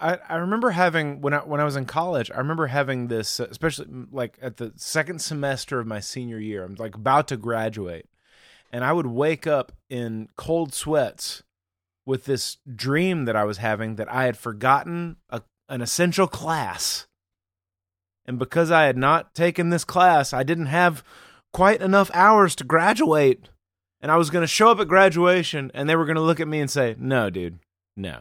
I, 0.00 0.18
I 0.28 0.36
remember 0.36 0.70
having 0.70 1.20
when 1.20 1.34
I 1.34 1.38
when 1.38 1.60
I 1.60 1.64
was 1.64 1.76
in 1.76 1.84
college, 1.84 2.30
I 2.30 2.38
remember 2.38 2.68
having 2.68 3.08
this, 3.08 3.40
uh, 3.40 3.46
especially 3.50 3.86
mm, 3.86 4.06
like 4.12 4.38
at 4.40 4.58
the 4.58 4.72
second 4.76 5.20
semester 5.20 5.80
of 5.80 5.86
my 5.86 6.00
senior 6.00 6.38
year. 6.38 6.64
I'm 6.64 6.76
like 6.76 6.94
about 6.94 7.28
to 7.28 7.36
graduate, 7.36 8.06
and 8.72 8.84
I 8.84 8.92
would 8.92 9.06
wake 9.06 9.46
up 9.46 9.72
in 9.90 10.28
cold 10.36 10.74
sweats 10.74 11.42
with 12.06 12.24
this 12.24 12.58
dream 12.72 13.24
that 13.24 13.36
I 13.36 13.44
was 13.44 13.58
having 13.58 13.96
that 13.96 14.12
I 14.12 14.24
had 14.24 14.36
forgotten 14.36 15.16
a, 15.28 15.42
an 15.68 15.80
essential 15.80 16.28
class. 16.28 17.06
And 18.26 18.38
because 18.38 18.70
I 18.70 18.84
had 18.84 18.96
not 18.96 19.34
taken 19.34 19.70
this 19.70 19.84
class, 19.84 20.32
I 20.32 20.42
didn't 20.42 20.66
have 20.66 21.04
quite 21.52 21.80
enough 21.80 22.10
hours 22.14 22.54
to 22.56 22.64
graduate. 22.64 23.48
And 24.00 24.10
I 24.10 24.16
was 24.16 24.30
going 24.30 24.42
to 24.42 24.48
show 24.48 24.70
up 24.70 24.80
at 24.80 24.88
graduation 24.88 25.70
and 25.74 25.88
they 25.88 25.96
were 25.96 26.04
going 26.04 26.16
to 26.16 26.22
look 26.22 26.40
at 26.40 26.48
me 26.48 26.60
and 26.60 26.70
say, 26.70 26.96
No, 26.98 27.30
dude, 27.30 27.58
no. 27.96 28.20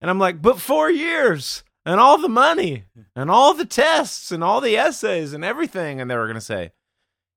And 0.00 0.10
I'm 0.10 0.18
like, 0.18 0.42
But 0.42 0.60
four 0.60 0.90
years 0.90 1.64
and 1.86 1.98
all 1.98 2.18
the 2.18 2.28
money 2.28 2.84
and 3.16 3.30
all 3.30 3.54
the 3.54 3.64
tests 3.64 4.30
and 4.30 4.44
all 4.44 4.60
the 4.60 4.76
essays 4.76 5.32
and 5.32 5.44
everything. 5.44 6.00
And 6.00 6.10
they 6.10 6.16
were 6.16 6.26
going 6.26 6.34
to 6.34 6.40
say, 6.40 6.72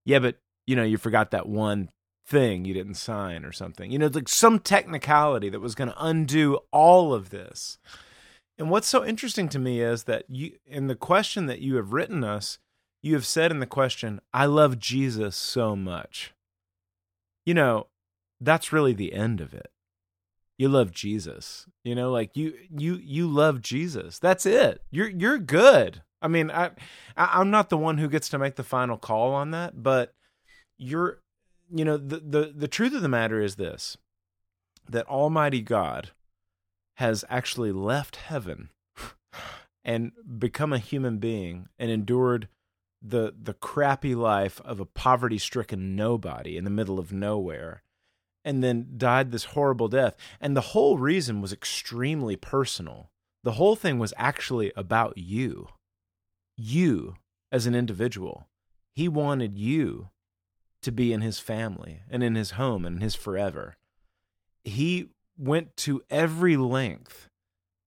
Yeah, 0.05 0.19
but 0.19 0.37
you 0.65 0.75
know, 0.75 0.83
you 0.83 0.97
forgot 0.97 1.31
that 1.31 1.47
one 1.47 1.89
thing 2.25 2.65
you 2.65 2.73
didn't 2.73 2.95
sign 2.95 3.45
or 3.45 3.51
something. 3.51 3.91
You 3.91 3.99
know, 3.99 4.07
like 4.07 4.29
some 4.29 4.59
technicality 4.59 5.49
that 5.49 5.59
was 5.59 5.75
going 5.75 5.89
to 5.89 6.05
undo 6.05 6.59
all 6.71 7.13
of 7.13 7.29
this. 7.29 7.77
And 8.57 8.69
what's 8.69 8.87
so 8.87 9.03
interesting 9.05 9.49
to 9.49 9.59
me 9.59 9.81
is 9.81 10.03
that 10.03 10.25
you, 10.29 10.53
in 10.65 10.87
the 10.87 10.95
question 10.95 11.47
that 11.47 11.59
you 11.59 11.75
have 11.77 11.93
written 11.93 12.23
us, 12.23 12.59
you 13.01 13.13
have 13.15 13.25
said 13.25 13.51
in 13.51 13.59
the 13.59 13.65
question, 13.65 14.21
I 14.33 14.45
love 14.45 14.79
Jesus 14.79 15.35
so 15.35 15.75
much. 15.75 16.33
You 17.45 17.53
know, 17.55 17.87
that's 18.39 18.71
really 18.71 18.93
the 18.93 19.13
end 19.13 19.41
of 19.41 19.53
it. 19.53 19.71
you 20.57 20.69
love 20.69 20.91
Jesus. 20.91 21.65
You 21.83 21.95
know, 21.95 22.11
like 22.11 22.37
you 22.37 22.53
you 22.69 22.95
you 22.95 23.27
love 23.27 23.61
Jesus. 23.61 24.19
That's 24.19 24.45
it. 24.45 24.81
You're 24.91 25.09
you're 25.09 25.39
good. 25.39 26.01
I 26.21 26.27
mean, 26.29 26.51
I, 26.51 26.71
I'm 27.17 27.51
not 27.51 27.69
the 27.69 27.77
one 27.77 27.97
who 27.97 28.07
gets 28.07 28.29
to 28.29 28.37
make 28.39 28.55
the 28.55 28.63
final 28.63 28.97
call 28.97 29.33
on 29.33 29.51
that, 29.51 29.83
but 29.83 30.13
you're 30.77 31.19
you 31.73 31.83
know, 31.83 31.97
the 31.97 32.17
the 32.19 32.53
the 32.55 32.67
truth 32.67 32.93
of 32.93 33.01
the 33.01 33.09
matter 33.09 33.41
is 33.41 33.55
this 33.55 33.97
that 34.89 35.07
almighty 35.07 35.61
God 35.61 36.11
has 36.95 37.25
actually 37.29 37.71
left 37.71 38.17
heaven 38.17 38.69
and 39.83 40.11
become 40.37 40.73
a 40.73 40.79
human 40.79 41.17
being 41.17 41.67
and 41.77 41.89
endured 41.89 42.47
the 43.01 43.33
the 43.37 43.53
crappy 43.53 44.15
life 44.15 44.61
of 44.61 44.79
a 44.79 44.85
poverty 44.85 45.37
stricken 45.37 45.95
nobody 45.95 46.55
in 46.55 46.63
the 46.63 46.69
middle 46.69 46.99
of 46.99 47.11
nowhere 47.11 47.83
and 48.45 48.63
then 48.63 48.93
died 48.97 49.31
this 49.31 49.45
horrible 49.45 49.87
death. 49.87 50.15
And 50.41 50.55
the 50.55 50.61
whole 50.61 50.97
reason 50.97 51.41
was 51.41 51.53
extremely 51.53 52.35
personal. 52.35 53.09
The 53.43 53.53
whole 53.53 53.75
thing 53.75 53.99
was 53.99 54.13
actually 54.17 54.71
about 54.75 55.17
you. 55.17 55.69
You 56.55 57.15
as 57.51 57.65
an 57.65 57.75
individual. 57.75 58.47
He 58.93 59.07
wanted 59.07 59.57
you 59.57 60.09
to 60.81 60.91
be 60.91 61.13
in 61.13 61.21
his 61.21 61.39
family 61.39 62.01
and 62.09 62.23
in 62.23 62.35
his 62.35 62.51
home 62.51 62.85
and 62.85 63.01
his 63.01 63.15
forever. 63.15 63.77
He 64.63 65.09
went 65.37 65.75
to 65.77 66.01
every 66.09 66.57
length 66.57 67.29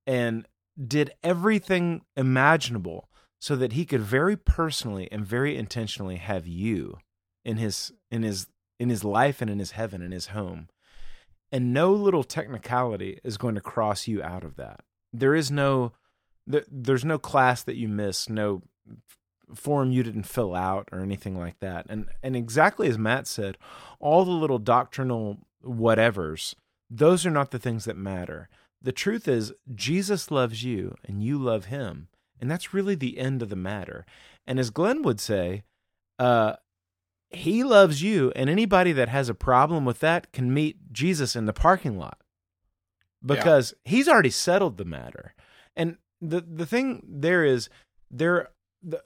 and 0.06 0.46
did 0.86 1.12
everything 1.22 2.02
imaginable 2.16 3.08
so 3.40 3.56
that 3.56 3.72
he 3.72 3.84
could 3.84 4.00
very 4.00 4.36
personally 4.36 5.08
and 5.10 5.24
very 5.24 5.56
intentionally 5.56 6.16
have 6.16 6.46
you 6.46 6.98
in 7.44 7.56
his 7.58 7.92
in 8.10 8.22
his 8.22 8.48
in 8.78 8.88
his 8.88 9.04
life 9.04 9.40
and 9.40 9.50
in 9.50 9.58
his 9.58 9.72
heaven 9.72 10.02
in 10.02 10.12
his 10.12 10.28
home. 10.28 10.68
And 11.52 11.72
no 11.72 11.92
little 11.92 12.24
technicality 12.24 13.20
is 13.22 13.36
going 13.36 13.54
to 13.54 13.60
cross 13.60 14.08
you 14.08 14.22
out 14.22 14.44
of 14.44 14.56
that. 14.56 14.80
There 15.12 15.34
is 15.34 15.50
no 15.50 15.92
there's 16.46 17.04
no 17.04 17.18
class 17.18 17.62
that 17.62 17.76
you 17.76 17.88
miss 17.88 18.28
no 18.28 18.62
form 19.54 19.92
you 19.92 20.02
didn't 20.02 20.24
fill 20.24 20.54
out 20.54 20.88
or 20.92 21.00
anything 21.00 21.38
like 21.38 21.58
that. 21.60 21.86
And 21.88 22.08
and 22.22 22.34
exactly 22.36 22.88
as 22.88 22.98
Matt 22.98 23.26
said 23.26 23.58
all 24.00 24.24
the 24.24 24.30
little 24.30 24.58
doctrinal 24.58 25.38
whatevers 25.64 26.54
those 26.88 27.26
are 27.26 27.30
not 27.30 27.50
the 27.50 27.58
things 27.58 27.84
that 27.84 27.96
matter 27.96 28.48
the 28.82 28.92
truth 28.92 29.26
is 29.26 29.52
Jesus 29.74 30.30
loves 30.30 30.62
you 30.62 30.94
and 31.04 31.22
you 31.22 31.38
love 31.38 31.66
him 31.66 32.08
and 32.40 32.50
that's 32.50 32.74
really 32.74 32.94
the 32.94 33.18
end 33.18 33.42
of 33.42 33.48
the 33.48 33.56
matter. 33.56 34.04
And 34.46 34.58
as 34.58 34.70
Glenn 34.70 35.02
would 35.02 35.20
say, 35.20 35.62
uh, 36.18 36.54
he 37.30 37.64
loves 37.64 38.02
you, 38.02 38.32
and 38.36 38.48
anybody 38.48 38.92
that 38.92 39.08
has 39.08 39.28
a 39.28 39.34
problem 39.34 39.84
with 39.84 40.00
that 40.00 40.32
can 40.32 40.54
meet 40.54 40.92
Jesus 40.92 41.34
in 41.34 41.46
the 41.46 41.52
parking 41.52 41.98
lot 41.98 42.18
because 43.24 43.74
yeah. 43.84 43.90
he's 43.90 44.08
already 44.08 44.30
settled 44.30 44.76
the 44.76 44.84
matter. 44.84 45.34
And 45.74 45.96
the 46.20 46.40
the 46.40 46.66
thing 46.66 47.02
there 47.06 47.44
is 47.44 47.68
there 48.10 48.50
the 48.82 49.02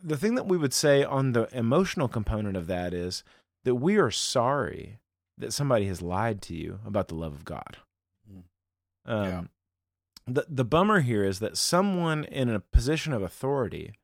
the 0.00 0.16
thing 0.16 0.36
that 0.36 0.46
we 0.46 0.56
would 0.56 0.72
say 0.72 1.02
on 1.02 1.32
the 1.32 1.48
emotional 1.52 2.08
component 2.08 2.56
of 2.56 2.68
that 2.68 2.94
is 2.94 3.24
that 3.64 3.74
we 3.74 3.96
are 3.96 4.10
sorry 4.10 4.98
that 5.38 5.52
somebody 5.52 5.86
has 5.86 6.02
lied 6.02 6.42
to 6.42 6.54
you 6.54 6.80
about 6.86 7.08
the 7.08 7.14
love 7.14 7.32
of 7.32 7.44
God. 7.44 7.76
Mm. 8.30 8.42
Um, 9.06 9.24
yeah 9.24 9.42
the 10.28 10.46
the 10.48 10.64
bummer 10.64 11.00
here 11.00 11.24
is 11.24 11.38
that 11.40 11.56
someone 11.56 12.24
in 12.24 12.48
a 12.48 12.60
position 12.60 13.12
of 13.12 13.22
authority 13.22 13.94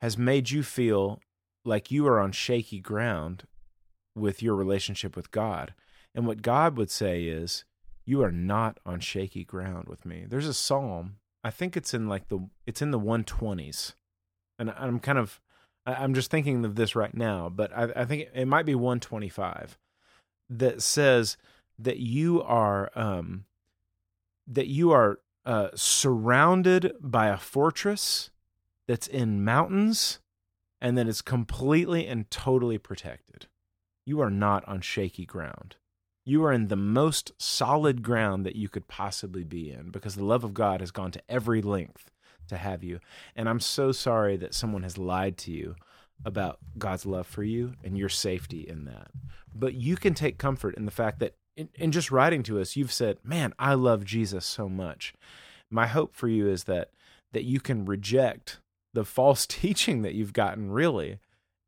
has 0.00 0.16
made 0.16 0.50
you 0.50 0.62
feel 0.62 1.20
like 1.64 1.90
you 1.90 2.06
are 2.06 2.20
on 2.20 2.32
shaky 2.32 2.80
ground 2.80 3.44
with 4.14 4.42
your 4.42 4.54
relationship 4.54 5.14
with 5.14 5.30
God. 5.30 5.74
And 6.14 6.26
what 6.26 6.42
God 6.42 6.76
would 6.76 6.90
say 6.90 7.24
is, 7.24 7.64
you 8.06 8.22
are 8.22 8.32
not 8.32 8.78
on 8.86 9.00
shaky 9.00 9.44
ground 9.44 9.88
with 9.88 10.06
me. 10.06 10.24
There's 10.26 10.48
a 10.48 10.54
psalm, 10.54 11.16
I 11.44 11.50
think 11.50 11.76
it's 11.76 11.92
in 11.92 12.08
like 12.08 12.28
the 12.28 12.48
it's 12.66 12.82
in 12.82 12.92
the 12.92 13.00
120s. 13.00 13.94
And 14.58 14.70
I'm 14.70 15.00
kind 15.00 15.18
of 15.18 15.40
I'm 15.86 16.14
just 16.14 16.30
thinking 16.30 16.64
of 16.64 16.76
this 16.76 16.94
right 16.94 17.14
now, 17.14 17.48
but 17.48 17.76
I, 17.76 17.90
I 17.96 18.04
think 18.04 18.28
it 18.34 18.46
might 18.46 18.66
be 18.66 18.74
125 18.74 19.78
that 20.50 20.82
says 20.82 21.36
that 21.78 21.98
you 21.98 22.42
are 22.42 22.90
um 22.94 23.44
that 24.46 24.66
you 24.66 24.90
are 24.90 25.20
uh, 25.46 25.68
surrounded 25.74 26.92
by 27.00 27.28
a 27.28 27.38
fortress 27.38 28.30
that's 28.86 29.06
in 29.06 29.44
mountains 29.44 30.18
and 30.80 30.98
that 30.98 31.08
is 31.08 31.22
completely 31.22 32.06
and 32.06 32.30
totally 32.30 32.78
protected. 32.78 33.46
You 34.04 34.20
are 34.20 34.30
not 34.30 34.66
on 34.66 34.80
shaky 34.80 35.24
ground. 35.24 35.76
You 36.24 36.44
are 36.44 36.52
in 36.52 36.68
the 36.68 36.76
most 36.76 37.32
solid 37.38 38.02
ground 38.02 38.44
that 38.44 38.56
you 38.56 38.68
could 38.68 38.88
possibly 38.88 39.44
be 39.44 39.70
in 39.70 39.90
because 39.90 40.14
the 40.14 40.24
love 40.24 40.44
of 40.44 40.54
God 40.54 40.80
has 40.80 40.90
gone 40.90 41.12
to 41.12 41.22
every 41.28 41.62
length 41.62 42.10
to 42.48 42.56
have 42.56 42.82
you. 42.82 43.00
And 43.36 43.48
I'm 43.48 43.60
so 43.60 43.92
sorry 43.92 44.36
that 44.38 44.54
someone 44.54 44.82
has 44.82 44.98
lied 44.98 45.36
to 45.38 45.52
you 45.52 45.76
about 46.24 46.58
God's 46.78 47.06
love 47.06 47.26
for 47.26 47.42
you 47.42 47.74
and 47.82 47.96
your 47.96 48.08
safety 48.08 48.66
in 48.68 48.84
that. 48.84 49.10
But 49.54 49.74
you 49.74 49.96
can 49.96 50.14
take 50.14 50.38
comfort 50.38 50.74
in 50.76 50.84
the 50.84 50.90
fact 50.90 51.18
that 51.20 51.34
in, 51.56 51.68
in 51.74 51.92
just 51.92 52.10
writing 52.10 52.42
to 52.44 52.60
us, 52.60 52.76
you've 52.76 52.92
said, 52.92 53.18
"Man, 53.22 53.52
I 53.58 53.74
love 53.74 54.04
Jesus 54.04 54.46
so 54.46 54.68
much." 54.68 55.14
My 55.70 55.86
hope 55.86 56.14
for 56.14 56.28
you 56.28 56.48
is 56.48 56.64
that 56.64 56.90
that 57.32 57.44
you 57.44 57.60
can 57.60 57.84
reject 57.84 58.60
the 58.92 59.04
false 59.04 59.46
teaching 59.46 60.02
that 60.02 60.14
you've 60.14 60.32
gotten, 60.32 60.70
really, 60.70 61.18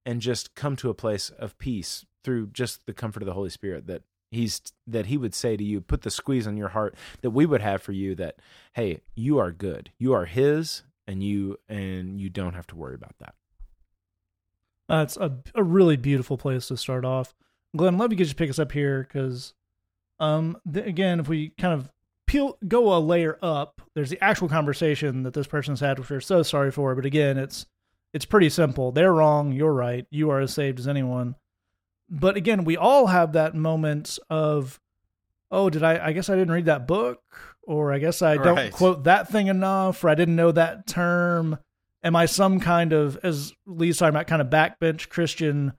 and 0.04 0.20
just 0.20 0.54
come 0.54 0.76
to 0.76 0.90
a 0.90 0.94
place 0.94 1.30
of 1.30 1.58
peace 1.58 2.04
through 2.24 2.48
just 2.48 2.86
the 2.86 2.92
comfort 2.92 3.22
of 3.22 3.26
the 3.26 3.34
Holy 3.34 3.50
Spirit. 3.50 3.86
That 3.86 4.02
he's 4.30 4.60
that 4.86 5.06
he 5.06 5.16
would 5.16 5.34
say 5.34 5.56
to 5.56 5.64
you, 5.64 5.80
put 5.80 6.02
the 6.02 6.10
squeeze 6.10 6.46
on 6.46 6.56
your 6.56 6.68
heart 6.68 6.94
that 7.20 7.30
we 7.30 7.46
would 7.46 7.60
have 7.60 7.82
for 7.82 7.92
you. 7.92 8.14
That 8.14 8.36
hey, 8.74 9.00
you 9.14 9.38
are 9.38 9.52
good, 9.52 9.90
you 9.98 10.12
are 10.12 10.24
His, 10.24 10.82
and 11.06 11.22
you 11.22 11.58
and 11.68 12.20
you 12.20 12.30
don't 12.30 12.54
have 12.54 12.66
to 12.68 12.76
worry 12.76 12.94
about 12.94 13.18
that. 13.20 13.34
That's 14.88 15.16
a 15.16 15.38
a 15.54 15.62
really 15.62 15.96
beautiful 15.96 16.36
place 16.36 16.68
to 16.68 16.76
start 16.76 17.04
off. 17.04 17.34
Glenn, 17.76 17.98
let 17.98 18.10
me 18.10 18.16
get 18.16 18.28
you 18.28 18.34
pick 18.34 18.50
us 18.50 18.58
up 18.58 18.72
here 18.72 19.06
because 19.08 19.54
um, 20.20 20.58
th- 20.70 20.86
again, 20.86 21.20
if 21.20 21.28
we 21.28 21.50
kind 21.58 21.74
of 21.74 21.90
peel 22.26 22.56
go 22.66 22.96
a 22.96 22.98
layer 22.98 23.38
up, 23.42 23.80
there's 23.94 24.10
the 24.10 24.22
actual 24.22 24.48
conversation 24.48 25.22
that 25.22 25.34
this 25.34 25.46
person's 25.46 25.80
had, 25.80 25.98
which 25.98 26.10
we're 26.10 26.20
so 26.20 26.42
sorry 26.42 26.70
for. 26.70 26.94
But 26.94 27.06
again, 27.06 27.38
it's 27.38 27.66
it's 28.12 28.24
pretty 28.24 28.50
simple. 28.50 28.92
They're 28.92 29.12
wrong. 29.12 29.52
You're 29.52 29.72
right. 29.72 30.06
You 30.10 30.30
are 30.30 30.40
as 30.40 30.52
saved 30.52 30.78
as 30.78 30.88
anyone. 30.88 31.36
But 32.10 32.36
again, 32.36 32.64
we 32.64 32.76
all 32.76 33.06
have 33.06 33.32
that 33.32 33.54
moment 33.54 34.18
of, 34.28 34.80
oh, 35.50 35.70
did 35.70 35.82
I? 35.82 36.08
I 36.08 36.12
guess 36.12 36.28
I 36.28 36.36
didn't 36.36 36.52
read 36.52 36.66
that 36.66 36.86
book, 36.86 37.22
or 37.62 37.92
I 37.92 37.98
guess 37.98 38.20
I 38.20 38.36
don't 38.36 38.56
right. 38.56 38.72
quote 38.72 39.04
that 39.04 39.28
thing 39.28 39.46
enough, 39.46 40.04
or 40.04 40.10
I 40.10 40.14
didn't 40.14 40.36
know 40.36 40.52
that 40.52 40.86
term. 40.86 41.58
Am 42.04 42.16
I 42.16 42.26
some 42.26 42.58
kind 42.58 42.92
of, 42.92 43.16
as 43.22 43.52
Lee's 43.66 43.98
talking 43.98 44.14
about, 44.14 44.26
kind 44.26 44.42
of 44.42 44.48
backbench 44.48 45.08
Christian 45.08 45.72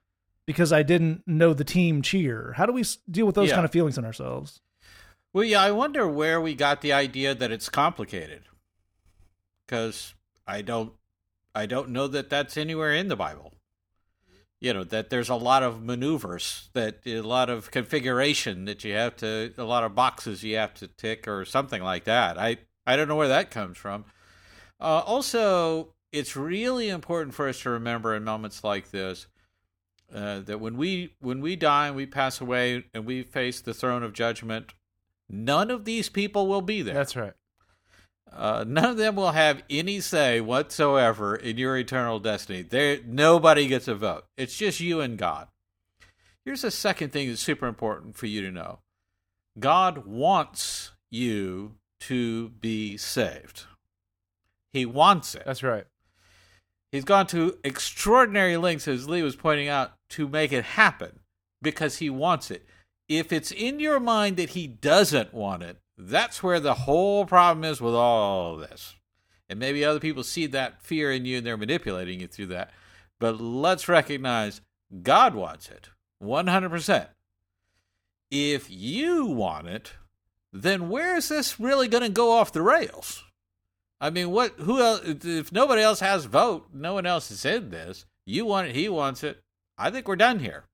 because 0.45 0.73
I 0.73 0.83
didn't 0.83 1.23
know 1.25 1.53
the 1.53 1.63
team 1.63 2.01
cheer. 2.01 2.53
How 2.57 2.65
do 2.65 2.73
we 2.73 2.83
deal 3.09 3.25
with 3.25 3.35
those 3.35 3.49
yeah. 3.49 3.55
kind 3.55 3.65
of 3.65 3.71
feelings 3.71 3.97
in 3.97 4.05
ourselves? 4.05 4.61
Well, 5.33 5.43
yeah, 5.43 5.61
I 5.61 5.71
wonder 5.71 6.07
where 6.07 6.39
we 6.39 6.53
got 6.53 6.81
the 6.81 6.93
idea 6.93 7.33
that 7.33 7.51
it's 7.51 7.69
complicated. 7.69 8.43
Cuz 9.67 10.13
I 10.45 10.61
don't 10.61 10.93
I 11.55 11.65
don't 11.65 11.89
know 11.89 12.07
that 12.07 12.29
that's 12.29 12.57
anywhere 12.57 12.93
in 12.93 13.07
the 13.07 13.15
Bible. 13.15 13.53
You 14.59 14.73
know, 14.73 14.83
that 14.85 15.09
there's 15.09 15.29
a 15.29 15.35
lot 15.35 15.61
of 15.61 15.83
maneuvers, 15.83 16.69
that 16.73 16.99
a 17.05 17.21
lot 17.21 17.49
of 17.49 17.71
configuration 17.71 18.65
that 18.65 18.83
you 18.83 18.93
have 18.93 19.15
to 19.17 19.53
a 19.57 19.63
lot 19.63 19.83
of 19.83 19.95
boxes 19.95 20.43
you 20.43 20.57
have 20.57 20.73
to 20.75 20.87
tick 20.87 21.27
or 21.27 21.45
something 21.45 21.81
like 21.81 22.03
that. 22.03 22.37
I 22.37 22.57
I 22.85 22.95
don't 22.95 23.07
know 23.07 23.15
where 23.15 23.29
that 23.29 23.51
comes 23.51 23.77
from. 23.77 24.05
Uh, 24.79 25.01
also, 25.05 25.92
it's 26.13 26.35
really 26.35 26.89
important 26.89 27.33
for 27.33 27.49
us 27.49 27.59
to 27.61 27.71
remember 27.71 28.15
in 28.15 28.23
moments 28.23 28.63
like 28.63 28.91
this 28.91 29.27
uh, 30.13 30.41
that 30.41 30.59
when 30.59 30.77
we 30.77 31.13
when 31.19 31.41
we 31.41 31.55
die 31.55 31.87
and 31.87 31.95
we 31.95 32.05
pass 32.05 32.39
away 32.39 32.85
and 32.93 33.05
we 33.05 33.23
face 33.23 33.59
the 33.59 33.73
throne 33.73 34.03
of 34.03 34.13
judgment, 34.13 34.73
none 35.27 35.71
of 35.71 35.85
these 35.85 36.09
people 36.09 36.47
will 36.47 36.61
be 36.61 36.83
there. 36.83 36.93
That's 36.93 37.15
right. 37.15 37.33
Uh, 38.31 38.63
none 38.67 38.85
of 38.85 38.97
them 38.97 39.15
will 39.15 39.31
have 39.31 39.63
any 39.69 39.99
say 39.99 40.39
whatsoever 40.39 41.35
in 41.35 41.57
your 41.57 41.77
eternal 41.77 42.19
destiny. 42.19 42.61
There, 42.61 42.99
nobody 43.05 43.67
gets 43.67 43.87
a 43.87 43.95
vote. 43.95 44.25
It's 44.37 44.57
just 44.57 44.79
you 44.79 45.01
and 45.01 45.17
God. 45.17 45.47
Here's 46.45 46.63
a 46.63 46.71
second 46.71 47.11
thing 47.11 47.29
that's 47.29 47.41
super 47.41 47.67
important 47.67 48.15
for 48.15 48.27
you 48.27 48.41
to 48.41 48.51
know: 48.51 48.79
God 49.59 50.05
wants 50.05 50.91
you 51.09 51.75
to 52.01 52.49
be 52.49 52.97
saved. 52.97 53.65
He 54.71 54.85
wants 54.85 55.35
it. 55.35 55.43
That's 55.45 55.63
right. 55.63 55.85
He's 56.93 57.03
gone 57.03 57.25
to 57.27 57.57
extraordinary 57.63 58.55
lengths, 58.55 58.87
as 58.87 59.09
Lee 59.09 59.23
was 59.23 59.35
pointing 59.35 59.67
out, 59.67 59.93
to 60.09 60.27
make 60.27 60.53
it 60.53 60.63
happen 60.63 61.21
because 61.59 61.97
he 61.97 62.07
wants 62.11 62.51
it. 62.51 62.67
If 63.09 63.33
it's 63.33 63.51
in 63.51 63.79
your 63.79 63.99
mind 63.99 64.37
that 64.37 64.51
he 64.51 64.67
doesn't 64.67 65.33
want 65.33 65.63
it, 65.63 65.77
that's 65.97 66.43
where 66.43 66.59
the 66.59 66.75
whole 66.75 67.25
problem 67.25 67.63
is 67.63 67.81
with 67.81 67.95
all 67.95 68.57
this. 68.57 68.95
And 69.49 69.57
maybe 69.57 69.83
other 69.83 69.99
people 69.99 70.21
see 70.23 70.45
that 70.45 70.83
fear 70.83 71.11
in 71.11 71.25
you 71.25 71.39
and 71.39 71.47
they're 71.47 71.57
manipulating 71.57 72.19
you 72.19 72.27
through 72.27 72.47
that. 72.47 72.69
But 73.19 73.41
let's 73.41 73.89
recognize 73.89 74.61
God 75.01 75.33
wants 75.33 75.69
it 75.69 75.89
100%. 76.21 77.07
If 78.29 78.69
you 78.69 79.25
want 79.25 79.65
it, 79.65 79.93
then 80.51 80.89
where 80.89 81.17
is 81.17 81.29
this 81.29 81.59
really 81.59 81.87
going 81.87 82.03
to 82.03 82.09
go 82.09 82.33
off 82.33 82.53
the 82.53 82.61
rails? 82.61 83.23
I 84.03 84.09
mean, 84.09 84.31
what? 84.31 84.55
Who 84.59 84.81
else? 84.81 84.99
If 85.05 85.53
nobody 85.53 85.81
else 85.81 86.01
has 86.01 86.25
vote, 86.25 86.67
no 86.73 86.93
one 86.93 87.05
else 87.05 87.31
is 87.31 87.45
in 87.45 87.69
this. 87.69 88.05
You 88.25 88.45
want 88.45 88.67
it, 88.67 88.75
he 88.75 88.89
wants 88.89 89.23
it. 89.23 89.39
I 89.77 89.91
think 89.91 90.09
we're 90.09 90.17
done 90.17 90.39
here. 90.39 90.65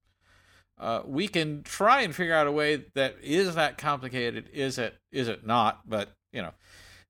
Uh, 0.79 1.01
we 1.05 1.27
can 1.27 1.61
try 1.61 2.01
and 2.01 2.15
figure 2.15 2.33
out 2.33 2.47
a 2.47 2.51
way 2.51 2.85
that 2.95 3.17
is 3.21 3.53
that 3.53 3.77
complicated. 3.77 4.49
Is 4.51 4.79
it? 4.79 4.95
Is 5.11 5.27
it 5.27 5.45
not? 5.45 5.87
But 5.87 6.09
you 6.33 6.41
know, 6.41 6.53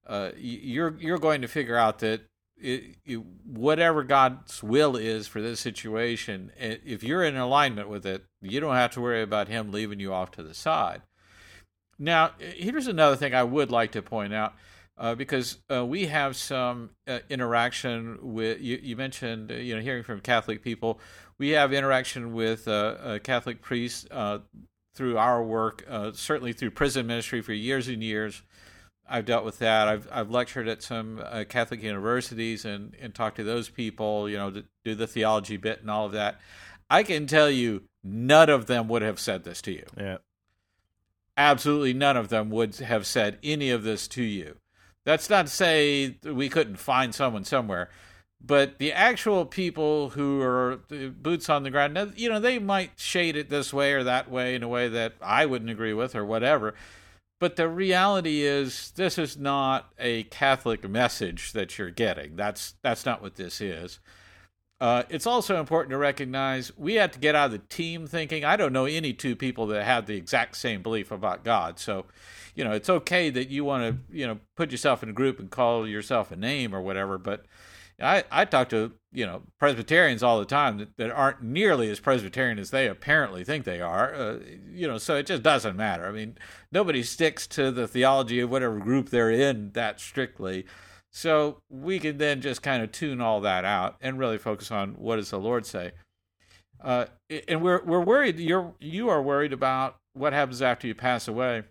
uh, 0.06 0.32
you're 0.36 0.98
you're 1.00 1.20
going 1.20 1.40
to 1.42 1.48
figure 1.48 1.78
out 1.78 2.00
that 2.00 2.24
it, 2.58 2.98
it, 3.06 3.22
whatever 3.46 4.04
God's 4.04 4.62
will 4.62 4.98
is 4.98 5.26
for 5.26 5.42
this 5.42 5.62
situation, 5.62 6.52
if 6.58 7.02
you're 7.02 7.24
in 7.24 7.38
alignment 7.38 7.88
with 7.88 8.06
it, 8.06 8.26
you 8.42 8.60
don't 8.60 8.76
have 8.76 8.92
to 8.92 9.02
worry 9.02 9.22
about 9.22 9.48
Him 9.48 9.72
leaving 9.72 10.02
you 10.02 10.12
off 10.12 10.32
to 10.32 10.44
the 10.44 10.54
side. 10.54 11.02
Now, 11.98 12.32
here's 12.40 12.88
another 12.88 13.16
thing 13.16 13.34
I 13.34 13.44
would 13.44 13.72
like 13.72 13.94
to 13.94 14.02
point 14.02 14.34
out. 14.34 14.54
Uh, 15.00 15.16
because 15.16 15.60
uh, 15.72 15.86
we 15.86 16.08
have 16.08 16.36
some 16.36 16.90
uh, 17.08 17.20
interaction 17.30 18.20
with 18.22 18.60
you, 18.60 18.78
you 18.84 18.98
mentioned 18.98 19.50
uh, 19.50 19.56
you 19.56 19.74
know 19.74 19.82
hearing 19.82 20.04
from 20.04 20.20
Catholic 20.20 20.62
people. 20.62 21.00
We 21.38 21.52
have 21.52 21.72
interaction 21.72 22.34
with 22.34 22.68
uh, 22.68 23.20
Catholic 23.20 23.62
priests 23.62 24.06
uh, 24.12 24.40
through 24.94 25.18
our 25.18 25.42
work, 25.42 25.86
certainly 26.14 26.52
through 26.52 26.72
prison 26.72 27.08
ministry 27.08 27.42
for 27.42 27.54
years 27.54 27.88
and 27.88 28.04
years. 28.04 28.42
I've 29.08 29.24
dealt 29.24 29.46
with 29.46 29.60
that. 29.60 29.88
I've 29.88 30.10
I've 30.12 30.30
lectured 30.30 30.68
at 30.68 30.84
some 30.84 31.24
Catholic 31.48 31.82
universities 31.82 32.66
and 32.66 32.94
and 33.00 33.16
talked 33.16 33.38
to 33.38 33.46
those 33.46 33.70
people. 33.70 34.30
You 34.30 34.36
know, 34.38 34.64
do 34.84 34.96
the 34.96 35.08
theology 35.08 35.56
bit 35.56 35.80
and 35.80 35.90
all 35.90 36.08
of 36.08 36.12
that. 36.12 36.42
I 36.90 37.04
can 37.04 37.26
tell 37.26 37.50
you, 37.50 37.84
none 38.04 38.50
of 38.50 38.66
them 38.66 38.90
would 38.90 39.02
have 39.02 39.20
said 39.20 39.46
this 39.46 39.62
to 39.62 39.72
you. 39.72 39.86
Yeah. 39.98 40.18
Absolutely 41.38 41.94
none 41.94 42.18
of 42.18 42.28
them 42.28 42.50
would 42.50 42.76
have 42.76 43.08
said 43.08 43.38
any 43.42 43.70
of 43.70 43.84
this 43.84 44.10
to 44.10 44.24
you. 44.24 44.58
That's 45.06 45.30
not 45.30 45.48
to 45.48 45.52
say 45.52 46.18
we 46.24 46.50
couldn't 46.50 46.78
find 46.78 47.16
someone 47.16 47.44
somewhere, 47.44 47.90
but 48.42 48.78
the 48.78 48.94
actual 48.94 49.46
people 49.46 50.10
who 50.12 50.42
are 50.42 50.80
uh, 50.92 51.08
boots 51.08 51.50
on 51.50 51.64
the 51.64 51.72
ground, 51.72 52.14
you 52.16 52.30
know, 52.30 52.40
they 52.40 52.60
might 52.60 52.92
shade 52.98 53.36
it 53.36 53.50
this 53.50 53.74
way 53.74 53.94
or 53.94 54.04
that 54.04 54.30
way 54.30 54.56
in 54.56 54.64
a 54.64 54.68
way 54.68 54.88
that 54.88 55.14
I 55.22 55.46
wouldn't 55.46 55.72
agree 55.72 55.94
with 55.94 56.16
or 56.16 56.26
whatever. 56.26 56.76
But 57.40 57.56
the 57.56 57.70
reality 57.70 58.42
is, 58.42 58.92
this 58.96 59.18
is 59.18 59.38
not 59.38 59.94
a 59.98 60.24
Catholic 60.24 60.88
message 60.88 61.54
that 61.54 61.78
you're 61.78 61.90
getting. 61.90 62.36
That's 62.36 62.76
that's 62.82 63.06
not 63.06 63.22
what 63.22 63.36
this 63.36 63.62
is. 63.62 64.00
Uh, 64.82 65.04
it's 65.10 65.28
also 65.28 65.60
important 65.60 65.92
to 65.92 65.98
recognize 65.98 66.72
we 66.78 66.96
have 66.96 67.12
to 67.12 67.20
get 67.20 67.36
out 67.36 67.48
of 67.48 67.52
the 67.52 67.58
team 67.58 68.08
thinking. 68.08 68.46
I 68.46 68.56
don't 68.56 68.72
know 68.72 68.86
any 68.86 69.12
two 69.12 69.36
people 69.36 69.68
that 69.68 69.84
have 69.84 70.06
the 70.06 70.16
exact 70.16 70.56
same 70.56 70.82
belief 70.82 71.12
about 71.12 71.44
God. 71.44 71.80
So, 71.80 72.06
you 72.56 72.64
know, 72.64 72.72
it's 72.72 72.90
okay 72.90 73.30
that 73.30 73.50
you 73.50 73.66
want 73.66 73.84
to, 73.84 74.18
you 74.18 74.26
know, 74.26 74.40
put 74.56 74.72
yourself 74.72 75.04
in 75.04 75.10
a 75.10 75.14
group 75.14 75.38
and 75.40 75.50
call 75.50 75.86
yourself 75.86 76.32
a 76.32 76.38
name 76.38 76.74
or 76.74 76.82
whatever. 76.82 77.18
But 77.18 77.46
I, 78.02 78.24
I 78.32 78.46
talk 78.46 78.70
to, 78.70 78.94
you 79.12 79.26
know, 79.26 79.42
Presbyterians 79.60 80.24
all 80.24 80.40
the 80.40 80.46
time 80.46 80.78
that, 80.78 80.96
that 80.96 81.12
aren't 81.12 81.44
nearly 81.44 81.90
as 81.90 82.00
Presbyterian 82.00 82.58
as 82.58 82.72
they 82.72 82.88
apparently 82.88 83.44
think 83.44 83.66
they 83.66 83.82
are. 83.82 84.16
Uh, 84.16 84.38
you 84.72 84.88
know, 84.88 84.98
so 84.98 85.18
it 85.18 85.26
just 85.26 85.44
doesn't 85.44 85.76
matter. 85.76 86.08
I 86.08 86.12
mean, 86.12 86.38
nobody 86.72 87.04
sticks 87.04 87.48
to 87.48 87.72
the 87.72 87.86
theology 87.86 88.40
of 88.40 88.50
whatever 88.50 88.80
group 88.80 89.10
they're 89.10 89.32
in 89.32 89.72
that 89.72 90.00
strictly. 90.00 90.66
So 91.12 91.62
we 91.70 92.00
can 92.00 92.18
then 92.18 92.42
just 92.42 92.62
kind 92.62 92.84
of 92.84 92.92
tune 92.92 93.20
all 93.20 93.42
that 93.42 93.66
out 93.66 93.96
and 94.00 94.20
really 94.20 94.38
focus 94.38 94.72
on 94.72 94.92
what 94.92 95.16
does 95.16 95.32
the 95.32 95.40
Lord 95.40 95.66
say. 95.66 95.92
Uh, 96.82 97.06
and 97.48 97.62
we're 97.62 97.84
we're 97.84 98.04
worried. 98.04 98.40
You're 98.40 98.74
you 98.80 99.10
are 99.10 99.22
worried 99.22 99.52
about 99.52 99.98
what 100.14 100.34
happens 100.34 100.62
after 100.62 100.88
you 100.88 100.96
pass 100.96 101.28
away. 101.28 101.64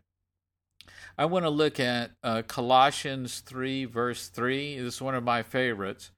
I 1.17 1.25
want 1.25 1.45
to 1.45 1.51
look 1.51 1.81
at 1.81 2.11
uh, 2.23 2.43
Colossians 2.47 3.41
three 3.41 3.85
verse 3.85 4.29
three. 4.29 4.79
This 4.79 4.97
is 4.97 5.03
one 5.03 5.15
of 5.15 5.25
my 5.25 5.43
favorites. 5.43 6.11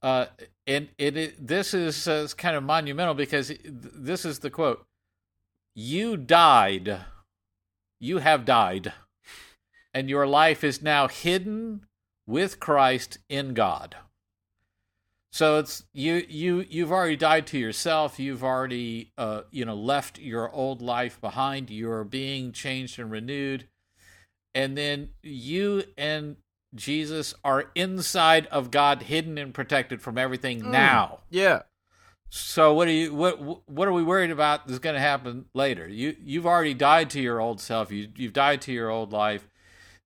Uh, 0.00 0.26
and 0.66 0.88
it, 0.96 1.16
it 1.16 1.46
this 1.46 1.74
is 1.74 2.06
uh, 2.06 2.26
kind 2.36 2.56
of 2.56 2.62
monumental 2.62 3.14
because 3.14 3.52
this 3.64 4.24
is 4.24 4.38
the 4.38 4.50
quote: 4.50 4.86
"You 5.74 6.16
died, 6.16 7.00
you 8.00 8.18
have 8.18 8.44
died, 8.44 8.92
and 9.92 10.08
your 10.08 10.26
life 10.26 10.64
is 10.64 10.80
now 10.80 11.08
hidden 11.08 11.82
with 12.28 12.60
Christ 12.60 13.18
in 13.28 13.54
God. 13.54 13.96
So 15.32 15.58
it's 15.58 15.84
you 15.92 16.24
you 16.28 16.64
you've 16.68 16.92
already 16.92 17.16
died 17.16 17.46
to 17.48 17.58
yourself. 17.58 18.20
You've 18.20 18.44
already 18.44 19.12
uh, 19.18 19.42
you 19.50 19.64
know 19.64 19.74
left 19.74 20.18
your 20.18 20.50
old 20.52 20.80
life 20.80 21.20
behind. 21.20 21.70
You're 21.70 22.04
being 22.04 22.52
changed 22.52 22.98
and 22.98 23.10
renewed, 23.10 23.66
and 24.54 24.76
then 24.76 25.10
you 25.22 25.84
and 25.96 26.36
Jesus 26.74 27.34
are 27.44 27.70
inside 27.74 28.46
of 28.46 28.70
God, 28.70 29.02
hidden 29.02 29.38
and 29.38 29.52
protected 29.52 30.00
from 30.00 30.18
everything 30.18 30.62
mm. 30.62 30.70
now. 30.70 31.20
Yeah. 31.30 31.62
So 32.30 32.74
what 32.74 32.88
are 32.88 32.92
you 32.92 33.14
what 33.14 33.68
what 33.68 33.88
are 33.88 33.92
we 33.92 34.02
worried 34.02 34.30
about 34.30 34.66
that's 34.66 34.78
going 34.78 34.94
to 34.94 35.00
happen 35.00 35.46
later? 35.54 35.88
You 35.88 36.16
you've 36.22 36.46
already 36.46 36.74
died 36.74 37.10
to 37.10 37.20
your 37.20 37.40
old 37.40 37.60
self. 37.60 37.90
You 37.90 38.08
you've 38.16 38.34
died 38.34 38.60
to 38.62 38.72
your 38.72 38.90
old 38.90 39.12
life. 39.12 39.48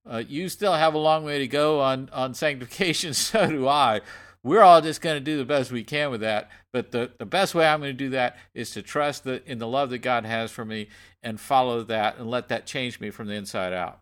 Uh, 0.09 0.23
you 0.27 0.49
still 0.49 0.73
have 0.73 0.93
a 0.93 0.97
long 0.99 1.23
way 1.23 1.39
to 1.39 1.47
go 1.47 1.79
on 1.79 2.09
on 2.11 2.33
sanctification. 2.33 3.13
So 3.23 3.47
do 3.47 3.67
I. 3.67 4.01
We're 4.43 4.61
all 4.61 4.81
just 4.81 4.99
going 4.99 5.15
to 5.15 5.21
do 5.21 5.37
the 5.37 5.45
best 5.45 5.71
we 5.71 5.85
can 5.85 6.11
with 6.11 6.19
that. 6.21 6.49
But 6.73 6.91
the, 6.91 7.11
the 7.17 7.25
best 7.25 7.55
way 7.55 7.65
I'm 7.65 7.79
going 7.79 7.93
to 7.93 7.97
do 7.97 8.09
that 8.09 8.35
is 8.53 8.71
to 8.71 8.81
trust 8.81 9.23
the, 9.23 9.41
in 9.49 9.59
the 9.59 9.67
love 9.67 9.89
that 9.91 9.99
God 9.99 10.25
has 10.25 10.51
for 10.51 10.65
me 10.65 10.89
and 11.21 11.39
follow 11.39 11.83
that 11.83 12.17
and 12.17 12.29
let 12.29 12.49
that 12.49 12.65
change 12.65 12.99
me 12.99 13.09
from 13.09 13.27
the 13.27 13.35
inside 13.35 13.71
out. 13.71 14.01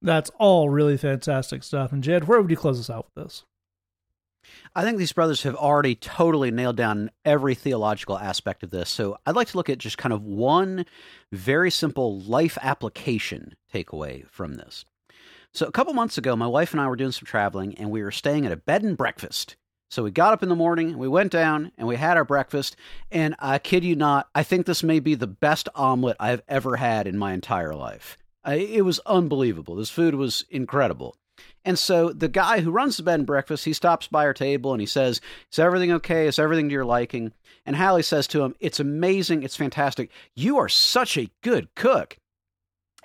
That's 0.00 0.30
all 0.38 0.70
really 0.70 0.96
fantastic 0.96 1.62
stuff. 1.62 1.92
And 1.92 2.02
Jed, 2.02 2.26
where 2.26 2.40
would 2.40 2.50
you 2.50 2.56
close 2.56 2.80
us 2.80 2.88
out 2.88 3.06
with 3.14 3.24
this? 3.24 3.44
I 4.74 4.82
think 4.82 4.98
these 4.98 5.12
brothers 5.12 5.42
have 5.42 5.56
already 5.56 5.94
totally 5.94 6.50
nailed 6.50 6.76
down 6.76 7.10
every 7.24 7.54
theological 7.54 8.18
aspect 8.18 8.62
of 8.62 8.70
this. 8.70 8.88
So 8.88 9.18
I'd 9.26 9.36
like 9.36 9.48
to 9.48 9.56
look 9.56 9.68
at 9.68 9.78
just 9.78 9.98
kind 9.98 10.12
of 10.12 10.22
one 10.22 10.86
very 11.32 11.70
simple 11.70 12.20
life 12.20 12.56
application 12.62 13.56
takeaway 13.72 14.28
from 14.30 14.54
this. 14.54 14.84
So 15.56 15.64
a 15.64 15.72
couple 15.72 15.94
months 15.94 16.18
ago, 16.18 16.36
my 16.36 16.46
wife 16.46 16.72
and 16.72 16.82
I 16.82 16.86
were 16.86 16.96
doing 16.96 17.12
some 17.12 17.24
traveling, 17.24 17.78
and 17.78 17.90
we 17.90 18.02
were 18.02 18.10
staying 18.10 18.44
at 18.44 18.52
a 18.52 18.58
bed 18.58 18.82
and 18.82 18.94
breakfast. 18.94 19.56
So 19.90 20.02
we 20.02 20.10
got 20.10 20.34
up 20.34 20.42
in 20.42 20.50
the 20.50 20.54
morning, 20.54 20.98
we 20.98 21.08
went 21.08 21.32
down, 21.32 21.72
and 21.78 21.88
we 21.88 21.96
had 21.96 22.18
our 22.18 22.26
breakfast. 22.26 22.76
And 23.10 23.34
I 23.38 23.58
kid 23.58 23.82
you 23.82 23.96
not, 23.96 24.28
I 24.34 24.42
think 24.42 24.66
this 24.66 24.82
may 24.82 25.00
be 25.00 25.14
the 25.14 25.26
best 25.26 25.70
omelet 25.74 26.18
I've 26.20 26.42
ever 26.46 26.76
had 26.76 27.06
in 27.06 27.16
my 27.16 27.32
entire 27.32 27.74
life. 27.74 28.18
It 28.46 28.84
was 28.84 29.00
unbelievable. 29.06 29.76
This 29.76 29.88
food 29.88 30.14
was 30.14 30.44
incredible. 30.50 31.16
And 31.64 31.78
so 31.78 32.12
the 32.12 32.28
guy 32.28 32.60
who 32.60 32.70
runs 32.70 32.98
the 32.98 33.02
bed 33.02 33.20
and 33.20 33.26
breakfast, 33.26 33.64
he 33.64 33.72
stops 33.72 34.08
by 34.08 34.26
our 34.26 34.34
table 34.34 34.74
and 34.74 34.80
he 34.82 34.86
says, 34.86 35.22
Is 35.50 35.58
everything 35.58 35.90
okay? 35.92 36.26
Is 36.26 36.38
everything 36.38 36.68
to 36.68 36.72
your 36.74 36.84
liking? 36.84 37.32
And 37.64 37.76
Hallie 37.76 38.02
says 38.02 38.26
to 38.28 38.42
him, 38.42 38.54
It's 38.60 38.78
amazing. 38.78 39.42
It's 39.42 39.56
fantastic. 39.56 40.10
You 40.34 40.58
are 40.58 40.68
such 40.68 41.16
a 41.16 41.30
good 41.42 41.74
cook. 41.74 42.18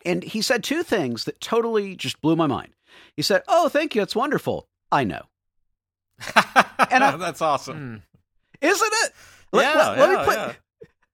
And 0.06 0.24
he 0.24 0.42
said 0.42 0.64
two 0.64 0.84
things 0.84 1.26
that 1.26 1.40
totally 1.42 1.96
just 1.96 2.22
blew 2.22 2.36
my 2.36 2.48
mind. 2.48 2.74
He 3.16 3.22
said, 3.22 3.44
"Oh, 3.48 3.70
thank 3.70 3.96
you. 3.96 4.02
It's 4.02 4.16
wonderful. 4.16 4.68
I 4.92 5.04
know." 5.04 5.22
and 6.92 7.04
I, 7.04 7.18
that's 7.18 7.42
awesome, 7.42 7.78
hmm. 7.78 7.96
isn't 8.66 8.94
it? 9.04 9.14
Let, 9.54 9.64
yeah, 9.64 9.90
let, 9.90 10.00
let 10.00 10.10
yeah, 10.12 10.24
play, 10.24 10.36
yeah. 10.36 10.54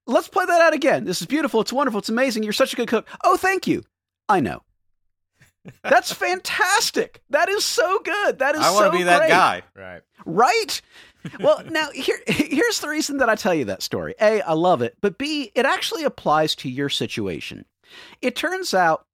Let's 0.06 0.28
play 0.28 0.46
that 0.46 0.60
out 0.60 0.74
again. 0.74 1.04
This 1.04 1.20
is 1.20 1.26
beautiful. 1.26 1.60
It's 1.60 1.72
wonderful. 1.72 1.98
It's 1.98 2.08
amazing. 2.08 2.42
You're 2.42 2.52
such 2.52 2.72
a 2.72 2.76
good 2.76 2.88
cook. 2.88 3.06
Oh, 3.24 3.36
thank 3.36 3.66
you. 3.66 3.84
I 4.28 4.40
know. 4.40 4.62
That's 5.82 6.12
fantastic. 6.12 7.22
That 7.30 7.48
is 7.48 7.64
so 7.64 8.00
good. 8.00 8.38
That 8.38 8.54
is. 8.54 8.62
So 8.62 8.68
good. 8.68 8.76
I 8.76 8.80
want 8.80 8.92
to 8.92 8.98
be 8.98 9.04
great. 9.04 9.18
that 9.18 9.28
guy. 9.28 9.62
Right. 9.74 10.02
Right. 10.24 10.82
well, 11.40 11.62
now 11.68 11.90
here 11.90 12.18
here's 12.26 12.80
the 12.80 12.88
reason 12.88 13.18
that 13.18 13.28
I 13.28 13.34
tell 13.34 13.54
you 13.54 13.66
that 13.66 13.82
story. 13.82 14.14
A, 14.20 14.40
I 14.40 14.52
love 14.52 14.82
it, 14.82 14.96
but 15.00 15.18
B, 15.18 15.50
it 15.54 15.66
actually 15.66 16.04
applies 16.04 16.54
to 16.56 16.70
your 16.70 16.88
situation. 16.88 17.64
It 18.20 18.36
turns 18.36 18.74
out 18.74 19.04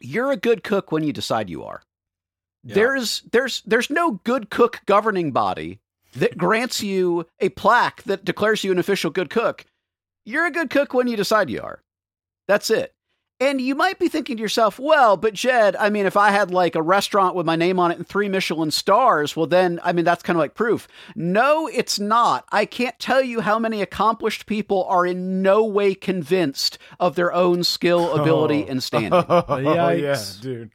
you're 0.00 0.32
a 0.32 0.36
good 0.36 0.62
cook 0.62 0.92
when 0.92 1.02
you 1.02 1.12
decide 1.12 1.50
you 1.50 1.64
are. 1.64 1.82
Yeah. 2.62 2.74
There's 2.74 3.22
there's 3.32 3.62
there's 3.66 3.90
no 3.90 4.20
good 4.24 4.50
cook 4.50 4.80
governing 4.86 5.32
body 5.32 5.78
that 6.14 6.36
grants 6.36 6.82
you 6.82 7.26
a 7.40 7.50
plaque 7.50 8.02
that 8.04 8.24
declares 8.24 8.64
you 8.64 8.72
an 8.72 8.78
official 8.78 9.10
good 9.10 9.30
cook. 9.30 9.64
You're 10.24 10.46
a 10.46 10.50
good 10.50 10.70
cook 10.70 10.92
when 10.92 11.06
you 11.06 11.16
decide 11.16 11.50
you 11.50 11.62
are. 11.62 11.80
That's 12.48 12.70
it. 12.70 12.95
And 13.38 13.60
you 13.60 13.74
might 13.74 13.98
be 13.98 14.08
thinking 14.08 14.38
to 14.38 14.42
yourself, 14.42 14.78
well, 14.78 15.18
but 15.18 15.34
Jed, 15.34 15.76
I 15.76 15.90
mean, 15.90 16.06
if 16.06 16.16
I 16.16 16.30
had 16.30 16.50
like 16.50 16.74
a 16.74 16.80
restaurant 16.80 17.34
with 17.34 17.44
my 17.44 17.54
name 17.54 17.78
on 17.78 17.90
it 17.90 17.98
and 17.98 18.06
three 18.06 18.30
Michelin 18.30 18.70
stars, 18.70 19.36
well, 19.36 19.46
then, 19.46 19.78
I 19.84 19.92
mean, 19.92 20.06
that's 20.06 20.22
kind 20.22 20.38
of 20.38 20.40
like 20.40 20.54
proof. 20.54 20.88
No, 21.14 21.66
it's 21.66 21.98
not. 22.00 22.46
I 22.50 22.64
can't 22.64 22.98
tell 22.98 23.20
you 23.20 23.40
how 23.40 23.58
many 23.58 23.82
accomplished 23.82 24.46
people 24.46 24.84
are 24.84 25.04
in 25.04 25.42
no 25.42 25.62
way 25.66 25.94
convinced 25.94 26.78
of 26.98 27.14
their 27.14 27.30
own 27.30 27.62
skill, 27.62 28.10
oh. 28.12 28.22
ability, 28.22 28.64
oh. 28.66 28.70
and 28.70 28.82
standing. 28.82 29.12
oh, 29.28 29.58
yeah, 29.58 30.16
dude. 30.40 30.70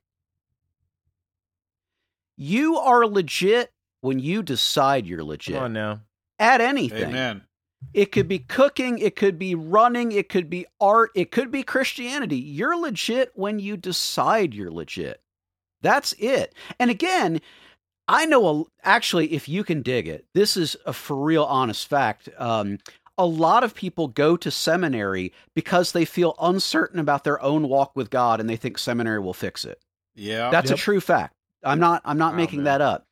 You 2.38 2.78
are 2.78 3.08
legit 3.08 3.72
when 4.02 4.20
you 4.20 4.44
decide 4.44 5.08
you're 5.08 5.24
legit. 5.24 5.56
Oh, 5.56 5.68
no. 5.68 6.02
At 6.38 6.62
anything. 6.62 7.10
Amen. 7.10 7.42
It 7.94 8.12
could 8.12 8.28
be 8.28 8.40
cooking, 8.40 9.00
it 9.00 9.16
could 9.16 9.38
be 9.38 9.54
running, 9.56 10.12
it 10.12 10.30
could 10.30 10.50
be 10.50 10.66
art, 10.80 11.12
it 11.16 11.32
could 11.32 11.52
be 11.52 11.64
Christianity. 11.64 12.38
You're 12.38 12.78
legit 12.78 13.32
when 13.36 13.60
you 13.60 13.76
decide 13.76 14.54
you're 14.54 14.72
legit. 14.72 15.22
That's 15.82 16.14
it. 16.14 16.54
And 16.80 16.90
again, 16.90 17.42
I 18.08 18.26
know 18.26 18.48
a, 18.48 18.64
actually, 18.88 19.34
if 19.34 19.50
you 19.50 19.64
can 19.64 19.82
dig 19.82 20.08
it, 20.08 20.26
this 20.34 20.56
is 20.56 20.78
a 20.86 20.94
for 20.94 21.18
real 21.18 21.44
honest 21.44 21.88
fact. 21.88 22.30
Um, 22.38 22.78
a 23.18 23.26
lot 23.26 23.64
of 23.64 23.76
people 23.76 24.08
go 24.08 24.38
to 24.38 24.50
seminary 24.52 25.34
because 25.54 25.92
they 25.92 26.06
feel 26.06 26.36
uncertain 26.42 27.00
about 27.00 27.24
their 27.24 27.42
own 27.42 27.68
walk 27.68 27.96
with 27.96 28.10
God 28.10 28.40
and 28.40 28.50
they 28.50 28.56
think 28.56 28.78
seminary 28.78 29.20
will 29.20 29.34
fix 29.34 29.66
it. 29.66 29.80
Yeah. 30.16 30.50
That's 30.50 30.70
Yep. 30.70 30.80
a 30.80 30.82
true 30.82 31.02
fact. 31.02 31.34
I'm 31.64 31.80
not 31.80 32.02
I'm 32.06 32.18
not 32.18 32.34
Wow, 32.34 32.38
making 32.38 32.60
man. 32.60 32.66
that 32.66 32.82
up. 32.82 33.06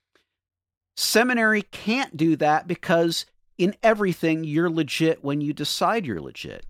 Seminary 0.95 1.61
can't 1.63 2.17
do 2.17 2.36
that 2.38 2.67
because 2.67 3.26
in 3.60 3.76
everything 3.84 4.45
you're 4.45 4.70
legit 4.70 5.24
when 5.24 5.41
you 5.41 5.53
decide 5.53 6.05
you're 6.05 6.22
legit. 6.22 6.66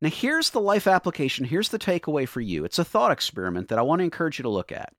Now 0.00 0.08
here's 0.08 0.50
the 0.50 0.60
life 0.60 0.86
application, 0.86 1.44
here's 1.44 1.68
the 1.68 1.78
takeaway 1.78 2.26
for 2.26 2.40
you. 2.40 2.64
It's 2.64 2.78
a 2.78 2.84
thought 2.84 3.12
experiment 3.12 3.68
that 3.68 3.78
I 3.78 3.82
want 3.82 4.00
to 4.00 4.04
encourage 4.04 4.38
you 4.38 4.42
to 4.44 4.48
look 4.48 4.72
at. 4.72 4.94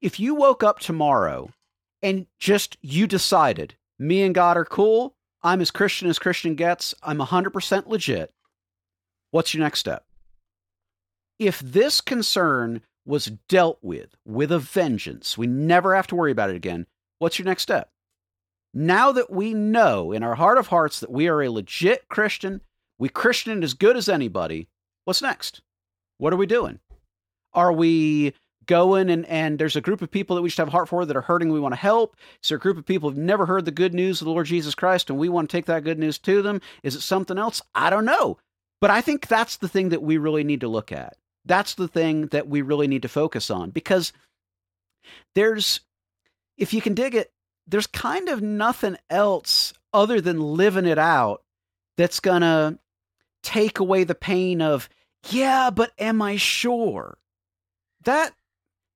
If 0.00 0.18
you 0.18 0.34
woke 0.34 0.62
up 0.62 0.78
tomorrow 0.78 1.50
and 2.02 2.26
just 2.38 2.78
you 2.80 3.06
decided, 3.06 3.74
me 3.98 4.22
and 4.22 4.34
God 4.34 4.56
are 4.56 4.64
cool, 4.64 5.14
I'm 5.42 5.60
as 5.60 5.70
Christian 5.70 6.08
as 6.08 6.18
Christian 6.18 6.54
gets, 6.54 6.94
I'm 7.02 7.18
100% 7.18 7.86
legit. 7.86 8.32
What's 9.30 9.52
your 9.52 9.62
next 9.62 9.80
step? 9.80 10.06
If 11.38 11.60
this 11.60 12.00
concern 12.00 12.80
was 13.04 13.26
dealt 13.48 13.78
with 13.82 14.14
with 14.24 14.50
a 14.50 14.58
vengeance, 14.58 15.36
we 15.36 15.46
never 15.46 15.94
have 15.94 16.06
to 16.06 16.16
worry 16.16 16.32
about 16.32 16.48
it 16.48 16.56
again. 16.56 16.86
What's 17.18 17.38
your 17.38 17.44
next 17.44 17.64
step? 17.64 17.90
Now 18.74 19.12
that 19.12 19.30
we 19.30 19.54
know 19.54 20.10
in 20.10 20.24
our 20.24 20.34
heart 20.34 20.58
of 20.58 20.66
hearts 20.66 20.98
that 20.98 21.10
we 21.10 21.28
are 21.28 21.40
a 21.40 21.48
legit 21.48 22.08
Christian, 22.08 22.60
we 22.98 23.08
Christian 23.08 23.62
as 23.62 23.72
good 23.72 23.96
as 23.96 24.08
anybody, 24.08 24.68
what's 25.04 25.22
next? 25.22 25.62
What 26.18 26.32
are 26.32 26.36
we 26.36 26.46
doing? 26.46 26.80
Are 27.52 27.72
we 27.72 28.34
going 28.66 29.10
and, 29.10 29.26
and 29.26 29.58
there's 29.58 29.76
a 29.76 29.80
group 29.80 30.02
of 30.02 30.10
people 30.10 30.34
that 30.34 30.42
we 30.42 30.48
just 30.48 30.58
have 30.58 30.70
heart 30.70 30.88
for 30.88 31.04
that 31.04 31.16
are 31.16 31.22
hurting 31.22 31.52
we 31.52 31.60
want 31.60 31.72
to 31.72 31.80
help? 31.80 32.16
Is 32.42 32.48
there 32.48 32.56
a 32.56 32.60
group 32.60 32.76
of 32.76 32.84
people 32.84 33.08
who've 33.08 33.18
never 33.18 33.46
heard 33.46 33.64
the 33.64 33.70
good 33.70 33.94
news 33.94 34.20
of 34.20 34.24
the 34.24 34.32
Lord 34.32 34.46
Jesus 34.46 34.74
Christ 34.74 35.08
and 35.08 35.18
we 35.18 35.28
want 35.28 35.48
to 35.48 35.56
take 35.56 35.66
that 35.66 35.84
good 35.84 35.98
news 35.98 36.18
to 36.20 36.42
them? 36.42 36.60
Is 36.82 36.96
it 36.96 37.02
something 37.02 37.38
else? 37.38 37.62
I 37.76 37.90
don't 37.90 38.04
know. 38.04 38.38
But 38.80 38.90
I 38.90 39.00
think 39.00 39.28
that's 39.28 39.56
the 39.56 39.68
thing 39.68 39.90
that 39.90 40.02
we 40.02 40.18
really 40.18 40.42
need 40.42 40.60
to 40.62 40.68
look 40.68 40.90
at. 40.90 41.16
That's 41.44 41.74
the 41.74 41.88
thing 41.88 42.26
that 42.28 42.48
we 42.48 42.62
really 42.62 42.88
need 42.88 43.02
to 43.02 43.08
focus 43.08 43.50
on 43.50 43.70
because 43.70 44.12
there's, 45.34 45.80
if 46.56 46.74
you 46.74 46.80
can 46.80 46.94
dig 46.94 47.14
it, 47.14 47.30
there's 47.66 47.86
kind 47.86 48.28
of 48.28 48.42
nothing 48.42 48.96
else 49.10 49.72
other 49.92 50.20
than 50.20 50.40
living 50.40 50.86
it 50.86 50.98
out 50.98 51.42
that's 51.96 52.20
going 52.20 52.42
to 52.42 52.78
take 53.42 53.78
away 53.78 54.04
the 54.04 54.14
pain 54.14 54.60
of, 54.60 54.88
yeah, 55.30 55.70
but 55.70 55.92
am 55.98 56.20
I 56.20 56.36
sure? 56.36 57.18
That 58.04 58.34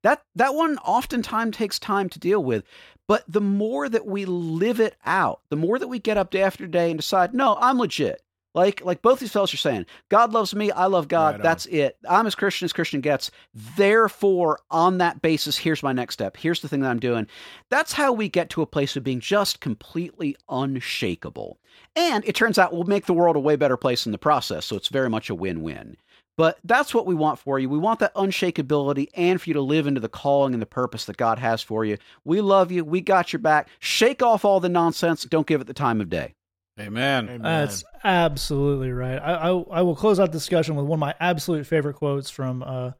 that 0.02 0.22
that 0.34 0.54
one 0.54 0.78
oftentimes 0.78 1.56
takes 1.56 1.78
time 1.78 2.08
to 2.10 2.18
deal 2.18 2.42
with. 2.42 2.64
But 3.06 3.24
the 3.26 3.40
more 3.40 3.88
that 3.88 4.06
we 4.06 4.26
live 4.26 4.80
it 4.80 4.96
out, 5.04 5.40
the 5.48 5.56
more 5.56 5.78
that 5.78 5.88
we 5.88 5.98
get 5.98 6.18
up 6.18 6.30
day 6.30 6.42
after 6.42 6.66
day 6.66 6.90
and 6.90 6.98
decide, 7.00 7.32
no, 7.32 7.56
I'm 7.58 7.78
legit. 7.78 8.22
Like 8.54 8.84
like 8.84 9.02
both 9.02 9.20
these 9.20 9.32
fellows 9.32 9.52
are 9.52 9.58
saying, 9.58 9.86
God 10.08 10.32
loves 10.32 10.54
me, 10.54 10.70
I 10.70 10.86
love 10.86 11.08
God, 11.08 11.34
Right 11.34 11.42
that's 11.42 11.66
it. 11.66 11.96
I'm 12.08 12.26
as 12.26 12.34
Christian 12.34 12.64
as 12.64 12.72
Christian 12.72 13.00
gets. 13.00 13.30
Therefore, 13.54 14.60
on 14.70 14.98
that 14.98 15.22
basis, 15.22 15.58
here's 15.58 15.82
my 15.82 15.92
next 15.92 16.14
step. 16.14 16.36
Here's 16.36 16.60
the 16.60 16.68
thing 16.68 16.80
that 16.80 16.90
I'm 16.90 16.98
doing. 16.98 17.26
That's 17.70 17.92
how 17.92 18.12
we 18.12 18.28
get 18.28 18.50
to 18.50 18.62
a 18.62 18.66
place 18.66 18.96
of 18.96 19.04
being 19.04 19.20
just 19.20 19.60
completely 19.60 20.36
unshakable. 20.48 21.58
And 21.94 22.24
it 22.26 22.34
turns 22.34 22.58
out 22.58 22.72
we'll 22.72 22.84
make 22.84 23.06
the 23.06 23.14
world 23.14 23.36
a 23.36 23.40
way 23.40 23.56
better 23.56 23.76
place 23.76 24.06
in 24.06 24.12
the 24.12 24.18
process. 24.18 24.66
So 24.66 24.76
it's 24.76 24.88
very 24.88 25.10
much 25.10 25.30
a 25.30 25.34
win 25.34 25.62
win. 25.62 25.96
But 26.38 26.58
that's 26.62 26.94
what 26.94 27.04
we 27.04 27.16
want 27.16 27.40
for 27.40 27.58
you. 27.58 27.68
We 27.68 27.78
want 27.78 27.98
that 27.98 28.14
unshakability 28.14 29.08
and 29.14 29.42
for 29.42 29.50
you 29.50 29.54
to 29.54 29.60
live 29.60 29.88
into 29.88 30.00
the 30.00 30.08
calling 30.08 30.52
and 30.54 30.62
the 30.62 30.66
purpose 30.66 31.04
that 31.06 31.16
God 31.16 31.40
has 31.40 31.62
for 31.62 31.84
you. 31.84 31.98
We 32.24 32.40
love 32.40 32.70
you. 32.70 32.84
We 32.84 33.00
got 33.00 33.32
your 33.32 33.40
back. 33.40 33.68
Shake 33.80 34.22
off 34.22 34.44
all 34.44 34.60
the 34.60 34.68
nonsense. 34.68 35.24
Don't 35.24 35.48
give 35.48 35.60
it 35.60 35.66
the 35.66 35.74
time 35.74 36.00
of 36.00 36.08
day. 36.08 36.34
Amen. 36.80 37.28
Amen. 37.28 37.42
That's 37.42 37.84
absolutely 38.04 38.92
right. 38.92 39.18
I, 39.18 39.34
I 39.34 39.48
I 39.48 39.82
will 39.82 39.96
close 39.96 40.20
out 40.20 40.26
the 40.26 40.38
discussion 40.38 40.76
with 40.76 40.86
one 40.86 40.98
of 40.98 41.00
my 41.00 41.14
absolute 41.18 41.66
favorite 41.66 41.94
quotes 41.94 42.30
from 42.30 42.62
a 42.62 42.94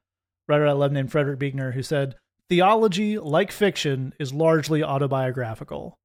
writer 0.48 0.66
I 0.66 0.72
love 0.72 0.92
named 0.92 1.12
Frederick 1.12 1.38
Buechner, 1.38 1.72
who 1.72 1.82
said, 1.82 2.16
"Theology, 2.48 3.18
like 3.18 3.52
fiction, 3.52 4.14
is 4.18 4.32
largely 4.32 4.82
autobiographical." 4.82 5.96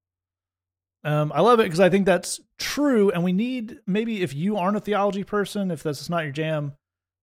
Um, 1.04 1.32
I 1.36 1.42
love 1.42 1.60
it 1.60 1.64
because 1.64 1.80
I 1.80 1.90
think 1.90 2.06
that's 2.06 2.40
true, 2.60 3.12
and 3.12 3.24
we 3.24 3.34
need 3.34 3.80
maybe 3.88 4.22
if 4.22 4.34
you 4.34 4.58
aren't 4.58 4.78
a 4.78 4.82
theology 4.82 5.24
person, 5.24 5.72
if 5.72 5.84
that's 5.84 6.10
not 6.10 6.24
your 6.24 6.32
jam, 6.32 6.74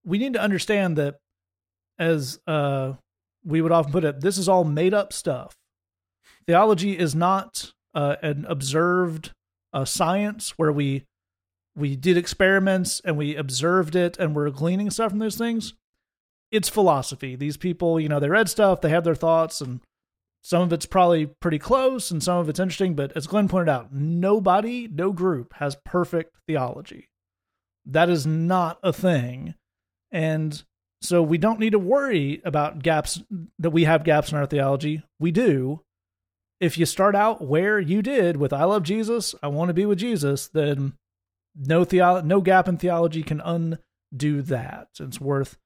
we 0.05 0.19
need 0.19 0.35
to 0.35 0.41
understand 0.43 0.99
that 0.99 1.17
as 1.99 2.41
uh, 2.47 2.95
we 3.45 3.63
would 3.63 3.73
often 3.73 3.93
put 3.93 4.05
it, 4.05 4.21
this 4.21 4.39
is 4.39 4.49
all 4.49 4.65
made 4.65 4.95
up 4.95 5.13
stuff. 5.13 5.55
Theology 6.47 6.99
is 6.99 7.15
not 7.15 7.73
uh, 7.95 8.17
an 8.23 8.45
observed 8.49 9.33
uh, 9.73 9.85
science 9.85 10.51
where 10.57 10.73
we 10.73 11.05
we 11.77 11.97
did 11.97 12.17
experiments 12.17 13.01
and 13.05 13.17
we 13.17 13.37
observed 13.37 13.95
it 13.95 14.19
and 14.19 14.35
we're 14.35 14.51
gleaning 14.51 14.91
stuff 14.91 15.11
from 15.11 15.21
those 15.21 15.37
things. 15.37 15.75
It's 16.51 16.69
philosophy. 16.69 17.37
These 17.37 17.57
people, 17.57 18.01
you 18.01 18.09
know, 18.09 18.19
they 18.19 18.29
read 18.29 18.49
stuff, 18.49 18.81
they 18.81 18.89
have 18.89 19.05
their 19.05 19.15
thoughts, 19.15 19.61
and 19.61 19.81
some 20.43 20.63
of 20.63 20.73
it's 20.73 20.87
probably 20.87 21.27
pretty 21.27 21.59
close 21.59 22.11
and 22.11 22.23
some 22.23 22.39
of 22.39 22.49
it's 22.49 22.59
interesting. 22.59 22.95
But 22.95 23.17
as 23.17 23.27
Glenn 23.27 23.49
pointed 23.49 23.71
out, 23.71 23.93
nobody, 23.93 24.89
no 24.89 25.13
group 25.13 25.55
has 25.55 25.77
perfect 25.85 26.37
theology. 26.47 27.09
That 27.87 28.11
is 28.11 28.27
not 28.27 28.79
a 28.83 28.93
thing. 28.93 29.55
And 30.11 30.63
so 31.03 31.23
we 31.23 31.39
don't 31.39 31.61
need 31.61 31.71
to 31.71 31.79
worry 31.79 32.43
about 32.45 32.83
gaps 32.83 33.23
that 33.59 33.71
we 33.71 33.85
have 33.85 34.05
gaps 34.05 34.33
in 34.33 34.39
our 34.39 34.47
theology. 34.47 35.03
We 35.19 35.31
do. 35.31 35.83
If 36.61 36.77
you 36.77 36.87
start 36.87 37.15
out 37.17 37.43
where 37.43 37.81
you 37.81 38.03
did 38.03 38.37
with 38.37 38.53
I 38.53 38.65
love 38.65 38.83
Jesus, 38.83 39.35
I 39.43 39.49
want 39.49 39.71
to 39.71 39.75
be 39.75 39.87
with 39.87 39.99
Jesus, 39.99 40.47
then 40.47 40.93
no 41.57 41.85
theo- 41.85 42.21
no 42.21 42.41
gap 42.41 42.69
in 42.69 42.77
theology 42.77 43.23
can 43.23 43.41
undo 43.41 44.43
that. 44.43 44.89
It's 44.99 45.21
worth 45.21 45.57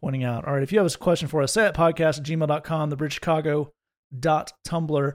pointing 0.00 0.24
out. 0.24 0.44
All 0.46 0.54
right, 0.54 0.62
if 0.62 0.72
you 0.72 0.78
have 0.78 0.92
a 0.94 0.98
question 0.98 1.28
for 1.28 1.42
us, 1.42 1.52
say 1.52 1.66
it 1.66 1.74
podcast 1.74 2.18
at 2.18 2.24
gmail.com, 2.24 2.90
the 2.90 2.96
bridge 2.96 3.14
Chicago 3.14 3.72
dot 4.16 4.52
tumblr 4.66 5.14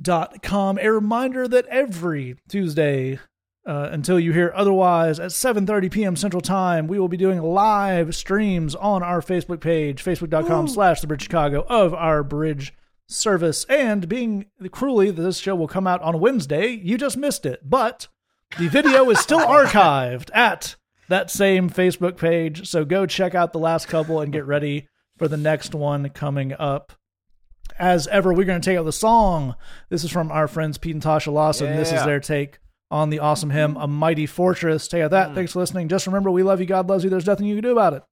dot 0.00 0.42
com. 0.42 0.78
A 0.78 0.90
reminder 0.90 1.46
that 1.46 1.66
every 1.66 2.36
Tuesday 2.48 3.18
uh, 3.66 3.88
until 3.92 4.20
you 4.20 4.32
hear 4.32 4.52
otherwise 4.54 5.18
at 5.18 5.30
7.30 5.30 5.90
p.m. 5.90 6.16
Central 6.16 6.40
Time, 6.40 6.86
we 6.86 6.98
will 6.98 7.08
be 7.08 7.16
doing 7.16 7.40
live 7.40 8.14
streams 8.14 8.74
on 8.74 9.02
our 9.02 9.20
Facebook 9.20 9.60
page, 9.60 10.04
facebook.com 10.04 10.68
slash 10.68 11.00
the 11.00 11.06
bridge 11.06 11.22
Chicago 11.22 11.64
of 11.68 11.94
our 11.94 12.22
bridge 12.22 12.74
service. 13.06 13.64
And 13.64 14.08
being 14.08 14.46
cruelly 14.70 15.10
that 15.10 15.22
this 15.22 15.38
show 15.38 15.54
will 15.54 15.68
come 15.68 15.86
out 15.86 16.02
on 16.02 16.20
Wednesday, 16.20 16.68
you 16.68 16.98
just 16.98 17.16
missed 17.16 17.46
it. 17.46 17.60
But 17.68 18.08
the 18.58 18.68
video 18.68 19.08
is 19.10 19.18
still 19.18 19.38
archived 19.46 20.30
at 20.34 20.76
that 21.08 21.30
same 21.30 21.70
Facebook 21.70 22.16
page. 22.16 22.68
So 22.68 22.84
go 22.84 23.06
check 23.06 23.34
out 23.34 23.52
the 23.52 23.58
last 23.58 23.88
couple 23.88 24.20
and 24.20 24.32
get 24.32 24.46
ready 24.46 24.88
for 25.18 25.28
the 25.28 25.36
next 25.36 25.74
one 25.74 26.08
coming 26.10 26.52
up. 26.52 26.92
As 27.78 28.06
ever, 28.08 28.32
we're 28.32 28.44
going 28.44 28.60
to 28.60 28.64
take 28.64 28.78
out 28.78 28.84
the 28.84 28.92
song. 28.92 29.56
This 29.88 30.04
is 30.04 30.10
from 30.10 30.30
our 30.30 30.46
friends 30.46 30.78
Pete 30.78 30.94
and 30.94 31.02
Tasha 31.02 31.32
Lawson. 31.32 31.76
This 31.76 31.92
is 31.92 32.04
their 32.04 32.20
take 32.20 32.58
on 32.90 33.10
the 33.10 33.18
awesome 33.18 33.50
hymn, 33.50 33.76
A 33.76 33.88
Mighty 33.88 34.26
Fortress. 34.26 34.86
Take 34.86 35.02
out 35.02 35.10
that. 35.10 35.30
Mm. 35.30 35.34
Thanks 35.34 35.52
for 35.52 35.58
listening. 35.58 35.88
Just 35.88 36.06
remember, 36.06 36.30
we 36.30 36.42
love 36.42 36.60
you. 36.60 36.66
God 36.66 36.88
loves 36.88 37.02
you. 37.02 37.10
There's 37.10 37.26
nothing 37.26 37.46
you 37.46 37.56
can 37.56 37.64
do 37.64 37.72
about 37.72 37.94
it. 37.94 38.02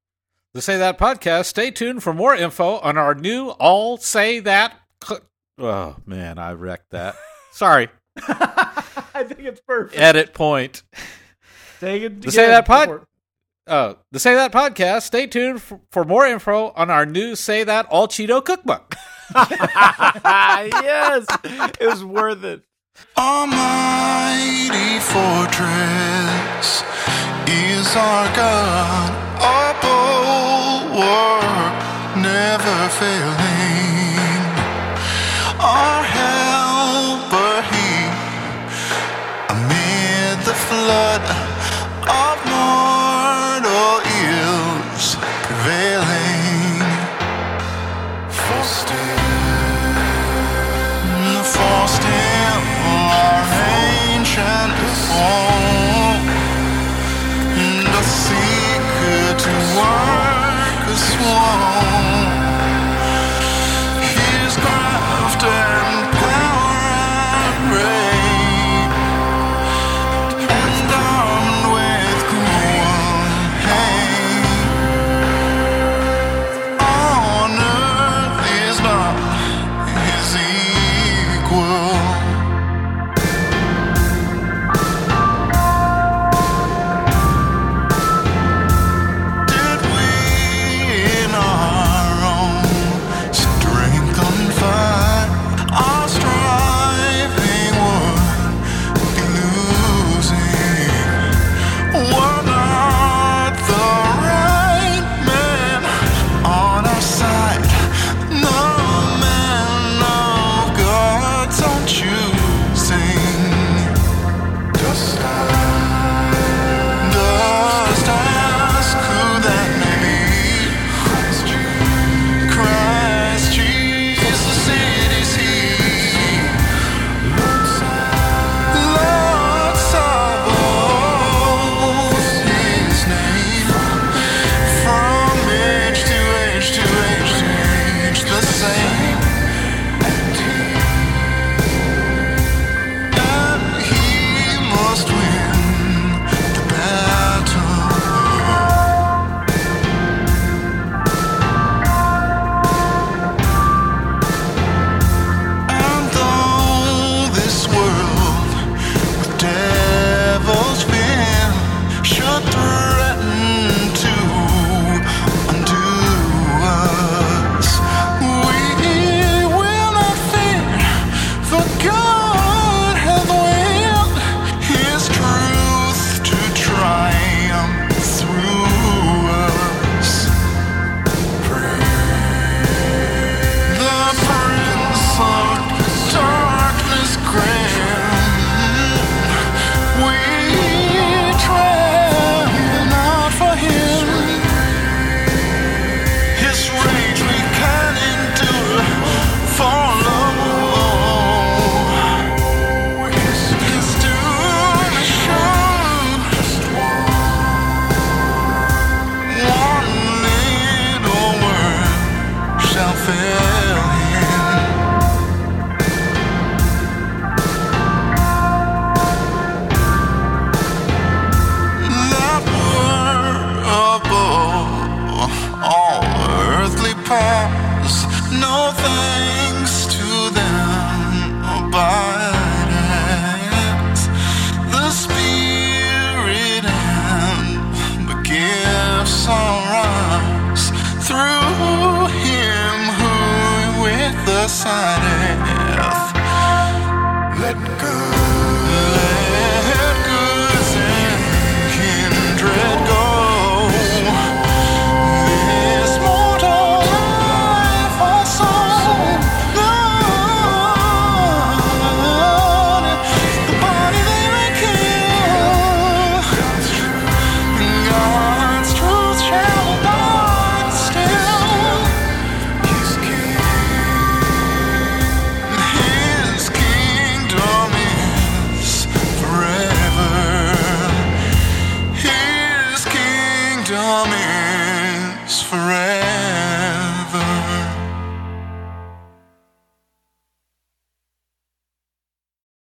The 0.55 0.62
Say 0.62 0.76
That 0.78 0.99
podcast. 0.99 1.47
Stay 1.47 1.70
tuned 1.70 2.03
for 2.03 2.12
more 2.12 2.34
info 2.34 2.78
on 2.78 2.99
our 2.99 3.14
new 3.14 3.51
All 3.51 3.97
Say 3.97 4.40
That. 4.40 4.74
Cl- 5.07 5.20
Oh, 5.59 5.96
man, 6.07 6.38
I 6.38 6.53
wrecked 6.53 6.90
that. 6.90 7.14
Sorry. 7.53 7.88
I 8.16 9.24
think 9.26 9.40
it's 9.40 9.61
perfect. 9.61 9.98
Edit 10.00 10.32
point. 10.34 10.82
Take 11.80 12.03
it. 12.03 12.22
The 12.22 12.32
Say 12.32 12.46
That 12.46 12.66
pod. 12.66 13.03
Oh, 13.66 13.98
the 14.11 14.18
Say 14.18 14.34
That 14.34 14.53
podcast. 14.53 15.03
Stay 15.03 15.26
tuned 15.26 15.61
for, 15.62 15.80
for 15.90 16.05
more 16.05 16.26
info 16.26 16.70
on 16.76 16.90
our 16.90 17.05
new 17.07 17.36
Say 17.36 17.64
That 17.64 17.86
All 17.86 18.09
Cheeto 18.09 18.44
cookbook. 18.44 18.94
yes, 19.34 21.26
it 21.44 21.86
was 21.86 22.05
worth 22.05 22.44
it. 22.44 22.62
Almighty 23.16 24.98
fortress 25.00 26.82
is 27.48 27.96
our 27.96 28.36
God, 28.36 29.12
our 29.40 29.72
bulwark, 29.80 31.74
never 32.22 32.88
failing. 32.90 34.01
Our 35.64 36.11